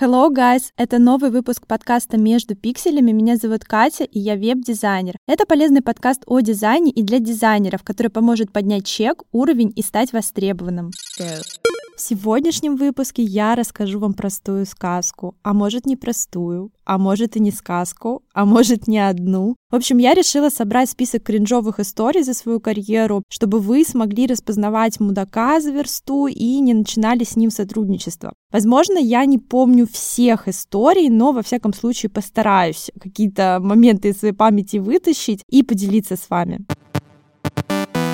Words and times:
Hello, 0.00 0.30
guys! 0.30 0.72
Это 0.78 0.98
новый 0.98 1.30
выпуск 1.30 1.66
подкаста 1.66 2.16
«Между 2.16 2.56
пикселями». 2.56 3.12
Меня 3.12 3.36
зовут 3.36 3.64
Катя, 3.64 4.04
и 4.04 4.18
я 4.18 4.36
веб-дизайнер. 4.36 5.16
Это 5.26 5.44
полезный 5.44 5.82
подкаст 5.82 6.22
о 6.26 6.40
дизайне 6.40 6.90
и 6.90 7.02
для 7.02 7.18
дизайнеров, 7.18 7.82
который 7.82 8.08
поможет 8.08 8.52
поднять 8.52 8.86
чек, 8.86 9.24
уровень 9.32 9.70
и 9.76 9.82
стать 9.82 10.14
востребованным. 10.14 10.92
В 11.96 12.00
сегодняшнем 12.00 12.74
выпуске 12.74 13.22
я 13.22 13.54
расскажу 13.54 14.00
вам 14.00 14.14
простую 14.14 14.66
сказку, 14.66 15.36
а 15.44 15.54
может 15.54 15.86
не 15.86 15.94
простую, 15.94 16.72
а 16.84 16.98
может 16.98 17.36
и 17.36 17.40
не 17.40 17.52
сказку, 17.52 18.24
а 18.32 18.44
может 18.44 18.88
не 18.88 18.98
одну. 18.98 19.54
В 19.70 19.76
общем, 19.76 19.98
я 19.98 20.14
решила 20.14 20.48
собрать 20.48 20.90
список 20.90 21.22
кринжовых 21.22 21.78
историй 21.78 22.24
за 22.24 22.34
свою 22.34 22.58
карьеру, 22.58 23.22
чтобы 23.28 23.60
вы 23.60 23.84
смогли 23.84 24.26
распознавать 24.26 24.98
мудака 24.98 25.60
за 25.60 25.70
версту 25.70 26.26
и 26.26 26.58
не 26.58 26.74
начинали 26.74 27.22
с 27.22 27.36
ним 27.36 27.52
сотрудничество. 27.52 28.32
Возможно, 28.50 28.98
я 28.98 29.24
не 29.24 29.38
помню 29.38 29.86
всех 29.86 30.48
историй, 30.48 31.08
но 31.10 31.30
во 31.30 31.42
всяком 31.42 31.72
случае 31.72 32.10
постараюсь 32.10 32.90
какие-то 33.00 33.60
моменты 33.62 34.08
из 34.08 34.18
своей 34.18 34.34
памяти 34.34 34.78
вытащить 34.78 35.44
и 35.48 35.62
поделиться 35.62 36.16
с 36.16 36.28
вами. 36.28 36.66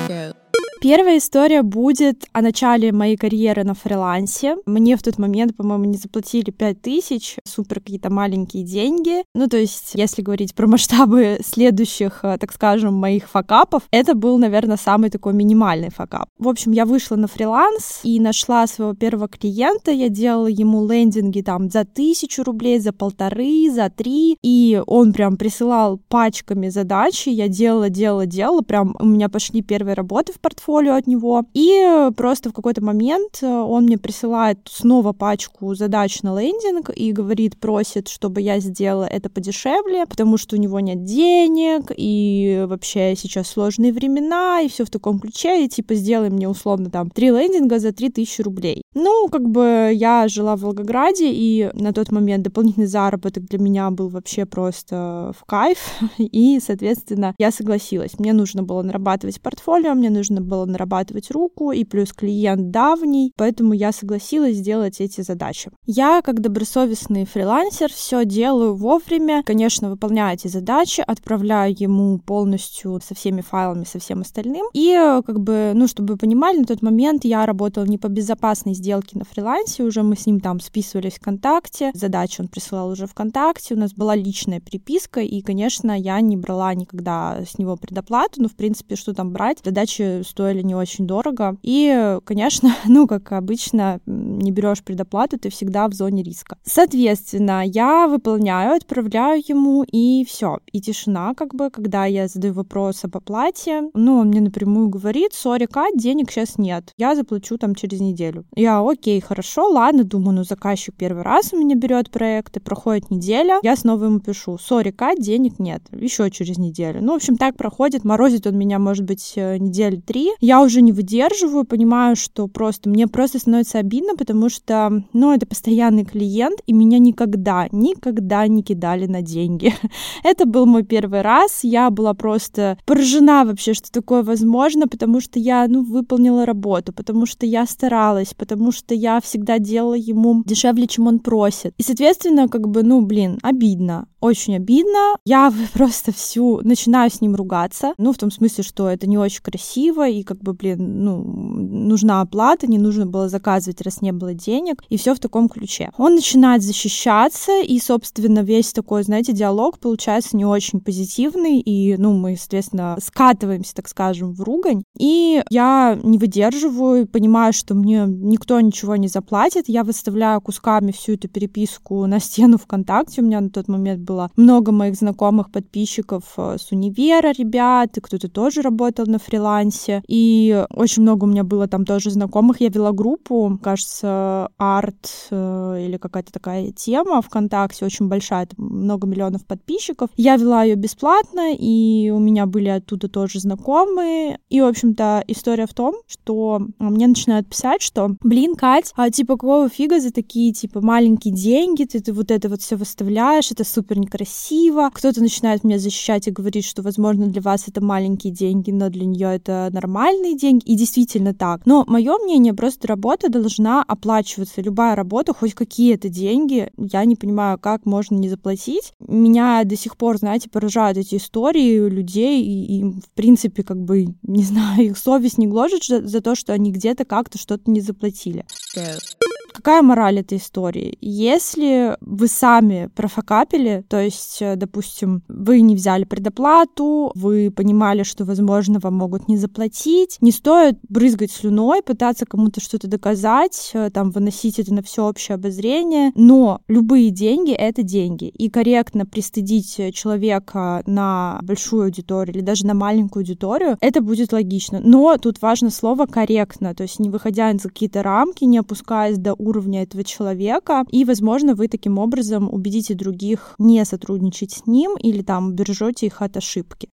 Go. 0.07 0.40
Первая 0.81 1.19
история 1.19 1.61
будет 1.61 2.25
о 2.33 2.41
начале 2.41 2.91
моей 2.91 3.15
карьеры 3.15 3.63
на 3.63 3.75
фрилансе. 3.75 4.55
Мне 4.65 4.97
в 4.97 5.03
тот 5.03 5.19
момент, 5.19 5.55
по-моему, 5.55 5.85
не 5.85 5.95
заплатили 5.95 6.49
5 6.49 6.81
тысяч, 6.81 7.37
супер 7.43 7.81
какие-то 7.81 8.09
маленькие 8.09 8.63
деньги. 8.63 9.23
Ну, 9.35 9.47
то 9.47 9.57
есть, 9.57 9.91
если 9.93 10.23
говорить 10.23 10.55
про 10.55 10.65
масштабы 10.65 11.37
следующих, 11.45 12.21
э, 12.23 12.35
так 12.39 12.51
скажем, 12.51 12.95
моих 12.95 13.29
факапов, 13.29 13.83
это 13.91 14.15
был, 14.15 14.39
наверное, 14.39 14.75
самый 14.75 15.11
такой 15.11 15.33
минимальный 15.33 15.91
факап. 15.91 16.25
В 16.39 16.47
общем, 16.47 16.71
я 16.71 16.87
вышла 16.87 17.15
на 17.15 17.27
фриланс 17.27 17.99
и 18.01 18.19
нашла 18.19 18.65
своего 18.65 18.95
первого 18.95 19.27
клиента. 19.27 19.91
Я 19.91 20.09
делала 20.09 20.47
ему 20.47 20.89
лендинги 20.89 21.41
там 21.41 21.69
за 21.69 21.85
тысячу 21.85 22.41
рублей, 22.41 22.79
за 22.79 22.91
полторы, 22.91 23.69
за 23.71 23.91
три. 23.91 24.35
И 24.41 24.81
он 24.87 25.13
прям 25.13 25.37
присылал 25.37 25.99
пачками 26.09 26.69
задачи. 26.69 27.29
Я 27.29 27.49
делала, 27.49 27.91
делала, 27.91 28.25
делала. 28.25 28.61
Прям 28.61 28.95
у 28.99 29.05
меня 29.05 29.29
пошли 29.29 29.61
первые 29.61 29.93
работы 29.93 30.33
в 30.33 30.39
портфолио 30.39 30.70
от 30.77 31.07
него. 31.07 31.43
И 31.53 32.09
просто 32.15 32.49
в 32.49 32.53
какой-то 32.53 32.83
момент 32.83 33.39
э, 33.41 33.47
он 33.47 33.83
мне 33.83 33.97
присылает 33.97 34.59
снова 34.65 35.13
пачку 35.13 35.73
задач 35.75 36.21
на 36.23 36.39
лендинг 36.39 36.89
и 36.95 37.11
говорит, 37.11 37.57
просит, 37.57 38.07
чтобы 38.07 38.41
я 38.41 38.59
сделала 38.59 39.05
это 39.05 39.29
подешевле, 39.29 40.05
потому 40.05 40.37
что 40.37 40.55
у 40.55 40.59
него 40.59 40.79
нет 40.79 41.03
денег, 41.03 41.91
и 41.95 42.65
вообще 42.67 43.15
сейчас 43.15 43.47
сложные 43.47 43.93
времена, 43.93 44.61
и 44.61 44.69
все 44.69 44.85
в 44.85 44.89
таком 44.89 45.19
ключе, 45.19 45.65
и 45.65 45.69
типа 45.69 45.95
сделай 45.95 46.29
мне 46.29 46.47
условно 46.47 46.89
там 46.89 47.09
три 47.09 47.29
лендинга 47.29 47.79
за 47.79 47.91
3000 47.91 48.41
рублей. 48.41 48.81
Ну, 48.93 49.29
как 49.31 49.47
бы 49.47 49.91
я 49.93 50.27
жила 50.27 50.57
в 50.57 50.61
Волгограде, 50.61 51.31
и 51.31 51.69
на 51.73 51.93
тот 51.93 52.11
момент 52.11 52.43
дополнительный 52.43 52.87
заработок 52.87 53.45
для 53.45 53.57
меня 53.57 53.89
был 53.89 54.09
вообще 54.09 54.45
просто 54.45 55.31
в 55.37 55.45
кайф, 55.45 55.77
и, 56.17 56.59
соответственно, 56.59 57.33
я 57.37 57.51
согласилась. 57.51 58.19
Мне 58.19 58.33
нужно 58.33 58.63
было 58.63 58.81
нарабатывать 58.81 59.41
портфолио, 59.41 59.93
мне 59.93 60.09
нужно 60.09 60.41
было 60.41 60.65
нарабатывать 60.65 61.31
руку, 61.31 61.71
и 61.71 61.85
плюс 61.85 62.11
клиент 62.11 62.71
давний, 62.71 63.31
поэтому 63.37 63.73
я 63.73 63.93
согласилась 63.93 64.57
сделать 64.57 64.99
эти 64.99 65.21
задачи. 65.21 65.71
Я, 65.85 66.21
как 66.21 66.41
добросовестный 66.41 67.25
фрилансер, 67.25 67.89
все 67.93 68.25
делаю 68.25 68.75
вовремя, 68.75 69.41
конечно, 69.43 69.89
выполняю 69.89 70.33
эти 70.33 70.49
задачи, 70.49 71.01
отправляю 71.07 71.73
ему 71.77 72.19
полностью 72.19 72.99
со 73.01 73.15
всеми 73.15 73.39
файлами, 73.39 73.85
со 73.85 73.99
всем 73.99 74.19
остальным. 74.21 74.65
И, 74.73 74.93
как 75.25 75.39
бы, 75.39 75.71
ну, 75.75 75.87
чтобы 75.87 76.13
вы 76.13 76.17
понимали, 76.17 76.57
на 76.57 76.65
тот 76.65 76.81
момент 76.81 77.23
я 77.23 77.45
работала 77.45 77.85
не 77.85 77.97
по 77.97 78.09
безопасной 78.09 78.73
сделке 78.81 79.17
на 79.17 79.25
фрилансе, 79.25 79.83
уже 79.83 80.03
мы 80.03 80.15
с 80.15 80.25
ним 80.25 80.39
там 80.39 80.59
списывались 80.59 81.15
ВКонтакте, 81.15 81.91
задачи 81.93 82.41
он 82.41 82.47
присылал 82.47 82.89
уже 82.89 83.05
ВКонтакте, 83.07 83.75
у 83.75 83.77
нас 83.77 83.93
была 83.93 84.15
личная 84.15 84.59
переписка, 84.59 85.21
и, 85.21 85.41
конечно, 85.41 85.97
я 85.97 86.19
не 86.21 86.35
брала 86.35 86.73
никогда 86.73 87.43
с 87.45 87.57
него 87.57 87.77
предоплату, 87.77 88.41
но, 88.41 88.47
в 88.47 88.55
принципе, 88.55 88.95
что 88.95 89.13
там 89.13 89.31
брать, 89.31 89.59
задачи 89.63 90.23
стоили 90.23 90.61
не 90.61 90.75
очень 90.75 91.05
дорого. 91.07 91.57
И, 91.61 92.17
конечно, 92.25 92.75
ну, 92.85 93.07
как 93.07 93.31
обычно, 93.31 93.99
не 94.05 94.51
берешь 94.51 94.83
предоплату, 94.83 95.37
ты 95.37 95.49
всегда 95.49 95.87
в 95.87 95.93
зоне 95.93 96.23
риска. 96.23 96.57
Соответственно, 96.63 97.63
я 97.65 98.07
выполняю, 98.07 98.75
отправляю 98.75 99.41
ему, 99.47 99.83
и 99.83 100.25
все. 100.25 100.59
И 100.71 100.81
тишина, 100.81 101.33
как 101.35 101.53
бы, 101.53 101.69
когда 101.69 102.05
я 102.05 102.27
задаю 102.27 102.53
вопрос 102.53 103.03
об 103.03 103.17
оплате, 103.17 103.89
ну, 103.93 104.17
он 104.17 104.27
мне 104.29 104.41
напрямую 104.41 104.89
говорит, 104.89 105.33
сори, 105.33 105.65
Кать, 105.65 105.97
денег 105.97 106.31
сейчас 106.31 106.57
нет, 106.57 106.93
я 106.97 107.15
заплачу 107.15 107.57
там 107.57 107.75
через 107.75 107.99
неделю. 107.99 108.45
Я, 108.55 108.70
окей, 108.79 109.19
хорошо, 109.21 109.69
ладно, 109.69 110.03
думаю, 110.03 110.37
ну, 110.37 110.43
заказчик 110.43 110.95
первый 110.95 111.23
раз 111.23 111.53
у 111.53 111.57
меня 111.57 111.75
берет 111.75 112.09
проекты, 112.09 112.59
проходит 112.59 113.11
неделя, 113.11 113.59
я 113.63 113.75
снова 113.75 114.05
ему 114.05 114.19
пишу, 114.19 114.57
сори, 114.57 114.91
Кать, 114.91 115.19
денег 115.19 115.59
нет, 115.59 115.81
еще 115.91 116.29
через 116.31 116.57
неделю. 116.57 117.01
Ну, 117.01 117.13
в 117.13 117.15
общем, 117.15 117.37
так 117.37 117.55
проходит, 117.55 118.03
морозит 118.03 118.47
он 118.47 118.57
меня, 118.57 118.79
может 118.79 119.05
быть, 119.05 119.33
э, 119.35 119.57
недели 119.57 119.97
три. 119.97 120.29
Я 120.39 120.61
уже 120.61 120.81
не 120.81 120.91
выдерживаю, 120.91 121.65
понимаю, 121.65 122.15
что 122.15 122.47
просто, 122.47 122.89
мне 122.89 123.07
просто 123.07 123.39
становится 123.39 123.79
обидно, 123.79 124.15
потому 124.15 124.49
что, 124.49 125.03
ну, 125.13 125.33
это 125.33 125.45
постоянный 125.45 126.05
клиент, 126.05 126.61
и 126.67 126.73
меня 126.73 126.99
никогда, 126.99 127.67
никогда 127.71 128.47
не 128.47 128.63
кидали 128.63 129.07
на 129.07 129.21
деньги. 129.21 129.73
Это 130.23 130.45
был 130.45 130.65
мой 130.65 130.83
первый 130.83 131.21
раз, 131.21 131.63
я 131.63 131.89
была 131.89 132.13
просто 132.13 132.77
поражена 132.85 133.45
вообще, 133.45 133.73
что 133.73 133.91
такое 133.91 134.23
возможно, 134.23 134.87
потому 134.87 135.21
что 135.21 135.39
я, 135.39 135.65
ну, 135.67 135.83
выполнила 135.83 136.45
работу, 136.45 136.93
потому 136.93 137.25
что 137.25 137.45
я 137.45 137.65
старалась, 137.65 138.33
потому 138.33 138.60
что 138.69 138.93
я 138.93 139.19
всегда 139.19 139.57
делала 139.57 139.95
ему 139.95 140.43
дешевле, 140.45 140.85
чем 140.85 141.07
он 141.07 141.19
просит. 141.19 141.73
И, 141.77 141.83
соответственно, 141.83 142.47
как 142.47 142.67
бы, 142.67 142.83
ну, 142.83 143.01
блин, 143.01 143.39
обидно, 143.41 144.07
очень 144.19 144.55
обидно. 144.55 145.15
Я 145.25 145.51
просто 145.73 146.13
всю 146.13 146.61
начинаю 146.61 147.09
с 147.09 147.21
ним 147.21 147.35
ругаться, 147.35 147.93
ну, 147.97 148.13
в 148.13 148.17
том 148.17 148.31
смысле, 148.31 148.63
что 148.63 148.87
это 148.87 149.07
не 149.07 149.17
очень 149.17 149.41
красиво, 149.41 150.07
и 150.07 150.23
как 150.23 150.39
бы, 150.39 150.53
блин, 150.53 151.03
ну, 151.03 151.23
нужна 151.23 152.21
оплата, 152.21 152.67
не 152.67 152.77
нужно 152.77 153.05
было 153.05 153.27
заказывать, 153.27 153.81
раз 153.81 154.01
не 154.01 154.11
было 154.11 154.33
денег, 154.33 154.83
и 154.89 154.97
все 154.97 155.15
в 155.15 155.19
таком 155.19 155.49
ключе. 155.49 155.91
Он 155.97 156.15
начинает 156.15 156.61
защищаться, 156.61 157.61
и, 157.61 157.79
собственно, 157.79 158.39
весь 158.39 158.73
такой, 158.73 159.03
знаете, 159.03 159.33
диалог 159.33 159.79
получается 159.79 160.37
не 160.37 160.45
очень 160.45 160.81
позитивный, 160.81 161.59
и, 161.59 161.95
ну, 161.97 162.13
мы, 162.13 162.37
соответственно, 162.37 162.97
скатываемся, 163.01 163.73
так 163.73 163.87
скажем, 163.87 164.33
в 164.33 164.41
ругань, 164.41 164.83
и 164.97 165.43
я 165.49 165.99
не 166.03 166.17
выдерживаю, 166.17 167.07
понимаю, 167.07 167.53
что 167.53 167.73
мне 167.73 168.05
никто 168.07 168.50
ничего 168.59 168.95
не 168.95 169.07
заплатит, 169.07 169.69
я 169.69 169.83
выставляю 169.83 170.41
кусками 170.41 170.91
всю 170.91 171.13
эту 171.13 171.27
переписку 171.27 172.05
на 172.05 172.19
стену 172.19 172.57
ВКонтакте, 172.57 173.21
у 173.21 173.25
меня 173.25 173.41
на 173.41 173.49
тот 173.49 173.67
момент 173.67 174.01
было 174.01 174.29
много 174.35 174.71
моих 174.71 174.95
знакомых 174.95 175.51
подписчиков 175.51 176.23
э, 176.37 176.57
с 176.59 176.71
универа 176.71 177.31
ребят, 177.31 177.97
и 177.97 178.01
кто-то 178.01 178.27
тоже 178.27 178.61
работал 178.61 179.05
на 179.05 179.19
фрилансе, 179.19 180.03
и 180.07 180.65
очень 180.69 181.03
много 181.03 181.25
у 181.25 181.27
меня 181.27 181.43
было 181.43 181.67
там 181.67 181.85
тоже 181.85 182.09
знакомых, 182.09 182.61
я 182.61 182.69
вела 182.69 182.91
группу, 182.91 183.59
кажется, 183.61 184.49
арт 184.57 185.27
э, 185.29 185.85
или 185.85 185.97
какая-то 185.97 186.31
такая 186.31 186.71
тема 186.71 187.21
ВКонтакте, 187.21 187.85
очень 187.85 188.07
большая, 188.07 188.47
там 188.47 188.65
много 188.65 189.07
миллионов 189.07 189.45
подписчиков. 189.45 190.09
Я 190.17 190.35
вела 190.35 190.63
ее 190.63 190.75
бесплатно, 190.75 191.53
и 191.53 192.09
у 192.09 192.19
меня 192.19 192.45
были 192.45 192.69
оттуда 192.69 193.07
тоже 193.07 193.39
знакомые. 193.39 194.39
И, 194.49 194.61
в 194.61 194.65
общем-то, 194.65 195.23
история 195.27 195.67
в 195.67 195.73
том, 195.73 195.95
что 196.07 196.61
мне 196.79 197.07
начинают 197.07 197.47
писать, 197.47 197.81
что, 197.81 198.15
блин, 198.21 198.40
Кать, 198.57 198.91
а 198.95 199.09
типа 199.09 199.37
какого 199.37 199.69
фига 199.69 199.99
за 199.99 200.11
такие, 200.11 200.53
типа, 200.53 200.81
маленькие 200.81 201.33
деньги, 201.33 201.85
ты, 201.85 201.99
ты 201.99 202.13
вот 202.13 202.31
это 202.31 202.49
вот 202.49 202.61
все 202.61 202.75
выставляешь, 202.75 203.51
это 203.51 203.63
супер 203.63 203.97
некрасиво. 203.97 204.89
Кто-то 204.93 205.21
начинает 205.21 205.63
меня 205.63 205.79
защищать 205.79 206.27
и 206.27 206.31
говорит, 206.31 206.65
что, 206.65 206.81
возможно, 206.81 207.27
для 207.27 207.41
вас 207.41 207.67
это 207.67 207.83
маленькие 207.83 208.33
деньги, 208.33 208.71
но 208.71 208.89
для 208.89 209.05
нее 209.05 209.35
это 209.35 209.69
нормальные 209.71 210.37
деньги. 210.37 210.63
И 210.65 210.75
действительно 210.75 211.33
так. 211.33 211.65
Но 211.65 211.85
мое 211.87 212.17
мнение, 212.17 212.53
просто 212.53 212.87
работа 212.87 213.29
должна 213.29 213.83
оплачиваться. 213.83 214.61
Любая 214.61 214.95
работа, 214.95 215.33
хоть 215.33 215.53
какие-то 215.53 216.09
деньги, 216.09 216.71
я 216.77 217.05
не 217.05 217.15
понимаю, 217.15 217.57
как 217.57 217.85
можно 217.85 218.15
не 218.15 218.29
заплатить. 218.29 218.93
Меня 218.99 219.63
до 219.63 219.75
сих 219.75 219.97
пор, 219.97 220.17
знаете, 220.17 220.49
поражают 220.49 220.97
эти 220.97 221.15
истории 221.15 221.89
людей, 221.89 222.43
и, 222.43 222.79
и 222.79 222.83
в 222.83 223.09
принципе, 223.15 223.63
как 223.63 223.81
бы, 223.81 224.07
не 224.23 224.43
знаю, 224.43 224.85
их 224.85 224.97
совесть 224.97 225.37
не 225.37 225.47
гложет 225.47 225.83
за, 225.83 226.05
за 226.05 226.21
то, 226.21 226.35
что 226.35 226.53
они 226.53 226.71
где-то 226.71 227.05
как-то 227.05 227.37
что-то 227.37 227.69
не 227.69 227.81
заплатили. 227.81 228.30
Chile. 228.31 228.43
Go. 228.73 229.20
Какая 229.51 229.81
мораль 229.81 230.19
этой 230.19 230.37
истории? 230.37 230.97
Если 231.01 231.95
вы 232.01 232.27
сами 232.27 232.89
профокапили, 232.95 233.83
то 233.87 233.99
есть, 234.01 234.41
э, 234.41 234.55
допустим, 234.55 235.23
вы 235.27 235.61
не 235.61 235.75
взяли 235.75 236.03
предоплату, 236.03 237.11
вы 237.15 237.51
понимали, 237.51 238.03
что, 238.03 238.25
возможно, 238.25 238.79
вам 238.79 238.95
могут 238.95 239.27
не 239.27 239.37
заплатить, 239.37 240.17
не 240.21 240.31
стоит 240.31 240.77
брызгать 240.87 241.31
слюной, 241.31 241.81
пытаться 241.81 242.25
кому-то 242.25 242.61
что-то 242.61 242.87
доказать, 242.87 243.71
э, 243.73 243.89
там, 243.91 244.11
выносить 244.11 244.59
это 244.59 244.73
на 244.73 244.81
всеобщее 244.81 245.35
обозрение, 245.35 246.11
но 246.15 246.61
любые 246.67 247.09
деньги— 247.09 247.51
это 247.53 247.83
деньги, 247.83 248.25
и 248.25 248.49
корректно 248.49 249.05
пристыдить 249.05 249.93
человека 249.93 250.83
на 250.85 251.39
большую 251.43 251.83
аудиторию 251.83 252.35
или 252.35 252.43
даже 252.43 252.65
на 252.65 252.73
маленькую 252.73 253.21
аудиторию, 253.21 253.77
это 253.81 254.01
будет 254.01 254.31
логично. 254.31 254.79
Но 254.83 255.17
тут 255.17 255.41
важно 255.41 255.69
слово 255.69 256.05
«корректно», 256.05 256.73
то 256.75 256.83
есть 256.83 256.99
не 256.99 257.09
выходя 257.09 257.51
за 257.53 257.69
какие-то 257.69 258.03
рамки, 258.03 258.45
не 258.45 258.57
опускаясь 258.57 259.17
до 259.17 259.33
уровня 259.41 259.83
этого 259.83 260.03
человека, 260.03 260.85
и, 260.91 261.03
возможно, 261.03 261.55
вы 261.55 261.67
таким 261.67 261.97
образом 261.97 262.53
убедите 262.53 262.93
других 262.93 263.55
не 263.57 263.83
сотрудничать 263.85 264.51
с 264.51 264.67
ним 264.67 264.95
или 264.97 265.21
там 265.21 265.53
бережете 265.53 266.05
их 266.05 266.21
от 266.21 266.37
ошибки. 266.37 266.89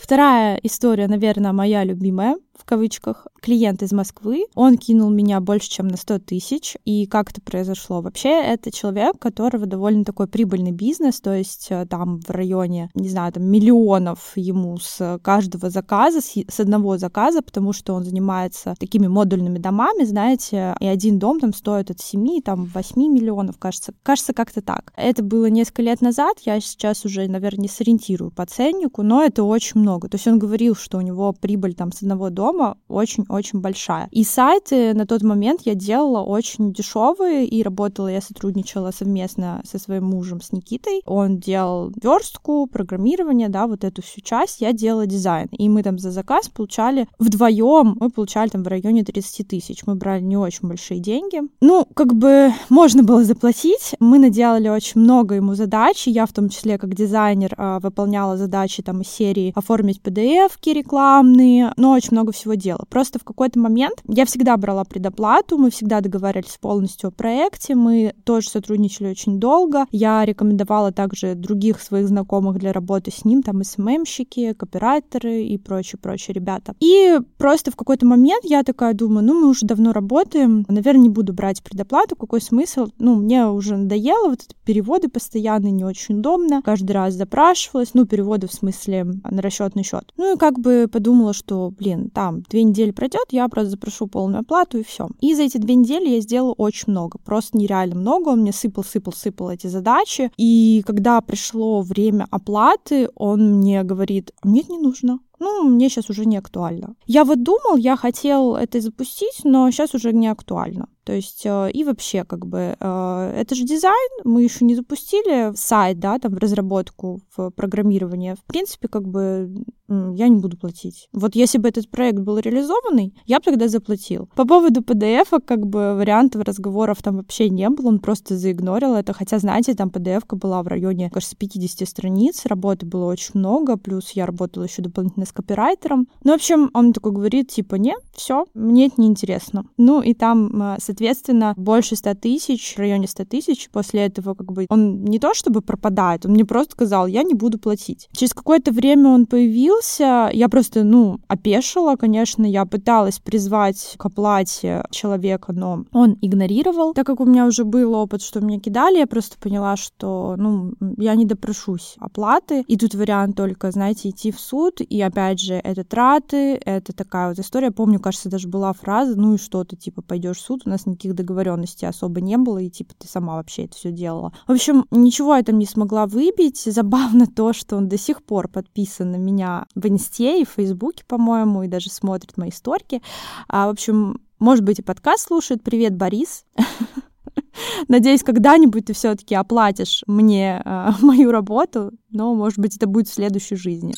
Вторая 0.00 0.58
история, 0.62 1.06
наверное, 1.06 1.52
моя 1.52 1.84
любимая 1.84 2.36
в 2.60 2.64
кавычках, 2.64 3.26
клиент 3.40 3.82
из 3.82 3.92
Москвы. 3.92 4.44
Он 4.54 4.76
кинул 4.76 5.10
меня 5.10 5.40
больше, 5.40 5.70
чем 5.70 5.88
на 5.88 5.96
100 5.96 6.18
тысяч. 6.20 6.76
И 6.84 7.06
как 7.06 7.30
это 7.30 7.40
произошло? 7.40 8.00
Вообще, 8.02 8.42
это 8.42 8.70
человек, 8.70 9.16
у 9.16 9.18
которого 9.18 9.66
довольно 9.66 10.04
такой 10.04 10.26
прибыльный 10.26 10.72
бизнес, 10.72 11.20
то 11.20 11.34
есть 11.34 11.68
э, 11.70 11.86
там 11.86 12.20
в 12.20 12.30
районе, 12.30 12.90
не 12.94 13.08
знаю, 13.08 13.32
там 13.32 13.44
миллионов 13.44 14.32
ему 14.36 14.78
с 14.78 15.18
каждого 15.22 15.70
заказа, 15.70 16.20
с 16.20 16.60
одного 16.60 16.98
заказа, 16.98 17.42
потому 17.42 17.72
что 17.72 17.94
он 17.94 18.04
занимается 18.04 18.74
такими 18.78 19.06
модульными 19.06 19.58
домами, 19.58 20.04
знаете, 20.04 20.74
и 20.80 20.86
один 20.86 21.18
дом 21.18 21.40
там 21.40 21.54
стоит 21.54 21.90
от 21.90 22.00
7, 22.00 22.42
там 22.42 22.66
8 22.66 23.00
миллионов, 23.00 23.58
кажется. 23.58 23.92
Кажется, 24.02 24.32
как-то 24.32 24.60
так. 24.60 24.92
Это 24.96 25.22
было 25.22 25.46
несколько 25.46 25.82
лет 25.82 26.00
назад, 26.00 26.38
я 26.44 26.60
сейчас 26.60 27.04
уже, 27.04 27.26
наверное, 27.26 27.62
не 27.62 27.68
сориентирую 27.68 28.30
по 28.30 28.44
ценнику, 28.46 29.02
но 29.02 29.22
это 29.22 29.44
очень 29.44 29.80
много. 29.80 30.08
То 30.08 30.16
есть 30.16 30.26
он 30.26 30.38
говорил, 30.38 30.74
что 30.74 30.98
у 30.98 31.00
него 31.00 31.32
прибыль 31.32 31.74
там 31.74 31.92
с 31.92 32.02
одного 32.02 32.30
дома 32.30 32.49
дома 32.50 32.76
очень-очень 32.88 33.60
большая. 33.60 34.08
И 34.10 34.24
сайты 34.24 34.94
на 34.94 35.06
тот 35.06 35.22
момент 35.22 35.62
я 35.64 35.74
делала 35.74 36.22
очень 36.22 36.72
дешевые, 36.72 37.46
и 37.46 37.62
работала 37.62 38.08
я 38.08 38.20
сотрудничала 38.20 38.90
совместно 38.90 39.62
со 39.64 39.78
своим 39.78 40.04
мужем, 40.04 40.40
с 40.40 40.52
Никитой. 40.52 41.02
Он 41.06 41.38
делал 41.38 41.92
верстку, 42.02 42.66
программирование, 42.66 43.48
да, 43.48 43.66
вот 43.66 43.84
эту 43.84 44.02
всю 44.02 44.20
часть, 44.20 44.60
я 44.60 44.72
делала 44.72 45.06
дизайн. 45.06 45.48
И 45.52 45.68
мы 45.68 45.82
там 45.82 45.98
за 45.98 46.10
заказ 46.10 46.48
получали 46.48 47.06
вдвоем, 47.18 47.96
мы 48.00 48.10
получали 48.10 48.48
там 48.48 48.62
в 48.62 48.68
районе 48.68 49.04
30 49.04 49.46
тысяч. 49.46 49.82
Мы 49.86 49.94
брали 49.94 50.22
не 50.22 50.36
очень 50.36 50.68
большие 50.68 51.00
деньги. 51.00 51.40
Ну, 51.60 51.86
как 51.94 52.14
бы 52.14 52.52
можно 52.68 53.02
было 53.02 53.24
заплатить. 53.24 53.94
Мы 54.00 54.18
наделали 54.18 54.68
очень 54.68 55.00
много 55.00 55.36
ему 55.36 55.54
задач. 55.54 56.06
Я 56.06 56.26
в 56.26 56.32
том 56.32 56.48
числе 56.48 56.78
как 56.78 56.94
дизайнер 56.94 57.54
а, 57.56 57.78
выполняла 57.78 58.36
задачи 58.36 58.82
там 58.82 59.02
из 59.02 59.08
серии 59.08 59.52
оформить 59.54 60.00
PDF-ки 60.02 60.70
рекламные, 60.70 61.72
но 61.76 61.92
очень 61.92 62.12
много 62.12 62.32
всего 62.32 62.39
дела. 62.44 62.84
Просто 62.88 63.18
в 63.18 63.24
какой-то 63.24 63.58
момент 63.58 64.02
я 64.08 64.24
всегда 64.24 64.56
брала 64.56 64.84
предоплату, 64.84 65.58
мы 65.58 65.70
всегда 65.70 66.00
договаривались 66.00 66.58
полностью 66.60 67.08
о 67.08 67.10
проекте, 67.10 67.74
мы 67.74 68.14
тоже 68.24 68.48
сотрудничали 68.48 69.08
очень 69.08 69.38
долго. 69.38 69.86
Я 69.90 70.24
рекомендовала 70.24 70.92
также 70.92 71.34
других 71.34 71.80
своих 71.80 72.08
знакомых 72.08 72.58
для 72.58 72.72
работы 72.72 73.10
с 73.10 73.24
ним, 73.24 73.42
там 73.42 73.62
СММщики, 73.62 74.52
копирайтеры 74.54 75.42
и 75.44 75.58
прочие-прочие 75.58 76.34
ребята. 76.34 76.74
И 76.80 77.18
просто 77.38 77.70
в 77.70 77.76
какой-то 77.76 78.06
момент 78.06 78.44
я 78.44 78.62
такая 78.62 78.94
думаю, 78.94 79.24
ну, 79.24 79.40
мы 79.40 79.48
уже 79.48 79.66
давно 79.66 79.92
работаем, 79.92 80.64
наверное, 80.68 81.02
не 81.02 81.08
буду 81.08 81.32
брать 81.32 81.62
предоплату, 81.62 82.16
какой 82.16 82.40
смысл? 82.40 82.88
Ну, 82.98 83.16
мне 83.16 83.46
уже 83.46 83.76
надоело, 83.76 84.30
вот 84.30 84.42
это 84.42 84.54
переводы 84.64 85.08
постоянно 85.08 85.68
не 85.68 85.84
очень 85.84 86.18
удобно, 86.18 86.62
каждый 86.62 86.92
раз 86.92 87.14
запрашивалась, 87.14 87.90
ну, 87.94 88.06
переводы 88.06 88.46
в 88.46 88.52
смысле 88.52 89.04
на 89.04 89.42
расчетный 89.42 89.82
счет. 89.82 90.12
Ну, 90.16 90.34
и 90.34 90.38
как 90.38 90.58
бы 90.58 90.88
подумала, 90.90 91.32
что, 91.32 91.70
блин, 91.70 92.10
там 92.20 92.42
две 92.50 92.64
недели 92.64 92.90
пройдет, 92.90 93.28
я 93.30 93.48
просто 93.48 93.70
запрошу 93.70 94.06
полную 94.06 94.40
оплату 94.40 94.76
и 94.76 94.82
все. 94.82 95.08
И 95.22 95.34
за 95.34 95.44
эти 95.44 95.56
две 95.56 95.74
недели 95.74 96.10
я 96.10 96.20
сделала 96.20 96.52
очень 96.58 96.90
много, 96.90 97.16
просто 97.18 97.56
нереально 97.56 97.94
много. 97.94 98.28
Он 98.28 98.40
мне 98.40 98.52
сыпал, 98.52 98.84
сыпал, 98.84 99.14
сыпал 99.14 99.48
эти 99.48 99.68
задачи. 99.68 100.30
И 100.36 100.82
когда 100.86 101.22
пришло 101.22 101.80
время 101.80 102.26
оплаты, 102.30 103.08
он 103.14 103.60
мне 103.60 103.82
говорит, 103.84 104.32
«А 104.42 104.48
мне 104.48 104.60
это 104.60 104.70
не 104.70 104.78
нужно 104.80 105.20
ну, 105.40 105.64
мне 105.64 105.88
сейчас 105.88 106.10
уже 106.10 106.26
не 106.26 106.36
актуально. 106.36 106.94
Я 107.06 107.24
вот 107.24 107.42
думал, 107.42 107.76
я 107.76 107.96
хотел 107.96 108.54
это 108.54 108.80
запустить, 108.80 109.40
но 109.44 109.70
сейчас 109.70 109.94
уже 109.94 110.12
не 110.12 110.28
актуально. 110.28 110.86
То 111.04 111.14
есть 111.14 111.42
э, 111.44 111.70
и 111.72 111.82
вообще 111.82 112.24
как 112.24 112.46
бы 112.46 112.76
э, 112.78 113.32
это 113.36 113.54
же 113.54 113.64
дизайн, 113.64 114.10
мы 114.24 114.42
еще 114.42 114.64
не 114.64 114.76
запустили 114.76 115.52
сайт, 115.56 115.98
да, 115.98 116.18
там 116.18 116.36
разработку, 116.36 117.20
в 117.36 117.50
программирование. 117.50 118.36
В 118.36 118.44
принципе, 118.44 118.86
как 118.88 119.08
бы 119.08 119.64
я 119.88 120.28
не 120.28 120.36
буду 120.36 120.56
платить. 120.56 121.08
Вот 121.12 121.34
если 121.34 121.58
бы 121.58 121.68
этот 121.68 121.90
проект 121.90 122.20
был 122.20 122.38
реализованный, 122.38 123.12
я 123.26 123.38
бы 123.38 123.44
тогда 123.44 123.66
заплатил. 123.66 124.28
По 124.36 124.46
поводу 124.46 124.82
PDF, 124.82 125.40
как 125.44 125.66
бы 125.66 125.94
вариантов 125.96 126.42
разговоров 126.42 127.02
там 127.02 127.16
вообще 127.16 127.50
не 127.50 127.68
было, 127.70 127.88
он 127.88 127.98
просто 127.98 128.36
заигнорил 128.36 128.94
это, 128.94 129.12
хотя, 129.12 129.38
знаете, 129.38 129.74
там 129.74 129.88
PDF 129.88 130.22
была 130.36 130.62
в 130.62 130.68
районе, 130.68 131.10
кажется, 131.10 131.34
50 131.36 131.88
страниц, 131.88 132.46
работы 132.46 132.86
было 132.86 133.06
очень 133.06 133.32
много, 133.34 133.76
плюс 133.76 134.10
я 134.12 134.26
работала 134.26 134.64
еще 134.64 134.82
дополнительно 134.82 135.26
с 135.30 135.32
копирайтером. 135.32 136.08
Ну, 136.24 136.32
в 136.32 136.34
общем, 136.34 136.70
он 136.74 136.92
такой 136.92 137.12
говорит, 137.12 137.48
типа, 137.48 137.76
нет, 137.76 138.00
все, 138.12 138.46
мне 138.54 138.86
это 138.86 139.00
неинтересно. 139.00 139.64
Ну, 139.78 140.02
и 140.02 140.14
там, 140.14 140.62
э, 140.62 140.76
соответственно, 140.80 141.54
больше 141.56 141.96
100 141.96 142.14
тысяч, 142.14 142.74
в 142.74 142.78
районе 142.78 143.06
100 143.06 143.24
тысяч. 143.24 143.70
После 143.70 144.00
этого, 144.02 144.34
как 144.34 144.52
бы, 144.52 144.66
он 144.68 145.04
не 145.04 145.18
то 145.18 145.34
чтобы 145.34 145.62
пропадает, 145.62 146.26
он 146.26 146.32
мне 146.32 146.44
просто 146.44 146.72
сказал, 146.72 147.06
я 147.06 147.22
не 147.22 147.34
буду 147.34 147.58
платить. 147.58 148.08
Через 148.12 148.34
какое-то 148.34 148.72
время 148.72 149.10
он 149.10 149.26
появился, 149.26 150.30
я 150.32 150.48
просто, 150.48 150.84
ну, 150.84 151.20
опешила, 151.28 151.96
конечно, 151.96 152.44
я 152.44 152.64
пыталась 152.66 153.18
призвать 153.18 153.94
к 153.96 154.06
оплате 154.06 154.84
человека, 154.90 155.52
но 155.52 155.84
он 155.92 156.18
игнорировал. 156.20 156.92
Так 156.94 157.06
как 157.06 157.20
у 157.20 157.24
меня 157.24 157.46
уже 157.46 157.64
был 157.64 157.94
опыт, 157.94 158.22
что 158.22 158.40
меня 158.40 158.58
кидали, 158.58 158.98
я 158.98 159.06
просто 159.06 159.38
поняла, 159.38 159.76
что, 159.76 160.34
ну, 160.36 160.74
я 160.96 161.14
не 161.14 161.24
допрошусь 161.24 161.94
оплаты. 161.98 162.64
И 162.66 162.76
тут 162.76 162.94
вариант 162.94 163.36
только, 163.36 163.70
знаете, 163.70 164.10
идти 164.10 164.32
в 164.32 164.40
суд 164.40 164.80
и 164.80 165.00
опять 165.00 165.19
опять 165.20 165.40
же, 165.40 165.54
это 165.54 165.84
траты, 165.84 166.54
это 166.64 166.92
такая 166.92 167.28
вот 167.28 167.38
история. 167.38 167.70
Помню, 167.70 168.00
кажется, 168.00 168.28
даже 168.28 168.48
была 168.48 168.72
фраза, 168.72 169.14
ну 169.16 169.34
и 169.34 169.38
что 169.38 169.64
ты, 169.64 169.76
типа, 169.76 170.02
пойдешь 170.02 170.38
в 170.38 170.40
суд, 170.40 170.62
у 170.64 170.70
нас 170.70 170.86
никаких 170.86 171.14
договоренностей 171.14 171.86
особо 171.86 172.20
не 172.20 172.36
было, 172.36 172.58
и, 172.58 172.70
типа, 172.70 172.94
ты 172.98 173.06
сама 173.06 173.36
вообще 173.36 173.64
это 173.64 173.76
все 173.76 173.92
делала. 173.92 174.32
В 174.46 174.52
общем, 174.52 174.86
ничего 174.90 175.36
я 175.36 175.42
там 175.42 175.58
не 175.58 175.66
смогла 175.66 176.06
выбить. 176.06 176.62
Забавно 176.64 177.26
то, 177.26 177.52
что 177.52 177.76
он 177.76 177.88
до 177.88 177.98
сих 177.98 178.22
пор 178.22 178.48
подписан 178.48 179.10
на 179.10 179.16
меня 179.16 179.66
в 179.74 179.86
Инсте 179.86 180.40
и 180.40 180.44
в 180.44 180.50
Фейсбуке, 180.50 181.04
по-моему, 181.06 181.64
и 181.64 181.68
даже 181.68 181.90
смотрит 181.90 182.36
мои 182.36 182.50
сторки. 182.50 183.02
А, 183.48 183.66
в 183.66 183.70
общем, 183.70 184.20
может 184.38 184.64
быть, 184.64 184.78
и 184.78 184.82
подкаст 184.82 185.26
слушает. 185.26 185.62
Привет, 185.62 185.94
Борис. 185.96 186.44
Надеюсь, 187.88 188.22
когда-нибудь 188.22 188.86
ты 188.86 188.94
все-таки 188.94 189.34
оплатишь 189.34 190.02
мне 190.06 190.62
э, 190.64 190.90
мою 191.02 191.30
работу, 191.30 191.92
но, 192.10 192.34
может 192.34 192.58
быть, 192.58 192.76
это 192.76 192.86
будет 192.86 193.08
в 193.08 193.14
следующей 193.14 193.56
жизни. 193.56 193.94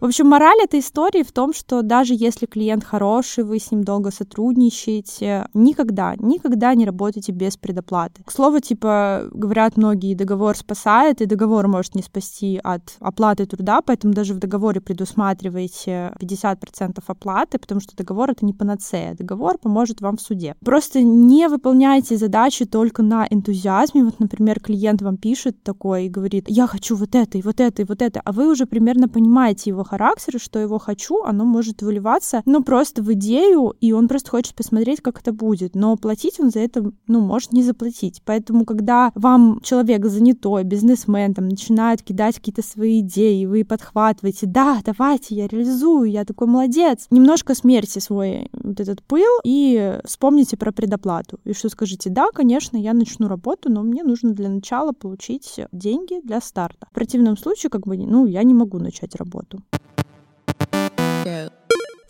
В 0.00 0.04
общем, 0.04 0.28
мораль 0.28 0.60
этой 0.62 0.78
истории 0.78 1.24
в 1.24 1.32
том, 1.32 1.52
что 1.52 1.82
даже 1.82 2.14
если 2.14 2.46
клиент 2.46 2.84
хороший, 2.84 3.42
вы 3.42 3.58
с 3.58 3.72
ним 3.72 3.82
долго 3.82 4.12
сотрудничаете, 4.12 5.48
никогда, 5.54 6.14
никогда 6.20 6.72
не 6.74 6.86
работайте 6.86 7.32
без 7.32 7.56
предоплаты. 7.56 8.22
К 8.24 8.30
слову, 8.30 8.60
типа, 8.60 9.24
говорят 9.32 9.76
многие, 9.76 10.14
договор 10.14 10.56
спасает, 10.56 11.20
и 11.20 11.26
договор 11.26 11.66
может 11.66 11.96
не 11.96 12.02
спасти 12.02 12.60
от 12.62 12.82
оплаты 13.00 13.46
труда, 13.46 13.80
поэтому 13.80 14.14
даже 14.14 14.34
в 14.34 14.38
договоре 14.38 14.80
предусматривайте 14.80 16.12
50% 16.20 17.02
оплаты, 17.04 17.58
потому 17.58 17.80
что 17.80 17.96
договор— 17.96 18.30
это 18.30 18.46
не 18.46 18.52
панацея. 18.52 19.16
Договор 19.18 19.58
поможет 19.58 20.00
вам 20.00 20.16
в 20.16 20.20
суде. 20.20 20.54
Просто 20.64 21.02
не 21.02 21.48
выполняйте 21.48 22.16
задачи 22.16 22.66
только 22.66 23.02
на 23.02 23.26
энтузиазме. 23.28 24.04
Вот, 24.04 24.20
например, 24.20 24.60
клиент 24.60 25.02
вам 25.02 25.16
пишет 25.16 25.60
такой 25.64 26.06
и 26.06 26.08
говорит, 26.08 26.44
я 26.46 26.68
хочу 26.68 26.94
вот 26.94 27.16
это, 27.16 27.36
и 27.36 27.42
вот 27.42 27.58
это, 27.58 27.82
и 27.82 27.84
вот 27.84 28.00
это, 28.00 28.20
а 28.24 28.30
вы 28.30 28.48
уже 28.48 28.64
примерно 28.66 29.08
понимаете 29.08 29.70
его 29.70 29.87
характера, 29.88 30.38
что 30.38 30.58
его 30.58 30.78
хочу, 30.78 31.22
оно 31.24 31.44
может 31.44 31.82
выливаться, 31.82 32.42
ну, 32.44 32.62
просто 32.62 33.02
в 33.02 33.12
идею, 33.14 33.74
и 33.80 33.92
он 33.92 34.08
просто 34.08 34.30
хочет 34.30 34.54
посмотреть, 34.54 35.00
как 35.00 35.20
это 35.20 35.32
будет. 35.32 35.74
Но 35.74 35.96
платить 35.96 36.38
он 36.40 36.50
за 36.50 36.60
это, 36.60 36.92
ну, 37.06 37.20
может 37.20 37.52
не 37.52 37.62
заплатить. 37.62 38.22
Поэтому, 38.24 38.64
когда 38.64 39.10
вам 39.14 39.60
человек 39.62 40.06
занятой, 40.06 40.64
бизнесмен, 40.64 41.34
там, 41.34 41.48
начинает 41.48 42.02
кидать 42.02 42.36
какие-то 42.36 42.62
свои 42.62 43.00
идеи, 43.00 43.46
вы 43.46 43.64
подхватываете, 43.64 44.46
да, 44.46 44.80
давайте, 44.84 45.34
я 45.34 45.46
реализую, 45.46 46.10
я 46.10 46.24
такой 46.24 46.46
молодец. 46.46 47.06
Немножко 47.10 47.54
смерьте 47.54 48.00
свой 48.00 48.50
вот 48.52 48.80
этот 48.80 49.02
пыл 49.02 49.40
и 49.44 49.98
вспомните 50.04 50.56
про 50.56 50.72
предоплату. 50.72 51.40
И 51.44 51.52
что 51.52 51.68
скажите, 51.68 52.10
да, 52.10 52.28
конечно, 52.32 52.76
я 52.76 52.92
начну 52.92 53.28
работу, 53.28 53.70
но 53.70 53.82
мне 53.82 54.02
нужно 54.02 54.32
для 54.32 54.48
начала 54.48 54.92
получить 54.92 55.60
деньги 55.72 56.20
для 56.22 56.40
старта. 56.40 56.86
В 56.90 56.94
противном 56.94 57.36
случае, 57.36 57.70
как 57.70 57.86
бы, 57.86 57.96
ну, 57.96 58.26
я 58.26 58.42
не 58.42 58.54
могу 58.54 58.78
начать 58.78 59.14
работу. 59.16 59.60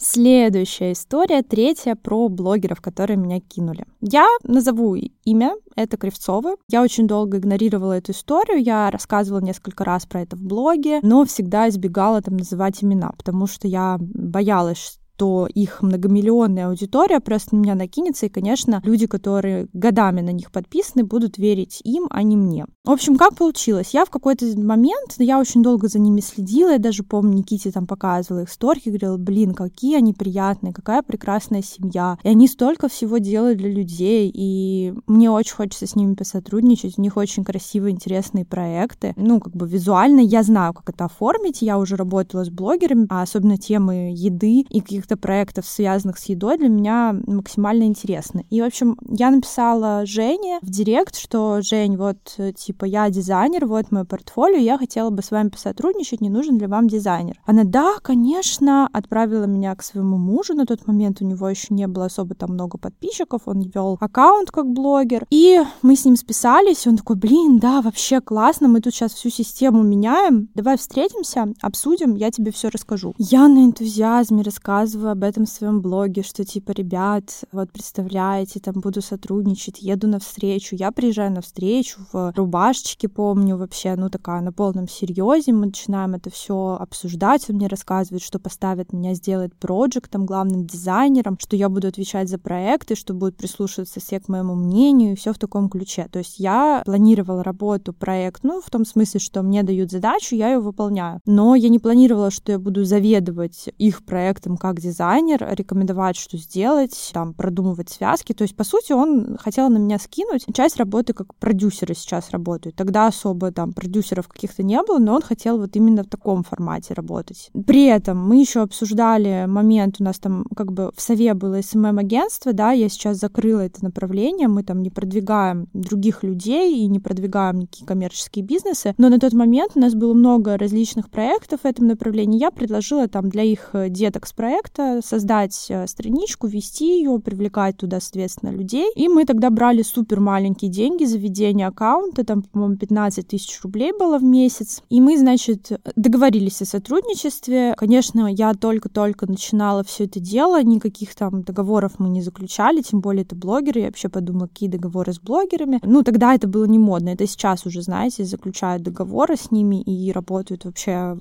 Следующая 0.00 0.92
история, 0.92 1.42
третья, 1.42 1.96
про 1.96 2.28
блогеров, 2.28 2.80
которые 2.80 3.16
меня 3.16 3.40
кинули. 3.40 3.84
Я 4.00 4.28
назову 4.44 4.94
имя, 4.94 5.56
это 5.74 5.96
Кривцовы. 5.96 6.54
Я 6.68 6.82
очень 6.82 7.08
долго 7.08 7.38
игнорировала 7.38 7.94
эту 7.94 8.12
историю, 8.12 8.62
я 8.62 8.92
рассказывала 8.92 9.40
несколько 9.40 9.84
раз 9.84 10.06
про 10.06 10.20
это 10.22 10.36
в 10.36 10.42
блоге, 10.42 11.00
но 11.02 11.24
всегда 11.24 11.68
избегала 11.68 12.22
там 12.22 12.36
называть 12.36 12.82
имена, 12.84 13.10
потому 13.18 13.48
что 13.48 13.66
я 13.66 13.96
боялась, 13.98 15.00
то 15.18 15.48
их 15.52 15.82
многомиллионная 15.82 16.68
аудитория 16.68 17.18
просто 17.18 17.56
на 17.56 17.60
меня 17.60 17.74
накинется, 17.74 18.26
и, 18.26 18.28
конечно, 18.28 18.80
люди, 18.84 19.06
которые 19.08 19.66
годами 19.72 20.20
на 20.20 20.30
них 20.30 20.52
подписаны, 20.52 21.02
будут 21.02 21.38
верить 21.38 21.80
им, 21.82 22.06
а 22.10 22.22
не 22.22 22.36
мне. 22.36 22.66
В 22.84 22.92
общем, 22.92 23.16
как 23.16 23.34
получилось? 23.34 23.90
Я 23.92 24.04
в 24.04 24.10
какой-то 24.10 24.46
момент, 24.56 25.16
я 25.18 25.40
очень 25.40 25.62
долго 25.62 25.88
за 25.88 25.98
ними 25.98 26.20
следила, 26.20 26.70
я 26.70 26.78
даже 26.78 27.02
помню, 27.02 27.38
Никите 27.38 27.72
там 27.72 27.86
показывала 27.86 28.44
их 28.44 28.50
сторки, 28.50 28.90
говорила, 28.90 29.16
блин, 29.16 29.54
какие 29.54 29.96
они 29.96 30.14
приятные, 30.14 30.72
какая 30.72 31.02
прекрасная 31.02 31.62
семья. 31.62 32.16
И 32.22 32.28
они 32.28 32.46
столько 32.46 32.88
всего 32.88 33.18
делают 33.18 33.58
для 33.58 33.70
людей, 33.70 34.30
и 34.32 34.94
мне 35.08 35.32
очень 35.32 35.56
хочется 35.56 35.88
с 35.88 35.96
ними 35.96 36.14
посотрудничать, 36.14 36.96
у 36.96 37.02
них 37.02 37.16
очень 37.16 37.42
красивые, 37.44 37.92
интересные 37.92 38.44
проекты. 38.44 39.14
Ну, 39.16 39.40
как 39.40 39.56
бы 39.56 39.66
визуально 39.66 40.20
я 40.20 40.44
знаю, 40.44 40.74
как 40.74 40.88
это 40.90 41.06
оформить, 41.06 41.60
я 41.60 41.76
уже 41.76 41.96
работала 41.96 42.44
с 42.44 42.50
блогерами, 42.50 43.08
а 43.10 43.22
особенно 43.22 43.56
темы 43.56 44.12
еды 44.14 44.64
и 44.70 44.80
каких 44.80 45.07
каких-то 45.08 45.16
проектов, 45.16 45.66
связанных 45.66 46.18
с 46.18 46.24
едой, 46.26 46.58
для 46.58 46.68
меня 46.68 47.14
максимально 47.26 47.84
интересны. 47.84 48.44
И, 48.50 48.60
в 48.60 48.64
общем, 48.64 48.96
я 49.08 49.30
написала 49.30 50.04
Жене 50.04 50.58
в 50.62 50.70
директ, 50.70 51.16
что, 51.16 51.60
Жень, 51.62 51.96
вот, 51.96 52.18
типа, 52.56 52.84
я 52.84 53.08
дизайнер, 53.10 53.66
вот 53.66 53.90
мое 53.90 54.04
портфолио, 54.04 54.58
я 54.58 54.76
хотела 54.78 55.10
бы 55.10 55.22
с 55.22 55.30
вами 55.30 55.48
посотрудничать, 55.48 56.20
не 56.20 56.30
нужен 56.30 56.58
ли 56.58 56.66
вам 56.66 56.88
дизайнер? 56.88 57.40
Она, 57.46 57.64
да, 57.64 57.94
конечно, 58.02 58.88
отправила 58.92 59.44
меня 59.44 59.74
к 59.74 59.82
своему 59.82 60.18
мужу, 60.18 60.54
на 60.54 60.66
тот 60.66 60.86
момент 60.86 61.22
у 61.22 61.24
него 61.24 61.48
еще 61.48 61.74
не 61.74 61.86
было 61.86 62.06
особо 62.06 62.34
там 62.34 62.52
много 62.52 62.78
подписчиков, 62.78 63.42
он 63.46 63.62
вел 63.62 63.96
аккаунт 64.00 64.50
как 64.50 64.66
блогер, 64.66 65.26
и 65.30 65.60
мы 65.82 65.96
с 65.96 66.04
ним 66.04 66.16
списались, 66.16 66.86
он 66.86 66.96
такой, 66.96 67.16
блин, 67.16 67.58
да, 67.58 67.80
вообще 67.80 68.20
классно, 68.20 68.68
мы 68.68 68.80
тут 68.80 68.94
сейчас 68.94 69.14
всю 69.14 69.30
систему 69.30 69.82
меняем, 69.82 70.48
давай 70.54 70.76
встретимся, 70.76 71.48
обсудим, 71.62 72.14
я 72.14 72.30
тебе 72.30 72.52
все 72.52 72.68
расскажу. 72.68 73.14
Я 73.18 73.48
на 73.48 73.64
энтузиазме 73.64 74.42
рассказываю 74.42 74.97
рассказываю 74.98 75.12
об 75.12 75.24
этом 75.24 75.44
в 75.44 75.48
своем 75.48 75.80
блоге, 75.80 76.22
что 76.22 76.44
типа, 76.44 76.72
ребят, 76.72 77.44
вот 77.52 77.70
представляете, 77.72 78.60
там 78.60 78.74
буду 78.80 79.00
сотрудничать, 79.00 79.82
еду 79.82 80.08
на 80.08 80.18
встречу. 80.18 80.76
Я 80.76 80.90
приезжаю 80.90 81.32
на 81.32 81.40
встречу 81.40 82.00
в 82.12 82.32
рубашечке, 82.36 83.08
помню, 83.08 83.56
вообще, 83.56 83.94
ну 83.96 84.08
такая 84.08 84.40
на 84.40 84.52
полном 84.52 84.88
серьезе. 84.88 85.52
Мы 85.52 85.66
начинаем 85.66 86.14
это 86.14 86.30
все 86.30 86.76
обсуждать. 86.80 87.48
Он 87.48 87.56
мне 87.56 87.68
рассказывает, 87.68 88.22
что 88.22 88.38
поставит 88.38 88.92
меня 88.92 89.14
сделать 89.14 89.54
проектом, 89.54 90.26
главным 90.26 90.66
дизайнером, 90.66 91.38
что 91.40 91.56
я 91.56 91.68
буду 91.68 91.88
отвечать 91.88 92.28
за 92.28 92.38
проекты, 92.38 92.94
что 92.94 93.14
будет 93.14 93.36
прислушиваться 93.36 94.00
все 94.00 94.20
к 94.20 94.28
моему 94.28 94.54
мнению, 94.54 95.12
и 95.12 95.16
все 95.16 95.32
в 95.32 95.38
таком 95.38 95.68
ключе. 95.68 96.08
То 96.10 96.18
есть 96.18 96.40
я 96.40 96.82
планировала 96.84 97.42
работу, 97.42 97.92
проект, 97.92 98.42
ну, 98.42 98.60
в 98.60 98.70
том 98.70 98.84
смысле, 98.84 99.20
что 99.20 99.42
мне 99.42 99.62
дают 99.62 99.90
задачу, 99.90 100.34
я 100.34 100.52
ее 100.52 100.60
выполняю. 100.60 101.20
Но 101.26 101.54
я 101.54 101.68
не 101.68 101.78
планировала, 101.78 102.30
что 102.30 102.52
я 102.52 102.58
буду 102.58 102.84
заведовать 102.84 103.68
их 103.78 104.04
проектом 104.04 104.56
как 104.56 104.80
дизайнер, 104.80 104.87
рекомендовать, 104.90 106.16
что 106.16 106.36
сделать, 106.36 107.10
там, 107.12 107.34
продумывать 107.34 107.90
связки. 107.90 108.32
То 108.32 108.42
есть, 108.42 108.56
по 108.56 108.64
сути, 108.64 108.92
он 108.92 109.36
хотел 109.38 109.68
на 109.68 109.78
меня 109.78 109.98
скинуть 109.98 110.46
часть 110.54 110.76
работы, 110.76 111.12
как 111.12 111.34
продюсеры 111.34 111.94
сейчас 111.94 112.30
работают. 112.30 112.76
Тогда 112.76 113.06
особо 113.06 113.52
там 113.52 113.72
продюсеров 113.72 114.28
каких-то 114.28 114.62
не 114.62 114.82
было, 114.82 114.98
но 114.98 115.14
он 115.14 115.22
хотел 115.22 115.58
вот 115.58 115.76
именно 115.76 116.04
в 116.04 116.08
таком 116.08 116.42
формате 116.42 116.94
работать. 116.94 117.50
При 117.66 117.86
этом 117.86 118.18
мы 118.18 118.40
еще 118.40 118.60
обсуждали 118.60 119.46
момент, 119.46 119.96
у 120.00 120.04
нас 120.04 120.18
там 120.18 120.44
как 120.56 120.72
бы 120.72 120.90
в 120.94 121.00
Сове 121.00 121.34
было 121.34 121.60
СММ-агентство, 121.62 122.52
да, 122.52 122.72
я 122.72 122.88
сейчас 122.88 123.18
закрыла 123.18 123.60
это 123.60 123.84
направление, 123.84 124.48
мы 124.48 124.62
там 124.62 124.82
не 124.82 124.90
продвигаем 124.90 125.68
других 125.72 126.22
людей 126.22 126.78
и 126.78 126.86
не 126.86 127.00
продвигаем 127.00 127.58
никакие 127.60 127.86
коммерческие 127.86 128.44
бизнесы, 128.44 128.94
но 128.98 129.08
на 129.08 129.18
тот 129.18 129.32
момент 129.32 129.72
у 129.74 129.80
нас 129.80 129.94
было 129.94 130.14
много 130.14 130.56
различных 130.56 131.10
проектов 131.10 131.60
в 131.62 131.66
этом 131.66 131.86
направлении. 131.86 132.38
Я 132.38 132.50
предложила 132.50 133.08
там 133.08 133.28
для 133.28 133.42
их 133.42 133.74
деток 133.88 134.26
с 134.26 134.32
проекта 134.32 134.77
проекта, 134.78 135.06
создать 135.06 135.66
э, 135.68 135.86
страничку, 135.86 136.46
вести 136.46 136.98
ее, 136.98 137.18
привлекать 137.18 137.76
туда, 137.76 138.00
соответственно, 138.00 138.50
людей. 138.50 138.90
И 138.96 139.08
мы 139.08 139.24
тогда 139.24 139.50
брали 139.50 139.82
супер 139.82 140.20
маленькие 140.20 140.70
деньги 140.70 141.04
за 141.04 141.18
ведение 141.18 141.66
аккаунта, 141.66 142.24
там, 142.24 142.42
по-моему, 142.42 142.76
15 142.76 143.26
тысяч 143.26 143.60
рублей 143.62 143.92
было 143.98 144.18
в 144.18 144.22
месяц. 144.22 144.82
И 144.90 145.00
мы, 145.00 145.18
значит, 145.18 145.70
договорились 145.96 146.62
о 146.62 146.64
сотрудничестве. 146.64 147.74
Конечно, 147.76 148.32
я 148.32 148.54
только-только 148.54 149.26
начинала 149.26 149.82
все 149.84 150.04
это 150.04 150.20
дело, 150.20 150.62
никаких 150.62 151.14
там 151.14 151.42
договоров 151.42 151.92
мы 151.98 152.08
не 152.08 152.22
заключали, 152.22 152.82
тем 152.82 153.00
более 153.00 153.22
это 153.22 153.34
блогеры. 153.34 153.80
Я 153.80 153.86
вообще 153.86 154.08
подумала, 154.08 154.46
какие 154.46 154.68
договоры 154.68 155.12
с 155.12 155.20
блогерами. 155.20 155.80
Ну, 155.82 156.02
тогда 156.02 156.34
это 156.34 156.46
было 156.46 156.64
не 156.64 156.78
модно. 156.78 157.10
Это 157.10 157.26
сейчас 157.26 157.66
уже, 157.66 157.82
знаете, 157.82 158.24
заключают 158.24 158.82
договоры 158.82 159.36
с 159.36 159.50
ними 159.50 159.82
и 159.82 160.12
работают 160.12 160.64
вообще 160.64 161.18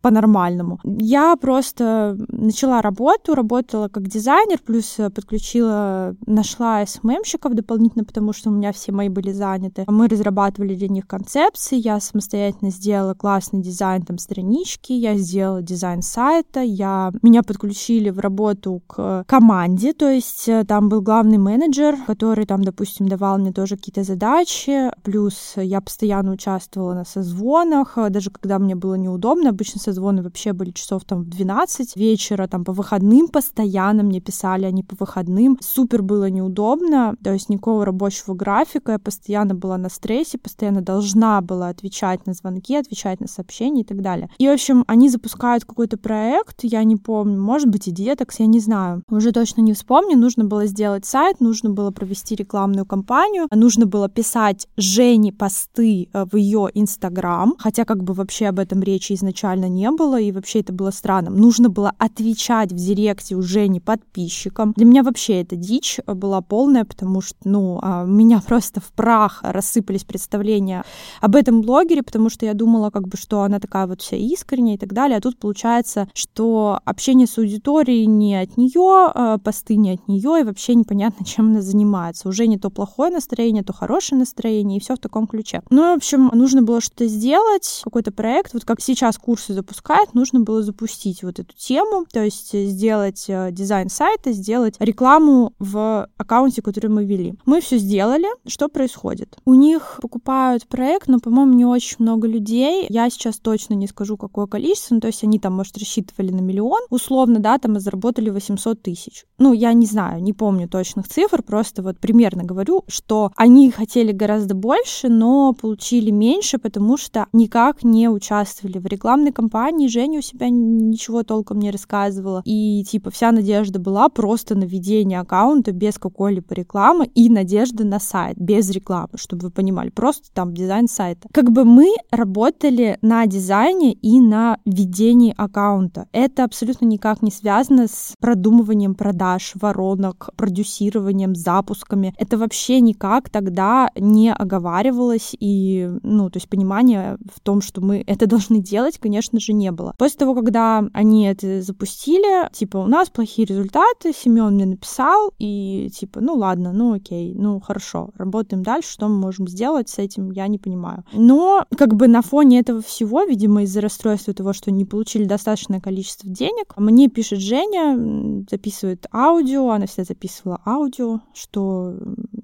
по-нормальному. 0.00 0.80
Я 0.84 1.36
просто 1.36 2.16
начала 2.28 2.82
работать 2.82 2.89
работу, 2.90 3.34
работала 3.34 3.88
как 3.88 4.08
дизайнер, 4.08 4.58
плюс 4.58 4.98
э, 4.98 5.10
подключила, 5.10 6.16
нашла 6.26 6.84
СММщиков 6.84 7.54
дополнительно, 7.54 8.04
потому 8.04 8.32
что 8.32 8.50
у 8.50 8.52
меня 8.52 8.72
все 8.72 8.92
мои 8.92 9.08
были 9.08 9.32
заняты. 9.32 9.84
Мы 9.86 10.08
разрабатывали 10.08 10.74
для 10.74 10.88
них 10.88 11.06
концепции, 11.06 11.76
я 11.76 12.00
самостоятельно 12.00 12.70
сделала 12.70 13.14
классный 13.14 13.62
дизайн 13.62 14.02
там 14.02 14.18
странички, 14.18 14.92
я 14.92 15.16
сделала 15.16 15.62
дизайн 15.62 16.02
сайта, 16.02 16.60
я... 16.60 17.12
меня 17.22 17.42
подключили 17.42 18.10
в 18.10 18.18
работу 18.18 18.82
к 18.86 19.24
команде, 19.26 19.92
то 19.92 20.08
есть 20.10 20.48
э, 20.48 20.64
там 20.64 20.88
был 20.88 21.00
главный 21.00 21.38
менеджер, 21.38 21.96
который 22.06 22.46
там, 22.46 22.64
допустим, 22.64 23.08
давал 23.08 23.38
мне 23.38 23.52
тоже 23.52 23.76
какие-то 23.76 24.02
задачи, 24.02 24.90
плюс 25.02 25.52
я 25.56 25.80
постоянно 25.80 26.32
участвовала 26.32 26.94
на 26.94 27.04
созвонах, 27.04 27.96
даже 28.10 28.30
когда 28.30 28.58
мне 28.58 28.74
было 28.74 28.94
неудобно, 28.94 29.50
обычно 29.50 29.80
созвоны 29.80 30.22
вообще 30.22 30.52
были 30.52 30.72
часов 30.72 31.04
там 31.04 31.22
в 31.22 31.28
12 31.28 31.96
вечера, 31.96 32.48
там 32.48 32.64
по 32.64 32.72
выходным 32.80 33.28
постоянно 33.28 34.02
мне 34.02 34.20
писали 34.20 34.64
они 34.64 34.82
по 34.82 34.96
выходным. 34.98 35.58
Супер 35.60 36.02
было 36.02 36.30
неудобно, 36.30 37.14
то 37.22 37.32
есть 37.32 37.48
никакого 37.50 37.84
рабочего 37.84 38.34
графика, 38.34 38.92
я 38.92 38.98
постоянно 38.98 39.54
была 39.54 39.76
на 39.76 39.90
стрессе, 39.90 40.38
постоянно 40.38 40.80
должна 40.80 41.40
была 41.42 41.68
отвечать 41.68 42.26
на 42.26 42.32
звонки, 42.32 42.74
отвечать 42.74 43.20
на 43.20 43.28
сообщения 43.28 43.82
и 43.82 43.84
так 43.84 44.00
далее. 44.00 44.30
И, 44.38 44.48
в 44.48 44.52
общем, 44.52 44.84
они 44.86 45.08
запускают 45.10 45.64
какой-то 45.64 45.98
проект, 45.98 46.60
я 46.62 46.82
не 46.84 46.96
помню, 46.96 47.40
может 47.40 47.68
быть, 47.68 47.88
и 47.88 47.90
детокс, 47.90 48.40
я 48.40 48.46
не 48.46 48.60
знаю, 48.60 49.02
уже 49.10 49.32
точно 49.32 49.60
не 49.60 49.74
вспомню, 49.74 50.16
нужно 50.16 50.44
было 50.44 50.66
сделать 50.66 51.04
сайт, 51.04 51.40
нужно 51.40 51.70
было 51.70 51.90
провести 51.90 52.34
рекламную 52.34 52.86
кампанию, 52.86 53.46
нужно 53.52 53.86
было 53.86 54.08
писать 54.08 54.68
Жене 54.76 55.32
посты 55.32 56.08
э, 56.12 56.24
в 56.24 56.36
ее 56.36 56.70
Инстаграм, 56.74 57.54
хотя 57.58 57.84
как 57.84 58.02
бы 58.02 58.14
вообще 58.14 58.46
об 58.46 58.58
этом 58.58 58.82
речи 58.82 59.12
изначально 59.12 59.68
не 59.68 59.90
было, 59.90 60.18
и 60.18 60.32
вообще 60.32 60.60
это 60.60 60.72
было 60.72 60.90
странным. 60.90 61.36
Нужно 61.36 61.68
было 61.68 61.92
отвечать 61.98 62.69
в 62.72 62.76
директе 62.76 63.34
уже 63.34 63.66
не 63.68 63.80
подписчикам. 63.80 64.72
Для 64.76 64.86
меня 64.86 65.02
вообще 65.02 65.40
эта 65.40 65.56
дичь 65.56 65.98
была 66.06 66.40
полная, 66.40 66.84
потому 66.84 67.20
что, 67.20 67.36
ну, 67.44 67.78
а, 67.82 68.04
у 68.04 68.06
меня 68.06 68.40
просто 68.46 68.80
в 68.80 68.92
прах 68.92 69.40
рассыпались 69.42 70.04
представления 70.04 70.84
об 71.20 71.36
этом 71.36 71.62
блогере, 71.62 72.02
потому 72.02 72.30
что 72.30 72.46
я 72.46 72.54
думала, 72.54 72.90
как 72.90 73.08
бы, 73.08 73.16
что 73.16 73.42
она 73.42 73.60
такая 73.60 73.86
вот 73.86 74.00
вся 74.02 74.16
искренняя 74.16 74.76
и 74.76 74.78
так 74.78 74.92
далее, 74.92 75.18
а 75.18 75.20
тут 75.20 75.38
получается, 75.38 76.08
что 76.14 76.80
общение 76.84 77.26
с 77.26 77.38
аудиторией 77.38 78.06
не 78.06 78.36
от 78.36 78.56
нее, 78.56 79.10
а, 79.14 79.38
посты 79.38 79.76
не 79.76 79.92
от 79.92 80.08
нее, 80.08 80.40
и 80.40 80.44
вообще 80.44 80.74
непонятно, 80.74 81.24
чем 81.26 81.48
она 81.48 81.62
занимается. 81.62 82.28
Уже 82.28 82.46
не 82.46 82.58
то 82.58 82.70
плохое 82.70 83.12
настроение, 83.12 83.62
то 83.62 83.72
хорошее 83.72 84.18
настроение, 84.18 84.78
и 84.78 84.80
все 84.80 84.94
в 84.96 84.98
таком 84.98 85.26
ключе. 85.26 85.62
Ну, 85.70 85.92
в 85.92 85.96
общем, 85.96 86.30
нужно 86.32 86.62
было 86.62 86.80
что-то 86.80 87.06
сделать, 87.06 87.80
какой-то 87.84 88.12
проект, 88.12 88.54
вот 88.54 88.64
как 88.64 88.80
сейчас 88.80 89.18
курсы 89.18 89.54
запускают, 89.54 90.14
нужно 90.14 90.40
было 90.40 90.62
запустить 90.62 91.22
вот 91.22 91.38
эту 91.38 91.54
тему, 91.56 92.06
то 92.10 92.22
есть 92.22 92.54
сделать 92.66 93.24
э, 93.28 93.50
дизайн 93.52 93.88
сайта, 93.88 94.32
сделать 94.32 94.76
рекламу 94.78 95.52
в 95.58 96.08
аккаунте, 96.16 96.62
который 96.62 96.88
мы 96.88 97.04
вели. 97.04 97.34
Мы 97.46 97.60
все 97.60 97.78
сделали. 97.78 98.26
Что 98.46 98.68
происходит? 98.68 99.36
У 99.44 99.54
них 99.54 99.98
покупают 100.02 100.66
проект, 100.66 101.08
но, 101.08 101.18
по-моему, 101.18 101.54
не 101.54 101.64
очень 101.64 101.96
много 101.98 102.26
людей. 102.26 102.86
Я 102.88 103.10
сейчас 103.10 103.38
точно 103.38 103.74
не 103.74 103.86
скажу, 103.86 104.16
какое 104.16 104.46
количество. 104.46 104.94
Ну, 104.94 105.00
то 105.00 105.08
есть 105.08 105.24
они 105.24 105.38
там, 105.38 105.54
может, 105.54 105.78
рассчитывали 105.78 106.30
на 106.32 106.40
миллион. 106.40 106.80
Условно, 106.90 107.38
да, 107.38 107.58
там 107.58 107.76
и 107.76 107.80
заработали 107.80 108.30
800 108.30 108.82
тысяч. 108.82 109.24
Ну, 109.38 109.52
я 109.52 109.72
не 109.72 109.86
знаю, 109.86 110.22
не 110.22 110.32
помню 110.32 110.68
точных 110.68 111.08
цифр, 111.08 111.42
просто 111.42 111.82
вот 111.82 111.98
примерно 111.98 112.44
говорю, 112.44 112.84
что 112.88 113.32
они 113.36 113.70
хотели 113.70 114.12
гораздо 114.12 114.54
больше, 114.54 115.08
но 115.08 115.52
получили 115.52 116.10
меньше, 116.10 116.58
потому 116.58 116.96
что 116.96 117.26
никак 117.32 117.82
не 117.82 118.08
участвовали 118.08 118.78
в 118.78 118.86
рекламной 118.86 119.32
кампании. 119.32 119.88
Женя 119.88 120.18
у 120.18 120.22
себя 120.22 120.48
ничего 120.48 121.22
толком 121.22 121.58
не 121.58 121.70
рассказывала. 121.70 122.42
И 122.50 122.82
типа 122.82 123.12
вся 123.12 123.30
надежда 123.30 123.78
была 123.78 124.08
просто 124.08 124.56
на 124.56 124.64
ведение 124.64 125.20
аккаунта 125.20 125.70
без 125.70 125.98
какой-либо 125.98 126.52
рекламы 126.52 127.06
и 127.06 127.30
надежда 127.30 127.84
на 127.84 128.00
сайт 128.00 128.36
без 128.38 128.68
рекламы, 128.70 129.10
чтобы 129.14 129.44
вы 129.44 129.50
понимали, 129.52 129.90
просто 129.90 130.32
там 130.34 130.52
дизайн 130.52 130.88
сайта. 130.88 131.28
Как 131.32 131.52
бы 131.52 131.64
мы 131.64 131.94
работали 132.10 132.98
на 133.02 133.24
дизайне 133.26 133.92
и 133.92 134.20
на 134.20 134.58
ведении 134.64 135.32
аккаунта. 135.36 136.08
Это 136.10 136.42
абсолютно 136.42 136.86
никак 136.86 137.22
не 137.22 137.30
связано 137.30 137.86
с 137.86 138.14
продумыванием 138.18 138.96
продаж, 138.96 139.52
воронок, 139.54 140.30
продюсированием, 140.34 141.36
запусками. 141.36 142.12
Это 142.18 142.36
вообще 142.36 142.80
никак 142.80 143.30
тогда 143.30 143.90
не 143.94 144.32
оговаривалось 144.32 145.36
и, 145.38 145.88
ну, 146.02 146.28
то 146.30 146.38
есть 146.38 146.48
понимание 146.48 147.16
в 147.32 147.38
том, 147.38 147.60
что 147.60 147.80
мы 147.80 148.02
это 148.08 148.26
должны 148.40 148.60
делать, 148.60 148.98
конечно 148.98 149.38
же, 149.38 149.52
не 149.52 149.70
было. 149.70 149.94
После 149.98 150.18
того, 150.18 150.34
когда 150.34 150.84
они 150.92 151.26
это 151.26 151.62
запустили, 151.62 152.39
типа, 152.52 152.78
у 152.78 152.86
нас 152.86 153.10
плохие 153.10 153.46
результаты, 153.46 154.12
Семен 154.12 154.54
мне 154.54 154.66
написал, 154.66 155.32
и 155.38 155.90
типа, 155.94 156.20
ну 156.20 156.34
ладно, 156.34 156.72
ну 156.72 156.94
окей, 156.94 157.34
ну 157.34 157.60
хорошо, 157.60 158.10
работаем 158.16 158.62
дальше, 158.62 158.90
что 158.90 159.08
мы 159.08 159.16
можем 159.16 159.48
сделать 159.48 159.88
с 159.88 159.98
этим, 159.98 160.30
я 160.30 160.46
не 160.48 160.58
понимаю. 160.58 161.04
Но 161.12 161.64
как 161.76 161.94
бы 161.94 162.08
на 162.08 162.22
фоне 162.22 162.60
этого 162.60 162.82
всего, 162.82 163.24
видимо, 163.24 163.62
из-за 163.62 163.80
расстройства 163.80 164.34
того, 164.34 164.52
что 164.52 164.70
не 164.70 164.84
получили 164.84 165.24
достаточное 165.24 165.80
количество 165.80 166.28
денег, 166.28 166.74
мне 166.76 167.08
пишет 167.08 167.40
Женя, 167.40 168.44
записывает 168.50 169.06
аудио, 169.12 169.70
она 169.70 169.86
всегда 169.86 170.04
записывала 170.04 170.60
аудио, 170.64 171.20
что 171.34 171.94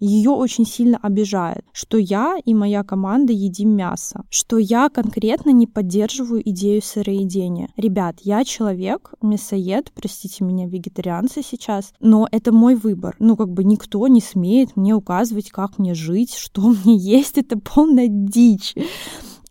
ее 0.00 0.31
очень 0.31 0.67
сильно 0.67 0.99
обижает, 0.99 1.65
что 1.73 1.99
я 1.99 2.37
и 2.45 2.55
моя 2.55 2.83
команда 2.83 3.33
едим 3.33 3.71
мясо, 3.76 4.25
что 4.31 4.59
я 4.59 4.88
конкретно 4.88 5.50
не 5.50 5.67
поддерживаю 5.67 6.49
идею 6.49 6.83
сыроедения. 6.83 7.69
Ребят, 7.76 8.17
я 8.23 8.45
человек, 8.45 9.15
мясоед, 9.23 9.93
простите 9.95 10.45
меня, 10.45 10.67
вегетарианцы 10.67 11.43
сейчас, 11.43 11.93
но 12.00 12.29
это 12.31 12.53
мой 12.53 12.75
выбор. 12.75 13.17
Ну, 13.19 13.37
как 13.37 13.50
бы 13.50 13.65
никто 13.65 14.07
не 14.09 14.21
смеет 14.21 14.76
мне 14.76 14.95
указывать, 14.95 15.50
как 15.50 15.79
мне 15.79 15.95
жить, 15.95 16.35
что 16.35 16.62
мне 16.85 16.97
есть, 16.97 17.38
это 17.38 17.59
полная 17.59 18.09
дичь. 18.09 18.75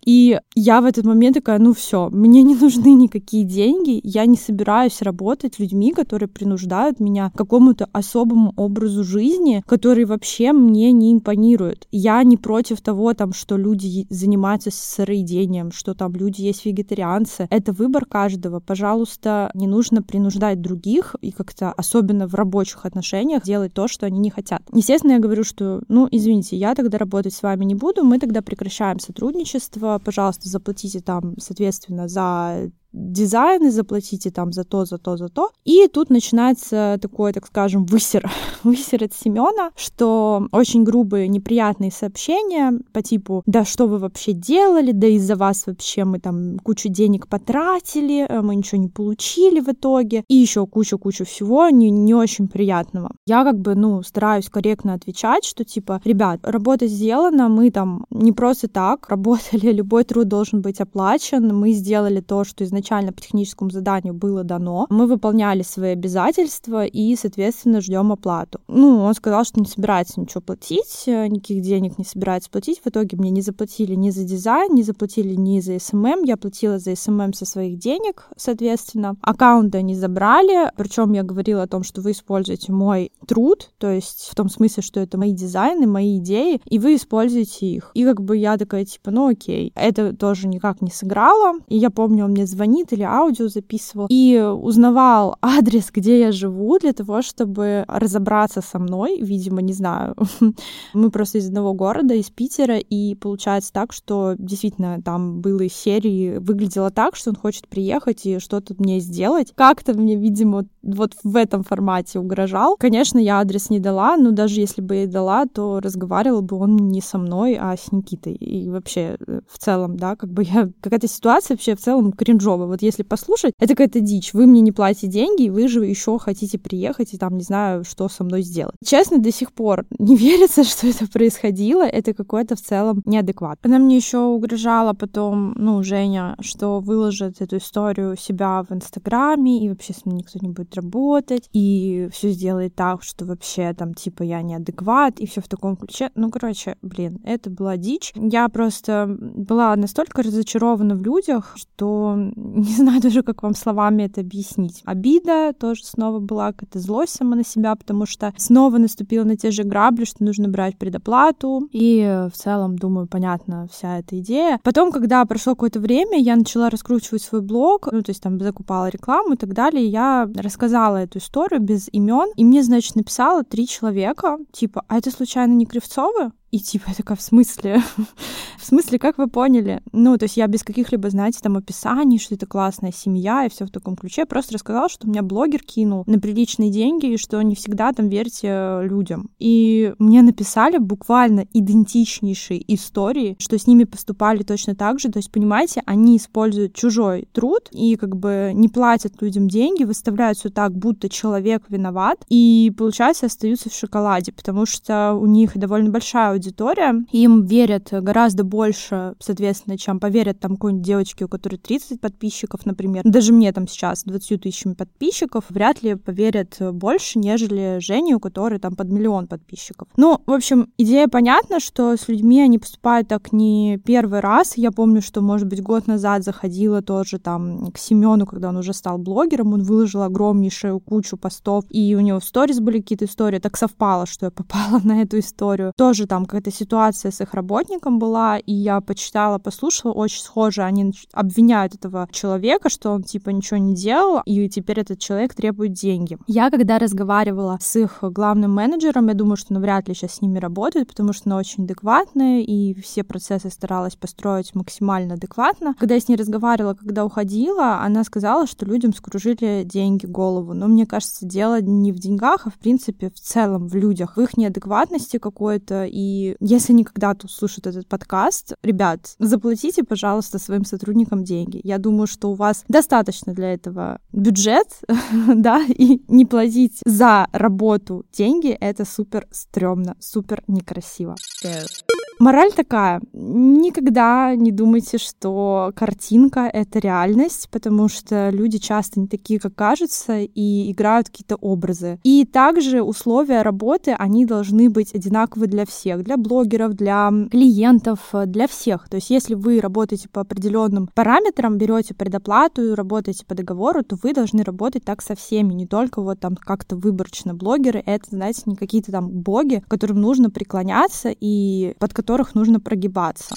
И 0.05 0.39
я 0.55 0.81
в 0.81 0.85
этот 0.85 1.05
момент 1.05 1.35
такая, 1.35 1.59
ну 1.59 1.73
все, 1.73 2.09
мне 2.11 2.43
не 2.43 2.55
нужны 2.55 2.93
никакие 2.93 3.43
деньги, 3.43 3.99
я 4.03 4.25
не 4.25 4.37
собираюсь 4.37 5.01
работать 5.01 5.59
людьми, 5.59 5.91
которые 5.91 6.29
принуждают 6.29 6.99
меня 6.99 7.31
к 7.31 7.37
какому-то 7.37 7.89
особому 7.91 8.53
образу 8.55 9.03
жизни, 9.03 9.63
который 9.65 10.05
вообще 10.05 10.53
мне 10.53 10.91
не 10.91 11.11
импонирует. 11.13 11.87
Я 11.91 12.23
не 12.23 12.37
против 12.37 12.81
того, 12.81 13.13
там, 13.13 13.33
что 13.33 13.57
люди 13.57 14.05
занимаются 14.09 14.69
сыроедением, 14.71 15.71
что 15.71 15.95
там 15.95 16.13
люди 16.13 16.41
есть 16.41 16.65
вегетарианцы. 16.65 17.47
Это 17.49 17.73
выбор 17.73 18.05
каждого. 18.05 18.59
Пожалуйста, 18.59 19.49
не 19.55 19.67
нужно 19.67 20.03
принуждать 20.03 20.61
других 20.61 21.15
и 21.21 21.31
как-то, 21.31 21.71
особенно 21.71 22.27
в 22.27 22.35
рабочих 22.35 22.85
отношениях, 22.85 23.43
делать 23.43 23.73
то, 23.73 23.87
что 23.87 24.05
они 24.05 24.19
не 24.19 24.29
хотят. 24.29 24.61
Естественно, 24.71 25.13
я 25.13 25.19
говорю, 25.19 25.43
что, 25.43 25.81
ну, 25.87 26.07
извините, 26.11 26.57
я 26.57 26.75
тогда 26.75 26.97
работать 26.97 27.33
с 27.33 27.41
вами 27.41 27.65
не 27.65 27.75
буду, 27.75 28.03
мы 28.03 28.19
тогда 28.19 28.41
прекращаем 28.41 28.99
сотрудничество, 28.99 29.94
пожалуйста, 29.99 30.49
заплатите 30.49 30.99
там, 31.01 31.35
соответственно, 31.39 32.07
за 32.07 32.71
дизайны, 32.95 33.71
заплатите 33.71 34.31
там 34.31 34.53
за 34.53 34.63
то, 34.63 34.85
за 34.85 34.97
то, 34.97 35.17
за 35.17 35.29
то. 35.29 35.49
И 35.65 35.87
тут 35.87 36.09
начинается 36.09 36.97
такой, 37.01 37.33
так 37.33 37.45
скажем, 37.45 37.85
высер, 37.85 38.29
высер 38.63 39.03
от 39.03 39.13
Семена, 39.13 39.71
что 39.75 40.47
очень 40.51 40.83
грубые, 40.83 41.27
неприятные 41.27 41.91
сообщения 41.91 42.79
по 42.93 43.01
типу, 43.01 43.43
да 43.45 43.65
что 43.65 43.87
вы 43.87 43.97
вообще 43.97 44.31
делали, 44.31 44.91
да 44.91 45.07
из-за 45.07 45.35
вас 45.35 45.67
вообще 45.67 46.05
мы 46.05 46.19
там 46.19 46.57
кучу 46.59 46.89
денег 46.89 47.27
потратили, 47.27 48.25
э, 48.27 48.41
мы 48.41 48.55
ничего 48.55 48.81
не 48.81 48.87
получили 48.87 49.59
в 49.59 49.69
итоге, 49.69 50.23
и 50.27 50.35
еще 50.35 50.65
кучу-кучу 50.65 51.25
всего 51.25 51.69
не, 51.69 51.89
не 51.89 52.13
очень 52.13 52.47
приятного. 52.47 53.11
Я 53.27 53.43
как 53.43 53.59
бы, 53.59 53.75
ну, 53.75 54.01
стараюсь 54.03 54.49
корректно 54.49 54.93
отвечать, 54.93 55.43
что 55.43 55.65
типа, 55.65 56.01
ребят, 56.05 56.39
работа 56.43 56.87
сделана, 56.87 57.49
мы 57.49 57.71
там 57.71 58.05
не 58.09 58.31
просто 58.31 58.67
так 58.67 59.09
работали, 59.09 59.71
любой 59.71 60.03
труд 60.03 60.27
должен 60.27 60.61
быть 60.61 60.79
оплачен, 60.79 61.55
мы 61.55 61.71
сделали 61.71 62.21
то, 62.21 62.43
что 62.43 62.63
изначально 62.63 62.84
изначально 62.85 63.11
по 63.11 63.21
техническому 63.21 63.71
заданию 63.71 64.13
было 64.13 64.43
дано. 64.43 64.85
Мы 64.89 65.07
выполняли 65.07 65.63
свои 65.63 65.91
обязательства 65.91 66.85
и, 66.85 67.15
соответственно, 67.15 67.81
ждем 67.81 68.11
оплату. 68.11 68.59
Ну, 68.67 69.01
он 69.01 69.13
сказал, 69.15 69.43
что 69.43 69.59
не 69.59 69.65
собирается 69.65 70.19
ничего 70.19 70.41
платить, 70.41 71.03
э, 71.07 71.27
никаких 71.27 71.61
денег 71.61 71.97
не 71.97 72.05
собирается 72.05 72.49
платить. 72.49 72.81
В 72.83 72.87
итоге 72.87 73.17
мне 73.17 73.31
не 73.31 73.41
заплатили 73.41 73.95
ни 73.95 74.11
за 74.11 74.23
дизайн, 74.23 74.73
не 74.73 74.83
заплатили 74.83 75.35
ни 75.35 75.59
за 75.59 75.79
СММ. 75.79 76.23
Я 76.23 76.37
платила 76.37 76.77
за 76.77 76.95
СММ 76.95 77.33
со 77.33 77.45
своих 77.45 77.79
денег, 77.79 78.27
соответственно. 78.37 79.15
Аккаунты 79.21 79.79
они 79.79 79.95
забрали, 79.95 80.71
причем 80.77 81.13
я 81.13 81.23
говорила 81.23 81.63
о 81.63 81.67
том, 81.67 81.83
что 81.83 82.01
вы 82.01 82.11
используете 82.11 82.71
мой 82.71 83.11
труд, 83.27 83.71
то 83.79 83.89
есть 83.89 84.29
в 84.31 84.35
том 84.35 84.49
смысле, 84.49 84.83
что 84.83 84.99
это 84.99 85.17
мои 85.17 85.31
дизайны, 85.31 85.87
мои 85.87 86.17
идеи, 86.19 86.61
и 86.65 86.77
вы 86.77 86.95
используете 86.95 87.65
их. 87.65 87.91
И 87.93 88.03
как 88.03 88.21
бы 88.21 88.37
я 88.37 88.57
такая, 88.57 88.85
типа, 88.85 89.11
ну 89.11 89.29
окей. 89.29 89.71
Это 89.75 90.13
тоже 90.13 90.47
никак 90.47 90.81
не 90.81 90.91
сыграло. 90.91 91.59
И 91.67 91.77
я 91.77 91.89
помню, 91.89 92.25
он 92.25 92.31
мне 92.31 92.45
звонил 92.45 92.64
звонит 92.65 92.93
или 92.93 93.03
аудио 93.03 93.47
записывал, 93.47 94.07
и 94.09 94.39
узнавал 94.39 95.37
адрес, 95.41 95.89
где 95.93 96.19
я 96.19 96.31
живу, 96.31 96.77
для 96.79 96.93
того, 96.93 97.21
чтобы 97.21 97.85
разобраться 97.87 98.61
со 98.61 98.79
мной. 98.79 99.19
Видимо, 99.21 99.61
не 99.61 99.73
знаю. 99.73 100.15
Мы 100.93 101.11
просто 101.11 101.37
из 101.37 101.47
одного 101.47 101.73
города, 101.73 102.13
из 102.13 102.29
Питера, 102.29 102.77
и 102.77 103.15
получается 103.15 103.71
так, 103.71 103.93
что 103.93 104.35
действительно 104.37 105.01
там 105.01 105.41
было 105.41 105.69
серии, 105.69 106.37
выглядело 106.37 106.89
так, 106.89 107.15
что 107.15 107.29
он 107.29 107.35
хочет 107.35 107.67
приехать 107.67 108.25
и 108.25 108.39
что-то 108.39 108.75
мне 108.77 108.99
сделать. 108.99 109.53
Как-то 109.55 109.93
мне, 109.93 110.15
видимо, 110.15 110.65
вот 110.81 111.13
в 111.23 111.35
этом 111.35 111.63
формате 111.63 112.19
угрожал. 112.19 112.77
Конечно, 112.77 113.19
я 113.19 113.39
адрес 113.39 113.69
не 113.69 113.79
дала, 113.79 114.17
но 114.17 114.31
даже 114.31 114.59
если 114.59 114.81
бы 114.81 114.95
я 114.95 115.07
дала, 115.07 115.45
то 115.45 115.79
разговаривал 115.79 116.41
бы 116.41 116.57
он 116.57 116.75
не 116.75 117.01
со 117.01 117.17
мной, 117.17 117.57
а 117.59 117.75
с 117.75 117.91
Никитой. 117.91 118.33
И 118.33 118.69
вообще, 118.69 119.17
э, 119.27 119.41
в 119.47 119.57
целом, 119.57 119.97
да, 119.97 120.15
как 120.15 120.29
бы 120.29 120.43
я... 120.43 120.69
Какая-то 120.81 121.07
ситуация 121.07 121.55
вообще 121.55 121.75
в 121.75 121.79
целом 121.79 122.11
кринжовая 122.11 122.54
вот 122.57 122.81
если 122.81 123.03
послушать, 123.03 123.53
это 123.59 123.73
какая-то 123.73 123.99
дичь. 123.99 124.33
Вы 124.33 124.45
мне 124.45 124.61
не 124.61 124.71
платите 124.71 125.07
деньги, 125.07 125.43
и 125.43 125.49
вы 125.49 125.67
же 125.67 125.85
еще 125.85 126.17
хотите 126.19 126.57
приехать 126.57 127.13
и 127.13 127.17
там, 127.17 127.37
не 127.37 127.43
знаю, 127.43 127.83
что 127.83 128.09
со 128.09 128.23
мной 128.23 128.41
сделать. 128.41 128.75
Честно, 128.83 129.17
до 129.17 129.31
сих 129.31 129.53
пор 129.53 129.85
не 129.99 130.15
верится, 130.15 130.63
что 130.63 130.87
это 130.87 131.07
происходило. 131.07 131.83
Это 131.83 132.13
какой-то 132.13 132.55
в 132.55 132.61
целом 132.61 133.01
неадекват. 133.05 133.59
Она 133.63 133.79
мне 133.79 133.97
еще 133.97 134.19
угрожала 134.19 134.93
потом, 134.93 135.53
ну, 135.57 135.83
Женя, 135.83 136.35
что 136.39 136.79
выложит 136.79 137.41
эту 137.41 137.57
историю 137.57 138.15
себя 138.17 138.63
в 138.63 138.73
Инстаграме, 138.73 139.65
и 139.65 139.69
вообще 139.69 139.93
с 139.93 140.05
мной 140.05 140.19
никто 140.19 140.39
не 140.41 140.49
будет 140.49 140.75
работать, 140.75 141.49
и 141.53 142.09
все 142.11 142.31
сделает 142.31 142.75
так, 142.75 143.03
что 143.03 143.25
вообще 143.25 143.73
там, 143.73 143.93
типа, 143.93 144.23
я 144.23 144.41
неадекват, 144.41 145.19
и 145.19 145.27
все 145.27 145.41
в 145.41 145.47
таком 145.47 145.75
ключе. 145.75 146.11
Ну, 146.15 146.29
короче, 146.29 146.77
блин, 146.81 147.19
это 147.23 147.49
была 147.49 147.77
дичь. 147.77 148.13
Я 148.15 148.47
просто 148.49 149.07
была 149.07 149.75
настолько 149.75 150.23
разочарована 150.23 150.95
в 150.95 151.01
людях, 151.01 151.53
что 151.55 152.17
не 152.55 152.75
знаю 152.75 153.01
даже, 153.01 153.23
как 153.23 153.43
вам 153.43 153.55
словами 153.55 154.03
это 154.03 154.21
объяснить. 154.21 154.81
Обида 154.85 155.53
тоже 155.53 155.85
снова 155.85 156.19
была, 156.19 156.51
какая-то 156.51 156.79
злость 156.79 157.15
сама 157.15 157.35
на 157.35 157.43
себя, 157.43 157.75
потому 157.75 158.05
что 158.05 158.33
снова 158.37 158.77
наступила 158.77 159.23
на 159.23 159.35
те 159.35 159.51
же 159.51 159.63
грабли, 159.63 160.05
что 160.05 160.23
нужно 160.23 160.47
брать 160.47 160.77
предоплату. 160.77 161.67
И 161.71 162.27
в 162.33 162.37
целом, 162.37 162.77
думаю, 162.77 163.07
понятна 163.07 163.67
вся 163.71 163.99
эта 163.99 164.19
идея. 164.19 164.59
Потом, 164.63 164.91
когда 164.91 165.25
прошло 165.25 165.53
какое-то 165.53 165.79
время, 165.79 166.19
я 166.19 166.35
начала 166.35 166.69
раскручивать 166.69 167.21
свой 167.21 167.41
блог, 167.41 167.89
ну, 167.91 168.01
то 168.01 168.11
есть 168.11 168.21
там 168.21 168.39
закупала 168.39 168.89
рекламу 168.89 169.33
и 169.33 169.37
так 169.37 169.53
далее, 169.53 169.85
я 169.85 170.29
рассказала 170.35 170.97
эту 170.97 171.19
историю 171.19 171.61
без 171.61 171.89
имен, 171.91 172.31
и 172.35 172.43
мне, 172.43 172.63
значит, 172.63 172.95
написало 172.95 173.43
три 173.43 173.67
человека, 173.67 174.37
типа, 174.51 174.83
а 174.87 174.97
это 174.97 175.11
случайно 175.11 175.53
не 175.53 175.65
Кривцовы? 175.65 176.31
И 176.55 176.59
типа 176.59 176.85
я 176.87 176.93
такая, 176.93 177.17
в 177.17 177.21
смысле? 177.21 177.83
в 178.57 178.65
смысле, 178.65 178.97
как 178.97 179.17
вы 179.17 179.27
поняли? 179.27 179.81
Ну, 179.91 180.17
то 180.17 180.23
есть 180.23 180.37
я 180.37 180.47
без 180.47 180.63
каких-либо, 180.63 181.09
знаете, 181.09 181.39
там 181.41 181.57
описаний, 181.57 182.17
что 182.17 182.33
это 182.35 182.45
классная 182.45 182.93
семья 182.93 183.45
и 183.45 183.49
все 183.49 183.65
в 183.65 183.71
таком 183.71 183.97
ключе, 183.97 184.25
просто 184.25 184.53
рассказала, 184.53 184.87
что 184.87 185.05
у 185.05 185.09
меня 185.09 185.21
блогер 185.21 185.59
кинул 185.59 186.05
на 186.07 186.17
приличные 186.17 186.71
деньги 186.71 187.07
и 187.07 187.17
что 187.17 187.41
не 187.41 187.55
всегда 187.55 187.91
там 187.91 188.07
верьте 188.07 188.79
людям. 188.83 189.31
И 189.37 189.93
мне 189.99 190.21
написали 190.21 190.77
буквально 190.77 191.45
идентичнейшие 191.51 192.63
истории, 192.73 193.35
что 193.37 193.59
с 193.59 193.67
ними 193.67 193.83
поступали 193.83 194.43
точно 194.43 194.75
так 194.75 195.01
же. 195.01 195.09
То 195.09 195.19
есть, 195.19 195.33
понимаете, 195.33 195.83
они 195.85 196.15
используют 196.15 196.73
чужой 196.73 197.27
труд 197.33 197.67
и 197.71 197.97
как 197.97 198.15
бы 198.15 198.51
не 198.53 198.69
платят 198.69 199.21
людям 199.21 199.49
деньги, 199.49 199.83
выставляют 199.83 200.37
все 200.37 200.49
так, 200.49 200.73
будто 200.73 201.09
человек 201.09 201.63
виноват, 201.67 202.23
и, 202.29 202.71
получается, 202.77 203.25
остаются 203.25 203.69
в 203.69 203.75
шоколаде, 203.75 204.31
потому 204.31 204.65
что 204.65 205.15
у 205.15 205.25
них 205.25 205.57
довольно 205.57 205.89
большая 205.89 206.31
аудитория 206.31 206.44
аудитория, 206.45 207.05
им 207.11 207.45
верят 207.45 207.89
гораздо 207.91 208.43
больше, 208.43 209.15
соответственно, 209.19 209.77
чем 209.77 209.99
поверят 209.99 210.39
там 210.39 210.55
какой-нибудь 210.55 210.85
девочке, 210.85 211.25
у 211.25 211.27
которой 211.27 211.57
30 211.57 211.99
подписчиков, 211.99 212.65
например. 212.65 213.01
Даже 213.03 213.33
мне 213.33 213.51
там 213.51 213.67
сейчас 213.67 214.03
20 214.03 214.41
тысячами 214.41 214.73
подписчиков 214.73 215.45
вряд 215.49 215.83
ли 215.83 215.95
поверят 215.95 216.57
больше, 216.71 217.19
нежели 217.19 217.79
Жене, 217.79 218.15
у 218.15 218.19
которой 218.19 218.59
там 218.59 218.75
под 218.75 218.89
миллион 218.89 219.27
подписчиков. 219.27 219.87
Ну, 219.97 220.21
в 220.25 220.31
общем, 220.31 220.69
идея 220.77 221.07
понятна, 221.07 221.59
что 221.59 221.95
с 221.97 222.07
людьми 222.07 222.41
они 222.41 222.59
поступают 222.59 223.07
так 223.07 223.31
не 223.31 223.79
первый 223.83 224.19
раз. 224.19 224.57
Я 224.57 224.71
помню, 224.71 225.01
что, 225.01 225.21
может 225.21 225.47
быть, 225.47 225.61
год 225.61 225.87
назад 225.87 226.23
заходила 226.23 226.81
тоже 226.81 227.19
там 227.19 227.71
к 227.71 227.77
Семену, 227.77 228.25
когда 228.25 228.49
он 228.49 228.57
уже 228.57 228.73
стал 228.73 228.97
блогером, 228.97 229.53
он 229.53 229.63
выложил 229.63 230.03
огромнейшую 230.03 230.79
кучу 230.79 231.17
постов, 231.17 231.65
и 231.69 231.95
у 231.95 231.99
него 231.99 232.19
в 232.19 232.25
сторис 232.25 232.59
были 232.59 232.79
какие-то 232.79 233.05
истории. 233.05 233.39
Так 233.39 233.57
совпало, 233.57 234.05
что 234.05 234.27
я 234.27 234.31
попала 234.31 234.79
на 234.83 235.01
эту 235.01 235.19
историю. 235.19 235.71
Тоже 235.77 236.07
там 236.07 236.25
какая-то 236.35 236.51
ситуация 236.51 237.11
с 237.11 237.21
их 237.21 237.33
работником 237.33 237.97
была, 237.97 238.37
и 238.37 238.51
я 238.53 238.81
почитала, 238.81 239.37
послушала, 239.37 239.93
очень 239.93 240.21
схоже. 240.21 240.63
Они 240.63 240.91
обвиняют 241.13 241.75
этого 241.75 242.09
человека, 242.11 242.69
что 242.69 242.91
он 242.91 243.03
типа 243.03 243.29
ничего 243.29 243.57
не 243.57 243.73
делал, 243.73 244.21
и 244.25 244.49
теперь 244.49 244.81
этот 244.81 244.99
человек 244.99 245.33
требует 245.33 245.71
деньги. 245.71 246.17
Я, 246.27 246.49
когда 246.49 246.77
разговаривала 246.77 247.57
с 247.61 247.75
их 247.77 247.99
главным 248.01 248.53
менеджером, 248.53 249.07
я 249.07 249.13
думаю, 249.13 249.37
что 249.37 249.53
навряд 249.53 249.87
ли 249.87 249.93
сейчас 249.93 250.15
с 250.15 250.21
ними 250.21 250.37
работают, 250.37 250.89
потому 250.89 251.13
что 251.13 251.29
она 251.29 251.37
очень 251.37 251.63
адекватная, 251.63 252.41
и 252.41 252.73
все 252.81 253.05
процессы 253.05 253.49
старалась 253.49 253.95
построить 253.95 254.53
максимально 254.55 255.13
адекватно. 255.13 255.73
Когда 255.79 255.95
я 255.95 256.01
с 256.01 256.09
ней 256.09 256.17
разговаривала, 256.17 256.73
когда 256.73 257.05
уходила, 257.05 257.79
она 257.79 258.03
сказала, 258.03 258.45
что 258.45 258.65
людям 258.65 258.93
скружили 258.93 259.63
деньги 259.63 260.05
голову. 260.05 260.53
Но 260.53 260.67
мне 260.67 260.85
кажется, 260.85 261.25
дело 261.25 261.61
не 261.61 261.93
в 261.93 261.99
деньгах, 261.99 262.45
а 262.45 262.49
в 262.49 262.55
принципе 262.55 263.09
в 263.09 263.21
целом 263.21 263.69
в 263.69 263.75
людях, 263.75 264.17
в 264.17 264.21
их 264.21 264.35
неадекватности 264.35 265.17
какой-то. 265.17 265.85
И 265.85 266.14
если 266.39 266.73
они 266.73 266.83
когда-то 266.83 267.25
услышат 267.25 267.67
этот 267.67 267.87
подкаст, 267.87 268.53
ребят, 268.63 269.15
заплатите, 269.19 269.83
пожалуйста, 269.83 270.39
своим 270.39 270.65
сотрудникам 270.65 271.23
деньги. 271.23 271.59
Я 271.63 271.77
думаю, 271.77 272.07
что 272.07 272.31
у 272.31 272.35
вас 272.35 272.63
достаточно 272.67 273.33
для 273.33 273.53
этого 273.53 273.99
бюджет, 274.11 274.67
да, 275.27 275.63
и 275.67 276.01
не 276.07 276.25
платить 276.25 276.79
за 276.85 277.27
работу 277.31 278.05
деньги— 278.11 278.49
это 278.59 278.85
супер 278.85 279.27
стрёмно, 279.31 279.95
супер 279.99 280.43
некрасиво. 280.47 281.15
Go. 281.43 281.84
Мораль 282.19 282.51
такая. 282.53 283.01
Никогда 283.13 284.35
не 284.35 284.51
думайте, 284.51 284.97
что 284.97 285.71
картинка— 285.75 286.41
это 286.53 286.79
реальность, 286.79 287.49
потому 287.51 287.89
что 287.89 288.29
люди 288.29 288.57
часто 288.57 288.99
не 288.99 289.07
такие, 289.07 289.39
как 289.39 289.55
кажутся, 289.55 290.19
и 290.19 290.71
играют 290.71 291.09
какие-то 291.09 291.35
образы. 291.35 291.99
И 292.03 292.25
также 292.25 292.81
условия 292.81 293.41
работы, 293.41 293.91
они 293.91 294.25
должны 294.25 294.69
быть 294.69 294.95
одинаковы 294.95 295.47
для 295.47 295.65
всех. 295.65 296.03
Для 296.03 296.17
блогеров, 296.17 296.73
для 296.73 297.11
клиентов, 297.29 297.99
для 298.25 298.47
всех. 298.47 298.87
То 298.89 298.95
есть 298.95 299.09
если 299.09 299.33
вы 299.35 299.59
работаете 299.59 300.07
по 300.09 300.21
определенным 300.21 300.89
параметрам, 300.93 301.57
берете 301.57 301.93
предоплату 301.93 302.75
работаете 302.75 303.25
по 303.25 303.35
договору, 303.35 303.83
то 303.83 303.97
вы 304.01 304.13
должны 304.13 304.43
работать 304.43 304.83
так 304.85 305.01
со 305.01 305.15
всеми, 305.15 305.53
не 305.53 305.67
только 305.67 306.01
вот 306.01 306.19
там 306.19 306.35
как-то 306.35 306.75
выборочно 306.75 307.33
блогеры. 307.33 307.81
Это, 307.85 308.05
знаете, 308.09 308.43
не 308.45 308.55
какие-то 308.55 308.91
там 308.91 309.09
боги, 309.09 309.63
которым 309.67 310.01
нужно 310.01 310.29
преклоняться 310.29 311.09
и 311.17 311.75
под 311.79 311.93
которых 312.05 312.35
нужно 312.35 312.59
прогибаться. 312.59 313.33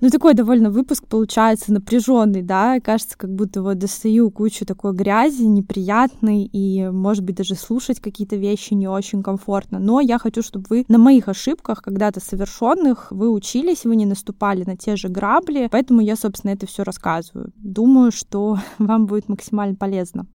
Ну, 0.00 0.10
такой 0.10 0.34
довольно 0.34 0.70
выпуск 0.70 1.06
получается 1.08 1.72
напряженный, 1.72 2.40
да, 2.40 2.78
кажется, 2.80 3.18
как 3.18 3.34
будто 3.34 3.62
вот 3.62 3.78
достаю 3.78 4.30
кучу 4.30 4.64
такой 4.64 4.94
грязи, 4.94 5.42
неприятной, 5.42 6.44
и, 6.44 6.88
может 6.88 7.24
быть, 7.24 7.34
даже 7.34 7.56
слушать 7.56 8.00
какие-то 8.00 8.36
вещи 8.36 8.74
не 8.74 8.88
очень 8.88 9.22
комфортно. 9.22 9.80
Но 9.80 10.00
я 10.00 10.18
хочу, 10.18 10.40
чтобы 10.42 10.66
вы 10.70 10.84
на 10.88 10.98
моих 10.98 11.28
ошибках, 11.28 11.82
когда-то 11.82 12.20
совершенных, 12.20 13.08
вы 13.10 13.28
учились, 13.28 13.84
вы 13.84 13.96
не 13.96 14.06
наступали 14.06 14.62
на 14.64 14.76
те 14.76 14.96
же 14.96 15.08
грабли, 15.08 15.68
поэтому 15.70 16.00
я, 16.00 16.16
собственно, 16.16 16.52
это 16.52 16.66
все 16.66 16.84
рассказываю. 16.84 17.52
Думаю, 17.56 18.12
что 18.12 18.58
вам 18.78 19.06
будет 19.06 19.28
максимально 19.28 19.74
полезно. 19.74 20.26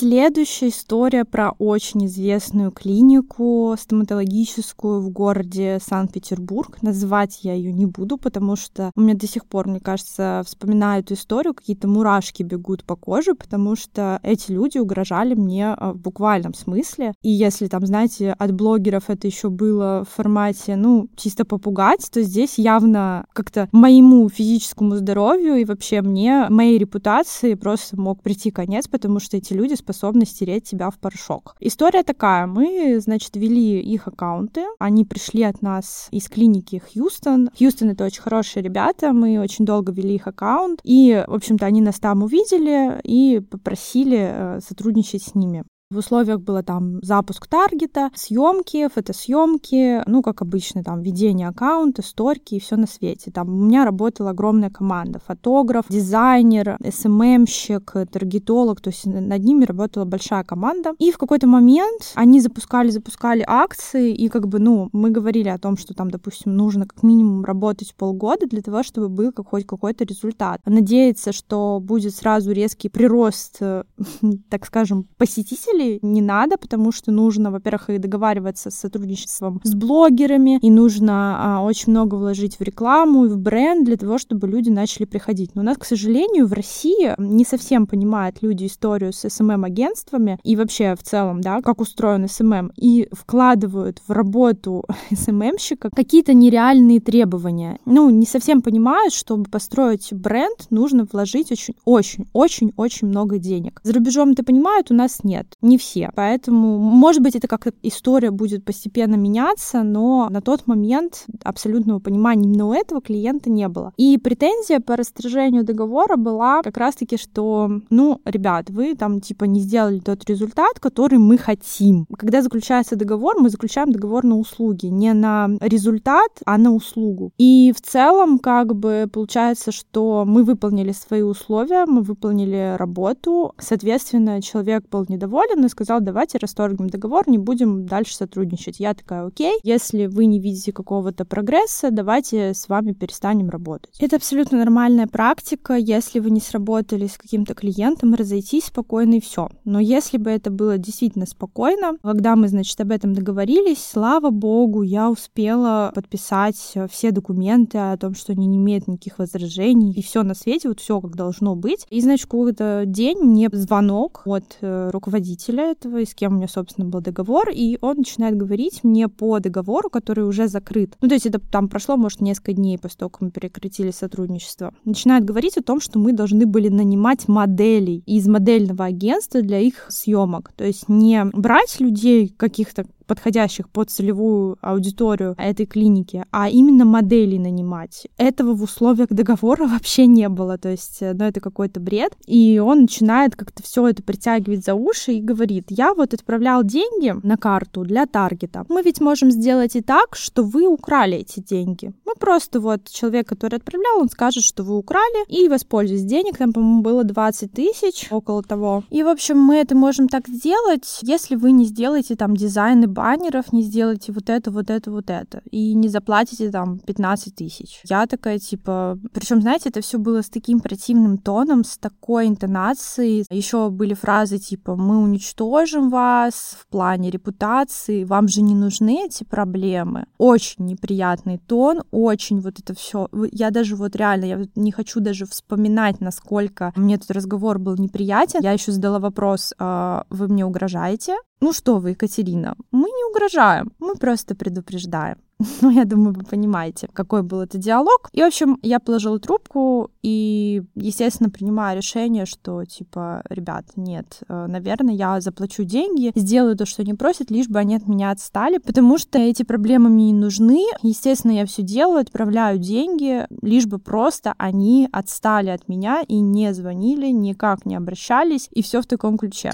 Следующая 0.00 0.68
история 0.68 1.24
про 1.24 1.50
очень 1.58 2.06
известную 2.06 2.70
клинику 2.70 3.74
стоматологическую 3.76 5.00
в 5.00 5.10
городе 5.10 5.80
Санкт-Петербург. 5.84 6.80
Называть 6.82 7.40
я 7.42 7.54
ее 7.54 7.72
не 7.72 7.84
буду, 7.84 8.16
потому 8.16 8.54
что 8.54 8.92
у 8.94 9.00
меня 9.00 9.14
до 9.14 9.26
сих 9.26 9.44
пор, 9.44 9.66
мне 9.66 9.80
кажется, 9.80 10.44
вспоминаю 10.46 11.02
эту 11.02 11.14
историю, 11.14 11.52
какие-то 11.52 11.88
мурашки 11.88 12.44
бегут 12.44 12.84
по 12.84 12.94
коже, 12.94 13.34
потому 13.34 13.74
что 13.74 14.20
эти 14.22 14.52
люди 14.52 14.78
угрожали 14.78 15.34
мне 15.34 15.70
а, 15.72 15.94
в 15.94 15.98
буквальном 15.98 16.54
смысле. 16.54 17.12
И 17.22 17.30
если 17.30 17.66
там, 17.66 17.84
знаете, 17.84 18.36
от 18.38 18.52
блогеров 18.52 19.10
это 19.10 19.26
еще 19.26 19.50
было 19.50 20.06
в 20.08 20.14
формате, 20.14 20.76
ну, 20.76 21.08
чисто 21.16 21.44
попугать, 21.44 22.08
то 22.08 22.22
здесь 22.22 22.56
явно 22.56 23.26
как-то 23.32 23.68
моему 23.72 24.28
физическому 24.28 24.94
здоровью 24.94 25.56
и 25.56 25.64
вообще 25.64 26.02
мне, 26.02 26.46
моей 26.50 26.78
репутации 26.78 27.54
просто 27.54 28.00
мог 28.00 28.22
прийти 28.22 28.52
конец, 28.52 28.86
потому 28.86 29.18
что 29.18 29.36
эти 29.36 29.54
люди 29.54 29.74
способны 29.88 30.26
стереть 30.26 30.64
тебя 30.64 30.90
в 30.90 30.98
порошок. 30.98 31.56
История 31.60 32.02
такая. 32.02 32.46
Мы, 32.46 33.00
значит, 33.00 33.36
вели 33.36 33.80
их 33.80 34.06
аккаунты. 34.06 34.64
Они 34.78 35.04
пришли 35.06 35.42
от 35.44 35.62
нас 35.62 36.08
из 36.10 36.28
клиники 36.28 36.82
Хьюстон. 36.92 37.48
Хьюстон— 37.58 37.90
это 37.90 38.04
очень 38.04 38.20
хорошие 38.20 38.62
ребята. 38.62 39.12
Мы 39.12 39.40
очень 39.40 39.64
долго 39.64 39.90
вели 39.90 40.16
их 40.16 40.26
аккаунт. 40.26 40.80
И, 40.84 41.24
в 41.26 41.34
общем-то, 41.34 41.64
они 41.64 41.80
нас 41.80 41.98
там 41.98 42.22
увидели 42.22 43.00
и 43.02 43.40
попросили 43.40 44.28
э, 44.30 44.60
сотрудничать 44.60 45.22
с 45.22 45.34
ними. 45.34 45.64
В 45.90 45.96
условиях 45.96 46.40
было 46.40 46.62
там 46.62 46.98
запуск 47.00 47.46
таргета, 47.46 48.10
съемки, 48.14 48.90
фотосъемки, 48.94 50.02
ну, 50.06 50.20
как 50.20 50.42
обычно, 50.42 50.84
там, 50.84 51.00
ведение 51.00 51.48
аккаунта, 51.48 52.02
сторки 52.02 52.56
и 52.56 52.60
все 52.60 52.76
на 52.76 52.86
свете. 52.86 53.30
Там 53.30 53.48
у 53.48 53.64
меня 53.64 53.86
работала 53.86 54.30
огромная 54.30 54.68
команда. 54.68 55.18
Фотограф, 55.26 55.86
дизайнер, 55.88 56.76
СММщик, 56.86 57.90
таргетолог, 58.12 58.82
то 58.82 58.90
есть 58.90 59.06
над 59.06 59.42
ними 59.42 59.64
работала 59.64 60.04
большая 60.04 60.44
команда. 60.44 60.92
И 60.98 61.10
в 61.10 61.16
какой-то 61.16 61.46
момент 61.46 62.12
они 62.16 62.42
запускали, 62.42 62.90
запускали 62.90 63.42
акции, 63.46 64.12
и 64.12 64.28
как 64.28 64.46
бы, 64.46 64.58
ну, 64.58 64.90
мы 64.92 65.08
говорили 65.08 65.48
о 65.48 65.56
том, 65.56 65.78
что 65.78 65.94
там, 65.94 66.10
допустим, 66.10 66.54
нужно 66.54 66.84
как 66.86 67.02
минимум 67.02 67.46
работать 67.46 67.94
полгода 67.94 68.46
для 68.46 68.60
того, 68.60 68.82
чтобы 68.82 69.08
был 69.08 69.32
хоть 69.34 69.66
какой-то 69.66 70.04
результат. 70.04 70.60
Надеяться, 70.66 71.32
что 71.32 71.80
будет 71.80 72.14
сразу 72.14 72.52
резкий 72.52 72.90
прирост, 72.90 73.60
так 74.50 74.66
скажем, 74.66 75.06
посетителей, 75.16 75.77
посетителей 75.78 75.98
не 76.02 76.20
надо, 76.20 76.56
потому 76.56 76.92
что 76.92 77.10
нужно, 77.10 77.50
во-первых, 77.50 77.90
и 77.90 77.98
договариваться 77.98 78.70
с 78.70 78.74
сотрудничеством 78.74 79.60
с 79.64 79.74
блогерами, 79.74 80.58
и 80.60 80.70
нужно 80.70 81.58
а, 81.58 81.64
очень 81.64 81.92
много 81.92 82.16
вложить 82.16 82.58
в 82.58 82.62
рекламу 82.62 83.26
и 83.26 83.28
в 83.28 83.38
бренд 83.38 83.84
для 83.84 83.96
того, 83.96 84.18
чтобы 84.18 84.48
люди 84.48 84.70
начали 84.70 85.04
приходить. 85.04 85.54
Но 85.54 85.62
у 85.62 85.64
нас, 85.64 85.76
к 85.76 85.84
сожалению, 85.84 86.46
в 86.46 86.52
России 86.52 87.14
не 87.18 87.44
совсем 87.44 87.86
понимают 87.86 88.38
люди 88.42 88.66
историю 88.66 89.12
с 89.12 89.28
СММ-агентствами 89.28 90.38
и 90.42 90.56
вообще 90.56 90.94
в 90.94 91.02
целом, 91.02 91.40
да, 91.40 91.60
как 91.60 91.80
устроен 91.80 92.28
СММ, 92.28 92.72
и 92.76 93.08
вкладывают 93.12 94.02
в 94.06 94.12
работу 94.12 94.84
СММщика 95.14 95.90
какие-то 95.94 96.34
нереальные 96.34 97.00
требования. 97.00 97.78
Ну, 97.84 98.10
не 98.10 98.26
совсем 98.26 98.62
понимают, 98.62 99.14
чтобы 99.14 99.44
построить 99.44 100.12
бренд, 100.12 100.66
нужно 100.70 101.06
вложить 101.10 101.52
очень-очень-очень-очень 101.52 103.08
много 103.08 103.38
денег. 103.38 103.80
За 103.84 103.92
рубежом 103.92 104.30
это 104.30 104.42
понимают, 104.42 104.90
у 104.90 104.94
нас 104.94 105.24
нет 105.24 105.56
не 105.68 105.78
все. 105.78 106.10
Поэтому, 106.14 106.78
может 106.78 107.22
быть, 107.22 107.36
это 107.36 107.46
как 107.46 107.68
история 107.82 108.30
будет 108.30 108.64
постепенно 108.64 109.14
меняться, 109.14 109.82
но 109.82 110.28
на 110.30 110.40
тот 110.40 110.66
момент 110.66 111.26
абсолютного 111.44 111.98
понимания 112.00 112.44
именно 112.44 112.68
у 112.68 112.72
этого 112.72 113.00
клиента 113.00 113.50
не 113.50 113.68
было. 113.68 113.92
И 113.96 114.18
претензия 114.18 114.80
по 114.80 114.96
расторжению 114.96 115.64
договора 115.64 116.16
была 116.16 116.62
как 116.62 116.76
раз-таки, 116.76 117.16
что, 117.16 117.70
ну, 117.90 118.20
ребят, 118.24 118.70
вы 118.70 118.94
там 118.94 119.20
типа 119.20 119.44
не 119.44 119.60
сделали 119.60 119.98
тот 119.98 120.28
результат, 120.28 120.80
который 120.80 121.18
мы 121.18 121.38
хотим. 121.38 122.06
Когда 122.16 122.42
заключается 122.42 122.96
договор, 122.96 123.38
мы 123.38 123.50
заключаем 123.50 123.92
договор 123.92 124.24
на 124.24 124.36
услуги, 124.36 124.86
не 124.86 125.12
на 125.12 125.50
результат, 125.60 126.30
а 126.46 126.58
на 126.58 126.72
услугу. 126.72 127.32
И 127.38 127.72
в 127.76 127.80
целом, 127.80 128.38
как 128.38 128.74
бы, 128.74 129.08
получается, 129.12 129.72
что 129.72 130.24
мы 130.26 130.44
выполнили 130.44 130.92
свои 130.92 131.22
условия, 131.22 131.86
мы 131.86 132.02
выполнили 132.02 132.76
работу, 132.76 133.54
соответственно, 133.58 134.40
человек 134.42 134.88
был 134.90 135.04
недоволен, 135.08 135.57
он 135.58 135.66
и 135.66 135.68
сказал, 135.68 136.00
давайте 136.00 136.38
расторгнем 136.38 136.88
договор, 136.88 137.28
не 137.28 137.38
будем 137.38 137.86
дальше 137.86 138.14
сотрудничать. 138.14 138.80
Я 138.80 138.94
такая, 138.94 139.26
окей, 139.26 139.58
если 139.62 140.06
вы 140.06 140.26
не 140.26 140.40
видите 140.40 140.72
какого-то 140.72 141.24
прогресса, 141.24 141.90
давайте 141.90 142.54
с 142.54 142.68
вами 142.68 142.92
перестанем 142.92 143.50
работать. 143.50 143.94
Это 143.98 144.16
абсолютно 144.16 144.58
нормальная 144.58 145.06
практика, 145.06 145.74
если 145.74 146.20
вы 146.20 146.30
не 146.30 146.40
сработали 146.40 147.06
с 147.06 147.16
каким-то 147.18 147.54
клиентом, 147.54 148.14
разойтись 148.14 148.66
спокойно 148.66 149.14
и 149.14 149.20
все. 149.20 149.48
Но 149.64 149.80
если 149.80 150.18
бы 150.18 150.30
это 150.30 150.50
было 150.50 150.78
действительно 150.78 151.26
спокойно, 151.26 151.98
когда 152.02 152.36
мы, 152.36 152.48
значит, 152.48 152.80
об 152.80 152.90
этом 152.90 153.14
договорились, 153.14 153.84
слава 153.84 154.30
богу, 154.30 154.82
я 154.82 155.10
успела 155.10 155.92
подписать 155.94 156.74
все 156.90 157.10
документы 157.10 157.78
о 157.78 157.96
том, 157.96 158.14
что 158.14 158.32
они 158.32 158.46
не 158.46 158.58
имеют 158.58 158.86
никаких 158.86 159.18
возражений, 159.18 159.92
и 159.92 160.02
все 160.02 160.22
на 160.22 160.34
свете, 160.34 160.68
вот 160.68 160.80
все 160.80 161.00
как 161.00 161.16
должно 161.16 161.56
быть. 161.56 161.86
И, 161.90 162.00
значит, 162.00 162.26
какой-то 162.26 162.84
день 162.86 163.18
мне 163.18 163.48
звонок 163.52 164.22
от 164.24 164.58
э, 164.60 164.90
руководителя 164.92 165.47
работодателя 165.48 165.70
этого, 165.70 165.98
и 165.98 166.04
с 166.04 166.14
кем 166.14 166.32
у 166.32 166.36
меня, 166.36 166.48
собственно, 166.48 166.88
был 166.88 167.00
договор, 167.00 167.50
и 167.52 167.78
он 167.80 167.98
начинает 167.98 168.36
говорить 168.36 168.84
мне 168.84 169.08
по 169.08 169.38
договору, 169.40 169.90
который 169.90 170.26
уже 170.26 170.48
закрыт. 170.48 170.96
Ну, 171.00 171.08
то 171.08 171.14
есть 171.14 171.26
это 171.26 171.40
там 171.40 171.68
прошло, 171.68 171.96
может, 171.96 172.20
несколько 172.20 172.52
дней 172.52 172.78
после 172.78 172.98
того, 172.98 173.10
как 173.10 173.20
мы 173.20 173.30
прекратили 173.30 173.90
сотрудничество. 173.90 174.74
Начинает 174.84 175.24
говорить 175.24 175.56
о 175.56 175.62
том, 175.62 175.80
что 175.80 175.98
мы 175.98 176.12
должны 176.12 176.46
были 176.46 176.68
нанимать 176.68 177.28
моделей 177.28 178.02
из 178.06 178.26
модельного 178.28 178.84
агентства 178.84 179.42
для 179.42 179.58
их 179.58 179.86
съемок. 179.88 180.52
То 180.56 180.64
есть 180.64 180.88
не 180.88 181.24
брать 181.32 181.80
людей 181.80 182.28
каких-то 182.28 182.86
подходящих 183.08 183.68
под 183.68 183.90
целевую 183.90 184.56
аудиторию 184.60 185.34
этой 185.38 185.66
клиники, 185.66 186.24
а 186.30 186.48
именно 186.48 186.84
моделей 186.84 187.38
нанимать. 187.38 188.06
Этого 188.18 188.54
в 188.54 188.62
условиях 188.62 189.08
договора 189.08 189.66
вообще 189.66 190.06
не 190.06 190.28
было, 190.28 190.58
то 190.58 190.68
есть, 190.68 190.98
ну, 191.00 191.24
это 191.24 191.40
какой-то 191.40 191.80
бред. 191.80 192.12
И 192.26 192.60
он 192.64 192.82
начинает 192.82 193.34
как-то 193.34 193.62
все 193.62 193.88
это 193.88 194.02
притягивать 194.02 194.64
за 194.64 194.74
уши 194.74 195.14
и 195.14 195.22
говорит, 195.22 195.66
я 195.70 195.94
вот 195.94 196.14
отправлял 196.14 196.62
деньги 196.62 197.14
на 197.22 197.36
карту 197.36 197.82
для 197.82 198.06
таргета. 198.06 198.64
Мы 198.68 198.82
ведь 198.82 199.00
можем 199.00 199.30
сделать 199.30 199.74
и 199.74 199.80
так, 199.80 200.14
что 200.14 200.42
вы 200.42 200.66
украли 200.66 201.18
эти 201.18 201.40
деньги. 201.40 201.92
Мы 202.04 202.12
просто 202.18 202.60
вот 202.60 202.88
человек, 202.88 203.28
который 203.28 203.56
отправлял, 203.56 204.00
он 204.00 204.08
скажет, 204.10 204.44
что 204.44 204.62
вы 204.62 204.76
украли, 204.76 205.26
и 205.28 205.48
воспользуйтесь 205.48 206.04
денег, 206.04 206.36
там, 206.36 206.52
по-моему, 206.52 206.82
было 206.82 207.04
20 207.04 207.52
тысяч, 207.52 208.08
около 208.10 208.42
того. 208.42 208.84
И, 208.90 209.02
в 209.02 209.08
общем, 209.08 209.38
мы 209.38 209.56
это 209.56 209.74
можем 209.74 210.08
так 210.08 210.28
сделать, 210.28 210.98
если 211.02 211.36
вы 211.36 211.52
не 211.52 211.64
сделаете 211.64 212.16
там 212.16 212.36
дизайны 212.36 212.86
баннеров, 212.98 213.52
не 213.52 213.62
сделаете 213.62 214.10
вот 214.10 214.28
это, 214.28 214.50
вот 214.50 214.70
это, 214.70 214.90
вот 214.90 215.08
это, 215.08 215.40
и 215.52 215.74
не 215.74 215.88
заплатите 215.88 216.50
там 216.50 216.80
15 216.80 217.34
тысяч. 217.36 217.80
Я 217.84 218.06
такая, 218.06 218.40
типа... 218.40 218.98
Причем, 219.12 219.40
знаете, 219.40 219.68
это 219.68 219.80
все 219.80 219.98
было 219.98 220.20
с 220.20 220.28
таким 220.28 220.58
противным 220.58 221.16
тоном, 221.16 221.62
с 221.62 221.78
такой 221.78 222.26
интонацией. 222.26 223.24
Еще 223.30 223.70
были 223.70 223.94
фразы 223.94 224.38
типа 224.38 224.74
«Мы 224.74 224.98
уничтожим 224.98 225.90
вас 225.90 226.56
в 226.58 226.66
плане 226.66 227.10
репутации, 227.10 228.02
вам 228.02 228.26
же 228.26 228.42
не 228.42 228.56
нужны 228.56 229.06
эти 229.06 229.22
проблемы». 229.22 230.06
Очень 230.18 230.66
неприятный 230.66 231.38
тон, 231.38 231.82
очень 231.92 232.40
вот 232.40 232.58
это 232.58 232.74
все. 232.74 233.08
Я 233.30 233.50
даже 233.50 233.76
вот 233.76 233.94
реально, 233.94 234.24
я 234.24 234.44
не 234.56 234.72
хочу 234.72 234.98
даже 234.98 235.24
вспоминать, 235.24 236.00
насколько 236.00 236.72
мне 236.74 236.96
этот 236.96 237.12
разговор 237.12 237.60
был 237.60 237.76
неприятен. 237.76 238.40
Я 238.42 238.52
еще 238.52 238.72
задала 238.72 238.98
вопрос, 238.98 239.54
«А 239.60 240.04
вы 240.10 240.26
мне 240.26 240.44
угрожаете? 240.44 241.14
Ну 241.40 241.52
что 241.52 241.78
вы, 241.78 241.90
Екатерина, 241.90 242.56
мы 242.72 242.88
не 242.88 243.10
угрожаем, 243.10 243.72
мы 243.78 243.94
просто 243.94 244.34
предупреждаем. 244.34 245.18
Ну, 245.62 245.70
я 245.70 245.84
думаю, 245.84 246.14
вы 246.14 246.24
понимаете, 246.24 246.88
какой 246.92 247.22
был 247.22 247.40
этот 247.40 247.60
диалог. 247.60 248.08
И, 248.12 248.22
в 248.22 248.26
общем, 248.26 248.58
я 248.62 248.80
положила 248.80 249.18
трубку 249.18 249.90
и, 250.02 250.62
естественно, 250.74 251.30
принимаю 251.30 251.76
решение, 251.76 252.26
что, 252.26 252.64
типа, 252.64 253.22
ребят, 253.28 253.64
нет, 253.76 254.20
э, 254.28 254.46
наверное, 254.48 254.94
я 254.94 255.20
заплачу 255.20 255.64
деньги, 255.64 256.12
сделаю 256.14 256.56
то, 256.56 256.66
что 256.66 256.82
они 256.82 256.94
просят, 256.94 257.30
лишь 257.30 257.48
бы 257.48 257.58
они 257.58 257.76
от 257.76 257.86
меня 257.86 258.10
отстали, 258.10 258.58
потому 258.58 258.98
что 258.98 259.18
эти 259.18 259.42
проблемы 259.42 259.90
мне 259.90 260.10
не 260.10 260.18
нужны. 260.18 260.64
Естественно, 260.82 261.32
я 261.32 261.46
все 261.46 261.62
делаю, 261.62 262.00
отправляю 262.00 262.58
деньги, 262.58 263.26
лишь 263.42 263.66
бы 263.66 263.78
просто 263.78 264.34
они 264.38 264.88
отстали 264.92 265.50
от 265.50 265.68
меня 265.68 266.02
и 266.06 266.18
не 266.20 266.52
звонили, 266.54 267.08
никак 267.08 267.66
не 267.66 267.76
обращались, 267.76 268.48
и 268.50 268.62
все 268.62 268.80
в 268.80 268.86
таком 268.86 269.18
ключе. 269.18 269.52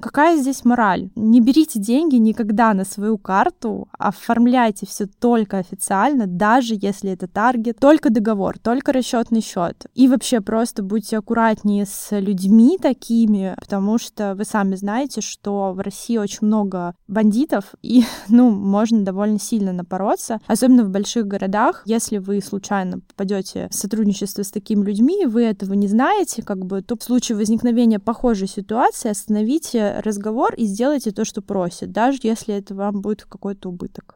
Какая 0.00 0.38
здесь 0.38 0.64
мораль? 0.64 1.10
Не 1.14 1.40
берите 1.40 1.78
деньги 1.78 2.16
никогда 2.16 2.72
на 2.72 2.84
свою 2.84 3.18
карту, 3.18 3.88
оформляйте 3.98 4.86
все 4.86 5.06
только 5.06 5.58
официально, 5.58 6.26
даже 6.26 6.74
если 6.80 7.12
это 7.12 7.28
таргет, 7.28 7.78
только 7.78 8.08
договор, 8.10 8.58
только 8.58 8.92
расчетный 8.92 9.42
счет. 9.42 9.86
И 9.94 10.08
вообще 10.08 10.40
просто 10.40 10.82
будьте 10.82 11.18
аккуратнее 11.18 11.84
с 11.84 12.18
людьми 12.18 12.78
такими, 12.80 13.54
потому 13.60 13.98
что 13.98 14.34
вы 14.34 14.44
сами 14.44 14.74
знаете, 14.74 15.20
что 15.20 15.72
в 15.72 15.80
России 15.80 16.16
очень 16.16 16.46
много 16.46 16.94
бандитов, 17.06 17.74
и, 17.82 18.04
ну, 18.28 18.50
можно 18.50 19.04
довольно 19.04 19.38
сильно 19.38 19.72
напороться, 19.72 20.40
особенно 20.46 20.84
в 20.84 20.90
больших 20.90 21.26
городах. 21.26 21.82
Если 21.84 22.16
вы 22.18 22.40
случайно 22.40 23.00
попадете 23.00 23.68
в 23.70 23.74
сотрудничество 23.74 24.42
с 24.42 24.50
такими 24.50 24.84
людьми, 24.84 25.26
вы 25.26 25.44
этого 25.44 25.74
не 25.74 25.88
знаете, 25.88 26.42
как 26.42 26.64
бы, 26.64 26.80
то 26.80 26.96
в 26.96 27.02
случае 27.02 27.36
возникновения 27.36 27.98
похожей 27.98 28.48
ситуации 28.48 29.10
остановите 29.10 29.89
разговор 30.04 30.54
и 30.54 30.64
сделайте 30.64 31.10
то, 31.10 31.24
что 31.24 31.42
просит, 31.42 31.92
даже 31.92 32.18
если 32.22 32.54
это 32.54 32.74
вам 32.74 33.00
будет 33.00 33.24
какой-то 33.24 33.68
убыток. 33.68 34.14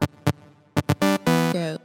Go. 1.53 1.79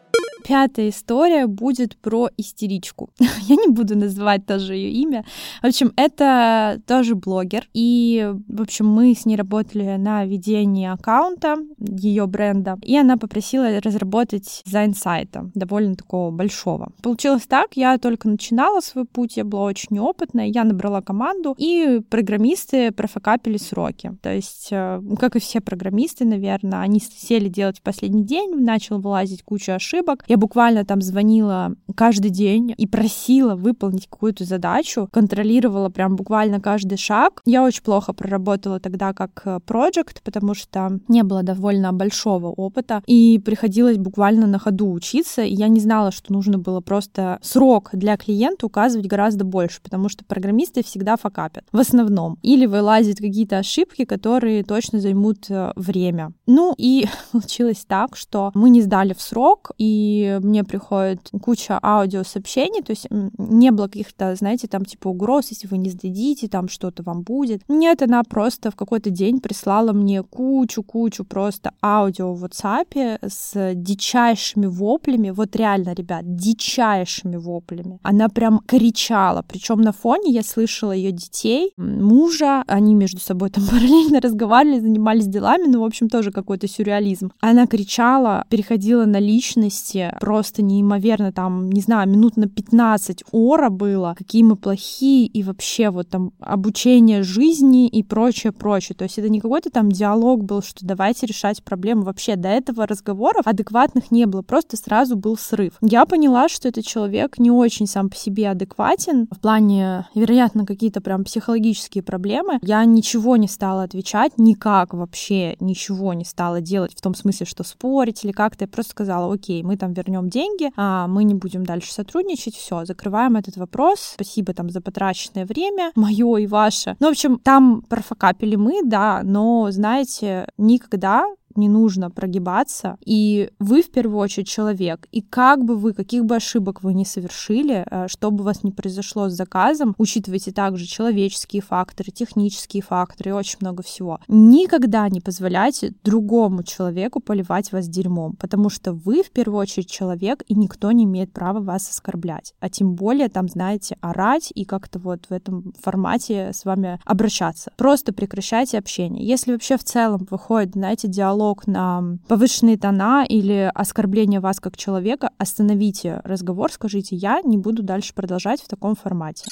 Пятая 0.45 0.89
история 0.89 1.47
будет 1.47 1.97
про 1.97 2.29
истеричку. 2.37 3.11
Я 3.19 3.57
не 3.57 3.69
буду 3.69 3.97
называть 3.97 4.47
тоже 4.47 4.75
ее 4.75 4.91
имя. 4.91 5.25
В 5.63 5.67
общем, 5.67 5.93
это 5.97 6.81
тоже 6.87 7.15
блогер. 7.15 7.69
И, 7.75 8.33
в 8.49 8.63
общем, 8.63 8.87
мы 8.87 9.15
с 9.15 9.27
ней 9.27 9.37
работали 9.37 9.97
на 9.97 10.25
ведении 10.25 10.87
аккаунта 10.87 11.57
ее 11.79 12.27
бренда. 12.27 12.79
И 12.83 12.97
она 12.97 13.17
попросила 13.17 13.81
разработать 13.81 14.63
дизайн 14.65 14.95
сайта, 14.95 15.51
довольно 15.55 15.95
такого 15.95 16.31
большого. 16.31 16.93
Получилось 17.03 17.47
так, 17.47 17.77
я 17.77 17.99
только 17.99 18.29
начинала 18.29 18.81
свой 18.81 19.05
путь, 19.05 19.37
я 19.37 19.45
была 19.45 19.65
очень 19.65 19.89
неопытная, 19.91 20.47
я 20.47 20.65
набрала 20.65 21.03
команду, 21.03 21.55
и 21.59 22.01
программисты 22.09 22.93
профокапили 22.93 23.57
сроки. 23.57 24.13
То 24.23 24.33
есть, 24.35 24.69
э, 24.71 25.01
как 25.19 25.37
и 25.37 25.41
все 25.41 25.61
программисты, 25.61 26.25
наверное, 26.25 26.81
они 26.81 27.01
сели 27.01 27.49
делать 27.49 27.79
в 27.79 27.83
последний 27.83 28.25
день, 28.25 28.55
начал 28.55 29.01
вылазить 29.01 29.43
куча 29.43 29.75
ошибок. 29.75 30.25
Я 30.31 30.37
буквально 30.37 30.85
там 30.85 31.03
звонила 31.03 31.75
каждый 31.97 32.31
день 32.31 32.73
и 32.77 32.87
просила 32.87 33.57
выполнить 33.57 34.07
какую-то 34.07 34.45
задачу, 34.45 35.09
контролировала 35.11 35.89
прям 35.89 36.15
буквально 36.15 36.61
каждый 36.61 36.99
шаг. 36.99 37.43
Я 37.47 37.65
очень 37.65 37.83
плохо 37.83 38.13
проработала 38.13 38.79
тогда 38.79 39.13
как 39.13 39.45
проект, 39.67 40.23
потому 40.23 40.55
что 40.55 41.01
не 41.09 41.25
было 41.25 41.43
довольно 41.43 41.93
большого 41.93 42.47
опыта, 42.47 43.03
и 43.09 43.41
приходилось 43.45 43.99
буквально 43.99 44.47
на 44.47 44.61
ходу 44.61 44.93
учиться, 44.93 45.43
и 45.43 45.53
я 45.53 45.67
не 45.67 45.81
знала, 45.81 46.13
что 46.13 46.33
нужно 46.33 46.59
было 46.59 46.81
просто 46.81 47.41
срок 47.43 47.91
для 47.93 48.17
клиента 48.17 48.67
указывать 48.67 49.09
гораздо 49.09 49.45
больше, 49.45 49.81
потому 49.83 50.09
что 50.09 50.25
программисты 50.25 50.85
всегда 50.85 51.17
факапят, 51.17 51.65
в 51.73 51.81
основном. 51.81 52.39
Или 52.43 52.67
вылазят 52.67 53.17
какие-то 53.17 53.59
ошибки, 53.59 54.05
которые 54.05 54.63
точно 54.63 55.01
займут 55.01 55.51
э, 55.51 55.73
время. 55.75 56.35
Ну 56.47 56.73
и 56.79 57.09
получилось 57.33 57.85
так, 57.85 58.15
что 58.15 58.53
мы 58.55 58.71
не 58.71 58.81
сдали 58.81 59.13
в 59.13 59.21
срок, 59.21 59.73
и 59.77 60.20
мне 60.43 60.65
приходит 60.65 61.31
куча 61.43 61.79
аудиосообщений, 61.83 62.83
то 62.83 62.91
есть 62.91 63.07
не 63.11 63.71
было 63.71 63.87
каких-то, 63.87 64.35
знаете, 64.35 64.69
там 64.69 64.85
типа 64.85 65.09
угроз, 65.09 65.51
если 65.51 65.67
вы 65.67 65.79
не 65.79 65.91
сдадите, 65.91 66.49
там 66.49 66.69
что-то 66.69 67.03
вам 67.03 67.23
будет. 67.23 67.63
Нет, 67.69 68.03
она 68.03 68.23
просто 68.23 68.71
в 68.71 68.77
какой-то 68.77 69.11
день 69.11 69.41
прислала 69.41 69.93
мне 69.93 70.23
кучу-кучу 70.23 71.25
просто 71.25 71.73
аудио 71.83 72.35
в 72.35 72.45
WhatsApp 72.45 73.19
с 73.29 73.75
дичайшими 73.75 74.67
воплями, 74.67 75.31
вот 75.31 75.57
реально, 75.57 75.95
ребят, 75.95 76.23
дичайшими 76.37 77.37
воплями. 77.37 77.99
Она 78.03 78.29
прям 78.29 78.61
кричала, 78.67 79.45
причем 79.47 79.81
на 79.81 79.93
фоне 79.93 80.33
я 80.33 80.43
слышала 80.43 80.93
ее 80.93 81.13
детей, 81.13 81.73
мужа, 81.77 82.65
они 82.67 82.95
между 82.95 83.21
собой 83.21 83.51
там 83.51 83.65
параллельно 83.71 84.21
разговаривали, 84.21 84.81
занимались 84.81 85.27
делами, 85.27 85.67
ну, 85.67 85.81
в 85.81 85.85
общем, 85.85 86.09
тоже 86.09 86.33
какой-то 86.33 86.69
сюрреализм. 86.69 87.33
Она 87.41 87.67
кричала, 87.67 88.45
переходила 88.49 89.05
на 89.05 89.19
личности, 89.19 90.10
просто 90.21 90.63
неимоверно, 90.63 91.33
там, 91.33 91.71
не 91.71 91.81
знаю, 91.81 92.09
минут 92.09 92.37
на 92.37 92.49
15 92.49 93.25
ора 93.33 93.69
было, 93.71 94.15
какие 94.17 94.43
мы 94.43 94.57
плохие, 94.57 95.27
и 95.27 95.43
вообще 95.43 95.91
вот 95.91 96.09
там 96.09 96.33
обучение 96.41 97.23
жизни 97.23 97.89
и 97.89 98.03
прочее, 98.03 98.53
прочее. 98.53 98.97
То 98.97 99.05
есть 99.05 99.19
это 99.19 99.29
не 99.29 99.41
какой-то 99.41 99.71
там 99.71 99.91
диалог 99.91 100.45
был, 100.45 100.63
что 100.63 100.85
давайте 100.87 101.27
решать 101.27 101.63
проблему. 101.63 102.03
Вообще 102.03 102.37
до 102.37 102.49
этого 102.49 102.87
разговоров 102.87 103.47
адекватных 103.47 104.11
не 104.11 104.27
было, 104.27 104.43
просто 104.43 104.77
сразу 104.77 105.17
был 105.17 105.37
срыв. 105.37 105.75
Я 105.81 106.07
поняла, 106.07 106.49
что 106.49 106.69
этот 106.69 106.85
человек 106.85 107.39
не 107.39 107.51
очень 107.51 107.87
сам 107.87 108.11
по 108.11 108.17
себе 108.17 108.51
адекватен, 108.51 109.29
в 109.31 109.41
плане, 109.41 110.07
вероятно, 110.15 110.67
какие-то 110.67 111.01
прям 111.01 111.25
психологические 111.25 112.03
проблемы. 112.03 112.59
Я 112.63 112.85
ничего 112.85 113.37
не 113.37 113.49
стала 113.49 113.85
отвечать, 113.85 114.33
никак 114.39 114.95
вообще 114.95 115.57
ничего 115.61 116.13
не 116.15 116.25
стала 116.25 116.61
делать, 116.61 116.93
в 116.95 117.01
том 117.01 117.15
смысле, 117.15 117.47
что 117.47 117.65
спорить 117.65 118.25
или 118.25 118.33
как-то. 118.33 118.65
Я 118.65 118.69
просто 118.69 118.93
сказала, 118.93 119.33
окей, 119.33 119.63
мы 119.63 119.77
там 119.77 119.95
вернем 120.01 120.29
деньги, 120.29 120.71
а 120.77 121.07
мы 121.07 121.25
не 121.25 121.35
будем 121.35 121.65
дальше 121.65 121.93
сотрудничать, 121.93 122.57
все, 122.57 122.85
закрываем 122.85 123.37
этот 123.37 123.57
вопрос. 123.57 124.13
Спасибо 124.15 124.55
там 124.55 124.71
за 124.71 124.81
потраченное 124.81 125.47
время, 125.47 125.93
мое 125.97 126.37
и 126.39 126.47
ваше. 126.47 126.97
Ну, 127.01 127.09
в 127.09 127.11
общем, 127.11 127.39
там 127.39 127.83
профокапили 127.83 128.57
мы, 128.57 128.83
да, 128.85 129.23
но, 129.25 129.71
знаете, 129.71 130.47
никогда 130.59 131.25
не 131.61 131.69
нужно 131.69 132.11
прогибаться, 132.11 132.97
и 133.05 133.51
вы 133.59 133.83
в 133.83 133.91
первую 133.91 134.19
очередь 134.19 134.49
человек, 134.49 135.07
и 135.13 135.21
как 135.21 135.65
бы 135.65 135.77
вы, 135.77 135.93
каких 135.93 136.25
бы 136.25 136.37
ошибок 136.37 136.83
вы 136.83 136.95
не 136.95 137.05
совершили, 137.05 137.87
э, 137.89 138.09
что 138.09 138.31
бы 138.31 138.43
у 138.43 138.45
вас 138.45 138.65
не 138.65 138.73
произошло 138.73 139.29
с 139.29 139.35
заказом, 139.35 139.95
учитывайте 139.99 140.53
также 140.53 140.87
человеческие 140.87 141.63
факторы, 141.63 142.11
технические 142.11 142.83
факторы 142.83 143.31
и 143.31 143.35
очень 143.35 143.59
много 143.61 143.83
всего. 143.83 144.19
Никогда 144.29 145.09
не 145.09 145.21
позволяйте 145.21 145.93
другому 146.05 146.63
человеку 146.63 147.21
поливать 147.21 147.73
вас 147.73 147.89
дерьмом, 147.89 148.37
потому 148.37 148.71
что 148.71 148.93
вы 148.93 149.23
в 149.23 149.31
первую 149.31 149.61
очередь 149.61 149.91
человек, 149.91 150.43
и 150.49 150.55
никто 150.55 150.91
не 150.93 151.05
имеет 151.05 151.33
права 151.33 151.61
вас 151.61 151.89
оскорблять, 151.91 152.55
а 152.61 152.69
тем 152.69 152.95
более 152.95 153.29
там, 153.29 153.49
знаете, 153.49 153.97
орать 154.01 154.53
и 154.55 154.65
как-то 154.65 154.99
вот 154.99 155.27
в 155.29 155.33
этом 155.33 155.73
формате 155.81 156.53
с 156.53 156.65
вами 156.65 156.99
обращаться. 157.05 157.73
Просто 157.77 158.13
прекращайте 158.13 158.79
общение. 158.79 159.27
Если 159.27 159.53
вообще 159.53 159.77
в 159.77 159.85
целом 159.85 160.27
выходит, 160.31 160.73
знаете, 160.73 161.09
диалог 161.09 161.50
на 161.67 162.19
повышенные 162.29 162.79
тона 162.79 163.25
или 163.29 163.71
оскорбление 163.75 164.41
вас 164.41 164.61
как 164.61 164.77
человека, 164.77 165.31
остановите 165.39 166.21
разговор, 166.25 166.73
скажите, 166.73 167.17
я 167.17 167.41
не 167.43 167.57
буду 167.57 167.83
дальше 167.83 168.15
продолжать 168.15 168.63
в 168.63 168.69
таком 168.69 168.95
формате. 168.95 169.45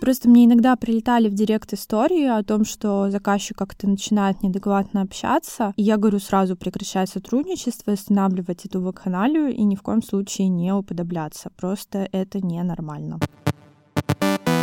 Просто 0.00 0.30
мне 0.30 0.46
иногда 0.46 0.76
прилетали 0.76 1.28
в 1.28 1.34
директ 1.34 1.74
истории 1.74 2.26
о 2.26 2.42
том, 2.42 2.64
что 2.64 3.10
заказчик 3.10 3.58
как-то 3.58 3.86
начинает 3.86 4.42
неадекватно 4.42 5.02
общаться, 5.02 5.74
и 5.76 5.82
я 5.82 5.98
говорю 5.98 6.18
сразу 6.20 6.56
прекращать 6.56 7.10
сотрудничество, 7.10 7.92
останавливать 7.92 8.64
эту 8.64 8.80
вакханалию 8.80 9.54
и 9.54 9.62
ни 9.62 9.76
в 9.76 9.82
коем 9.82 10.02
случае 10.02 10.48
не 10.48 10.72
уподобляться. 10.72 11.50
Просто 11.56 12.08
это 12.12 12.40
ненормально. 12.40 13.20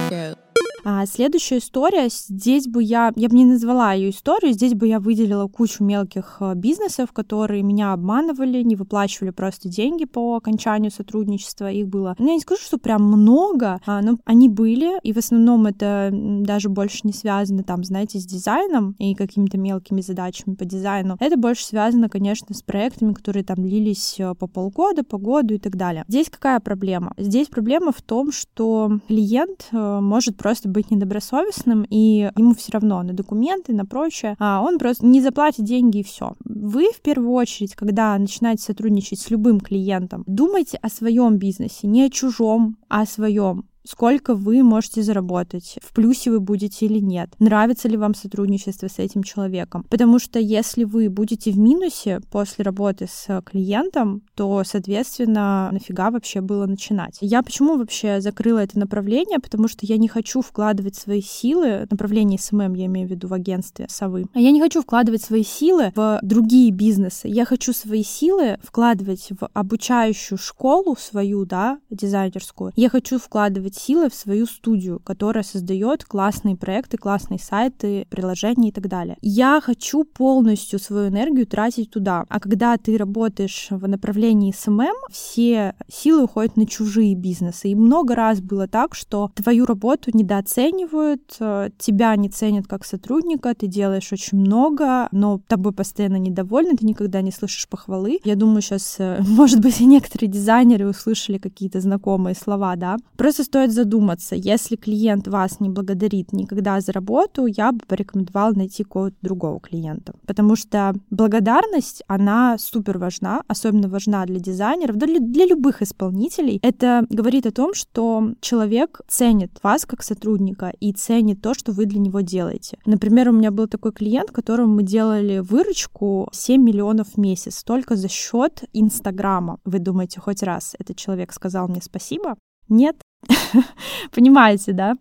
Girl. 0.10 0.47
А 0.90 1.06
следующая 1.06 1.58
история, 1.58 2.08
здесь 2.08 2.66
бы 2.66 2.82
я, 2.82 3.12
я 3.18 3.28
бы 3.28 3.36
не 3.36 3.44
назвала 3.44 3.92
ее 3.92 4.12
историю, 4.12 4.54
здесь 4.54 4.74
бы 4.74 4.88
я 4.88 5.02
выделила 5.02 5.50
кучу 5.50 5.84
мелких 5.84 6.38
э, 6.40 6.54
бизнесов, 6.56 7.12
которые 7.12 7.62
меня 7.62 7.92
обманывали, 7.92 8.64
не 8.64 8.78
выплачивали 8.78 9.32
просто 9.32 9.68
деньги 9.68 10.06
по 10.06 10.38
окончанию 10.38 10.90
сотрудничества, 10.90 11.70
их 11.70 11.90
было, 11.90 12.16
ну, 12.18 12.28
я 12.28 12.36
не 12.36 12.40
скажу, 12.40 12.62
что 12.62 12.78
прям 12.78 13.04
много, 13.04 13.82
а, 13.86 14.02
но 14.02 14.18
они 14.24 14.48
были, 14.48 14.98
и 15.04 15.12
в 15.12 15.18
основном 15.18 15.66
это 15.66 16.10
даже 16.14 16.70
больше 16.70 17.02
не 17.04 17.12
связано 17.12 17.64
там, 17.64 17.84
знаете, 17.84 18.20
с 18.20 18.26
дизайном 18.26 18.96
и 18.98 19.14
какими-то 19.14 19.58
мелкими 19.58 20.00
задачами 20.00 20.56
по 20.56 20.64
дизайну, 20.64 21.18
это 21.20 21.36
больше 21.36 21.66
связано, 21.66 22.08
конечно, 22.08 22.56
с 22.56 22.62
проектами, 22.62 23.12
которые 23.12 23.44
там 23.44 23.58
длились 23.58 24.22
э, 24.22 24.34
по 24.36 24.48
полгода, 24.48 25.04
по 25.04 25.18
году 25.18 25.56
и 25.56 25.60
так 25.60 25.76
далее. 25.76 26.06
Здесь 26.08 26.30
какая 26.30 26.62
проблема? 26.62 27.14
Здесь 27.18 27.50
проблема 27.50 27.92
в 27.92 28.02
том, 28.02 28.32
что 28.32 29.02
клиент 29.10 29.68
э, 29.74 30.00
может 30.00 30.38
просто 30.38 30.70
быть 30.78 30.92
недобросовестным, 30.92 31.88
и 31.90 32.30
ему 32.38 32.54
все 32.54 32.72
равно 32.72 33.02
на 33.02 33.14
документы, 33.14 33.74
на 33.74 33.84
прочее, 33.84 34.36
а 34.38 34.62
он 34.62 34.78
просто 34.78 35.08
не 35.08 35.22
заплатит 35.22 35.66
деньги 35.66 36.00
и 36.00 36.04
все. 36.04 36.36
Вы 36.46 36.92
в 36.92 37.02
первую 37.02 37.32
очередь, 37.32 37.74
когда 37.74 38.16
начинаете 38.18 38.62
сотрудничать 38.62 39.20
с 39.20 39.32
любым 39.32 39.60
клиентом, 39.60 40.24
думайте 40.28 40.78
о 40.78 40.90
своем 40.90 41.38
бизнесе, 41.38 41.88
не 41.88 42.04
о 42.04 42.10
чужом, 42.12 42.78
а 42.90 43.02
о 43.02 43.06
своем 43.08 43.66
сколько 43.88 44.36
вы 44.36 44.64
можете 44.64 45.02
заработать, 45.02 45.80
в 45.82 45.94
плюсе 45.94 46.32
вы 46.32 46.40
будете 46.40 46.86
или 46.86 47.00
нет, 47.00 47.30
нравится 47.40 47.88
ли 47.88 47.98
вам 47.98 48.16
сотрудничество 48.16 48.88
с 48.88 49.00
этим 49.00 49.24
человеком. 49.24 49.86
Потому 49.90 50.20
что 50.20 50.40
если 50.40 50.84
вы 50.84 51.10
будете 51.10 51.52
в 51.52 51.58
минусе 51.58 52.22
после 52.32 52.64
работы 52.64 53.08
с 53.10 53.42
клиентом, 53.42 54.22
то, 54.36 54.64
соответственно, 54.66 55.70
нафига 55.72 56.12
вообще 56.12 56.42
было 56.42 56.66
начинать. 56.66 57.18
Я 57.22 57.42
почему 57.42 57.78
вообще 57.78 58.22
закрыла 58.22 58.60
это 58.60 58.78
направление? 58.80 59.40
Потому 59.40 59.68
что 59.68 59.86
я 59.86 59.98
не 59.98 60.08
хочу 60.08 60.42
вкладывать 60.42 60.96
свои 60.96 61.22
силы, 61.22 61.88
направление 61.90 62.40
СММ 62.40 62.74
я 62.74 62.86
имею 62.86 63.08
в 63.08 63.12
виду 63.12 63.28
в 63.28 63.34
агентстве 63.34 63.88
Совы, 63.90 64.26
а 64.34 64.40
я 64.40 64.52
не 64.52 64.62
хочу 64.62 64.82
вкладывать 64.82 65.22
свои 65.22 65.44
силы 65.44 65.92
в 65.96 66.20
другие 66.22 66.72
бизнесы. 66.72 67.28
Я 67.28 67.46
хочу 67.46 67.74
свои 67.74 68.04
силы 68.04 68.58
вкладывать 68.64 69.30
в 69.40 69.50
обучающую 69.54 70.38
школу 70.38 70.96
свою, 71.00 71.46
да, 71.46 71.80
дизайнерскую. 71.90 72.74
Я 72.76 72.90
хочу 72.90 73.20
вкладывать 73.20 73.77
силы 73.78 74.10
в 74.10 74.14
свою 74.14 74.46
студию, 74.46 75.00
которая 75.04 75.44
создает 75.44 76.04
классные 76.04 76.56
проекты, 76.56 76.98
классные 76.98 77.40
сайты, 77.40 78.06
приложения 78.10 78.70
и 78.70 78.72
так 78.72 78.88
далее. 78.88 79.18
Я 79.22 79.62
хочу 79.64 80.04
полностью 80.04 80.80
свою 80.80 81.10
энергию 81.10 81.46
тратить 81.48 81.92
туда. 81.92 82.26
А 82.30 82.40
когда 82.40 82.78
ты 82.78 82.98
работаешь 82.98 83.68
в 83.70 83.88
направлении 83.88 84.54
СММ, 84.56 84.96
все 85.12 85.76
силы 85.92 86.24
уходят 86.24 86.58
на 86.58 86.66
чужие 86.66 87.16
бизнесы. 87.16 87.70
И 87.70 87.76
много 87.76 88.16
раз 88.16 88.42
было 88.42 88.68
так, 88.68 88.96
что 88.96 89.32
твою 89.36 89.66
работу 89.66 90.12
недооценивают, 90.14 91.36
э, 91.40 91.70
тебя 91.78 92.16
не 92.16 92.30
ценят 92.30 92.68
как 92.68 92.86
сотрудника, 92.86 93.54
ты 93.56 93.68
делаешь 93.68 94.12
очень 94.12 94.40
много, 94.40 95.08
но 95.12 95.40
тобой 95.48 95.74
постоянно 95.74 96.18
недовольны, 96.18 96.76
ты 96.76 96.86
никогда 96.86 97.22
не 97.22 97.32
слышишь 97.32 97.68
похвалы. 97.68 98.20
Я 98.24 98.36
думаю, 98.36 98.62
сейчас, 98.62 98.96
э, 99.00 99.22
может 99.28 99.60
быть, 99.60 99.80
и 99.82 99.86
некоторые 99.86 100.30
дизайнеры 100.30 100.88
услышали 100.88 101.38
какие-то 101.38 101.82
знакомые 101.82 102.36
слова, 102.36 102.76
да. 102.76 102.98
Просто 103.16 103.44
стоит 103.44 103.67
стоит 103.68 103.72
задуматься, 103.74 104.36
если 104.36 104.76
клиент 104.76 105.28
вас 105.28 105.60
не 105.60 105.70
благодарит 105.70 106.34
никогда 106.34 106.80
за 106.82 106.92
работу, 106.92 107.46
я 107.46 107.72
бы 107.72 107.80
порекомендовала 107.88 108.54
найти 108.54 108.84
какого-то 108.84 109.16
другого 109.22 109.60
клиента. 109.60 110.14
Потому 110.26 110.56
что 110.56 110.94
благодарность, 111.10 112.04
она 112.08 112.58
супер 112.58 112.98
важна, 112.98 113.44
особенно 113.48 113.90
важна 113.90 114.26
для 114.26 114.40
дизайнеров, 114.40 114.96
для, 114.96 115.20
для 115.20 115.46
любых 115.46 115.82
исполнителей. 115.82 116.60
Это 116.64 117.06
говорит 117.10 117.46
о 117.46 117.52
том, 117.52 117.74
что 117.74 118.34
человек 118.42 119.02
ценит 119.08 119.52
вас 119.64 119.86
как 119.86 120.04
сотрудника 120.04 120.74
и 120.80 120.94
ценит 120.94 121.42
то, 121.42 121.54
что 121.54 121.72
вы 121.72 121.86
для 121.86 122.00
него 122.00 122.22
делаете. 122.22 122.78
Например, 122.86 123.30
у 123.30 123.34
меня 123.34 123.52
был 123.52 123.68
такой 123.68 123.92
клиент, 123.92 124.32
которому 124.32 124.76
мы 124.76 124.84
делали 124.84 125.40
выручку 125.40 126.30
7 126.32 126.62
миллионов 126.62 127.08
в 127.16 127.18
месяц 127.18 127.64
только 127.64 127.96
за 127.96 128.08
счет 128.08 128.64
Инстаграма. 128.74 129.58
Вы 129.66 129.80
думаете, 129.80 130.20
хоть 130.20 130.44
раз 130.44 130.76
этот 130.80 130.98
человек 130.98 131.34
сказал 131.34 131.68
мне 131.68 131.82
спасибо? 131.82 132.36
Нет, 132.70 132.98
Понимаете, 134.12 134.74
да? 134.74 134.96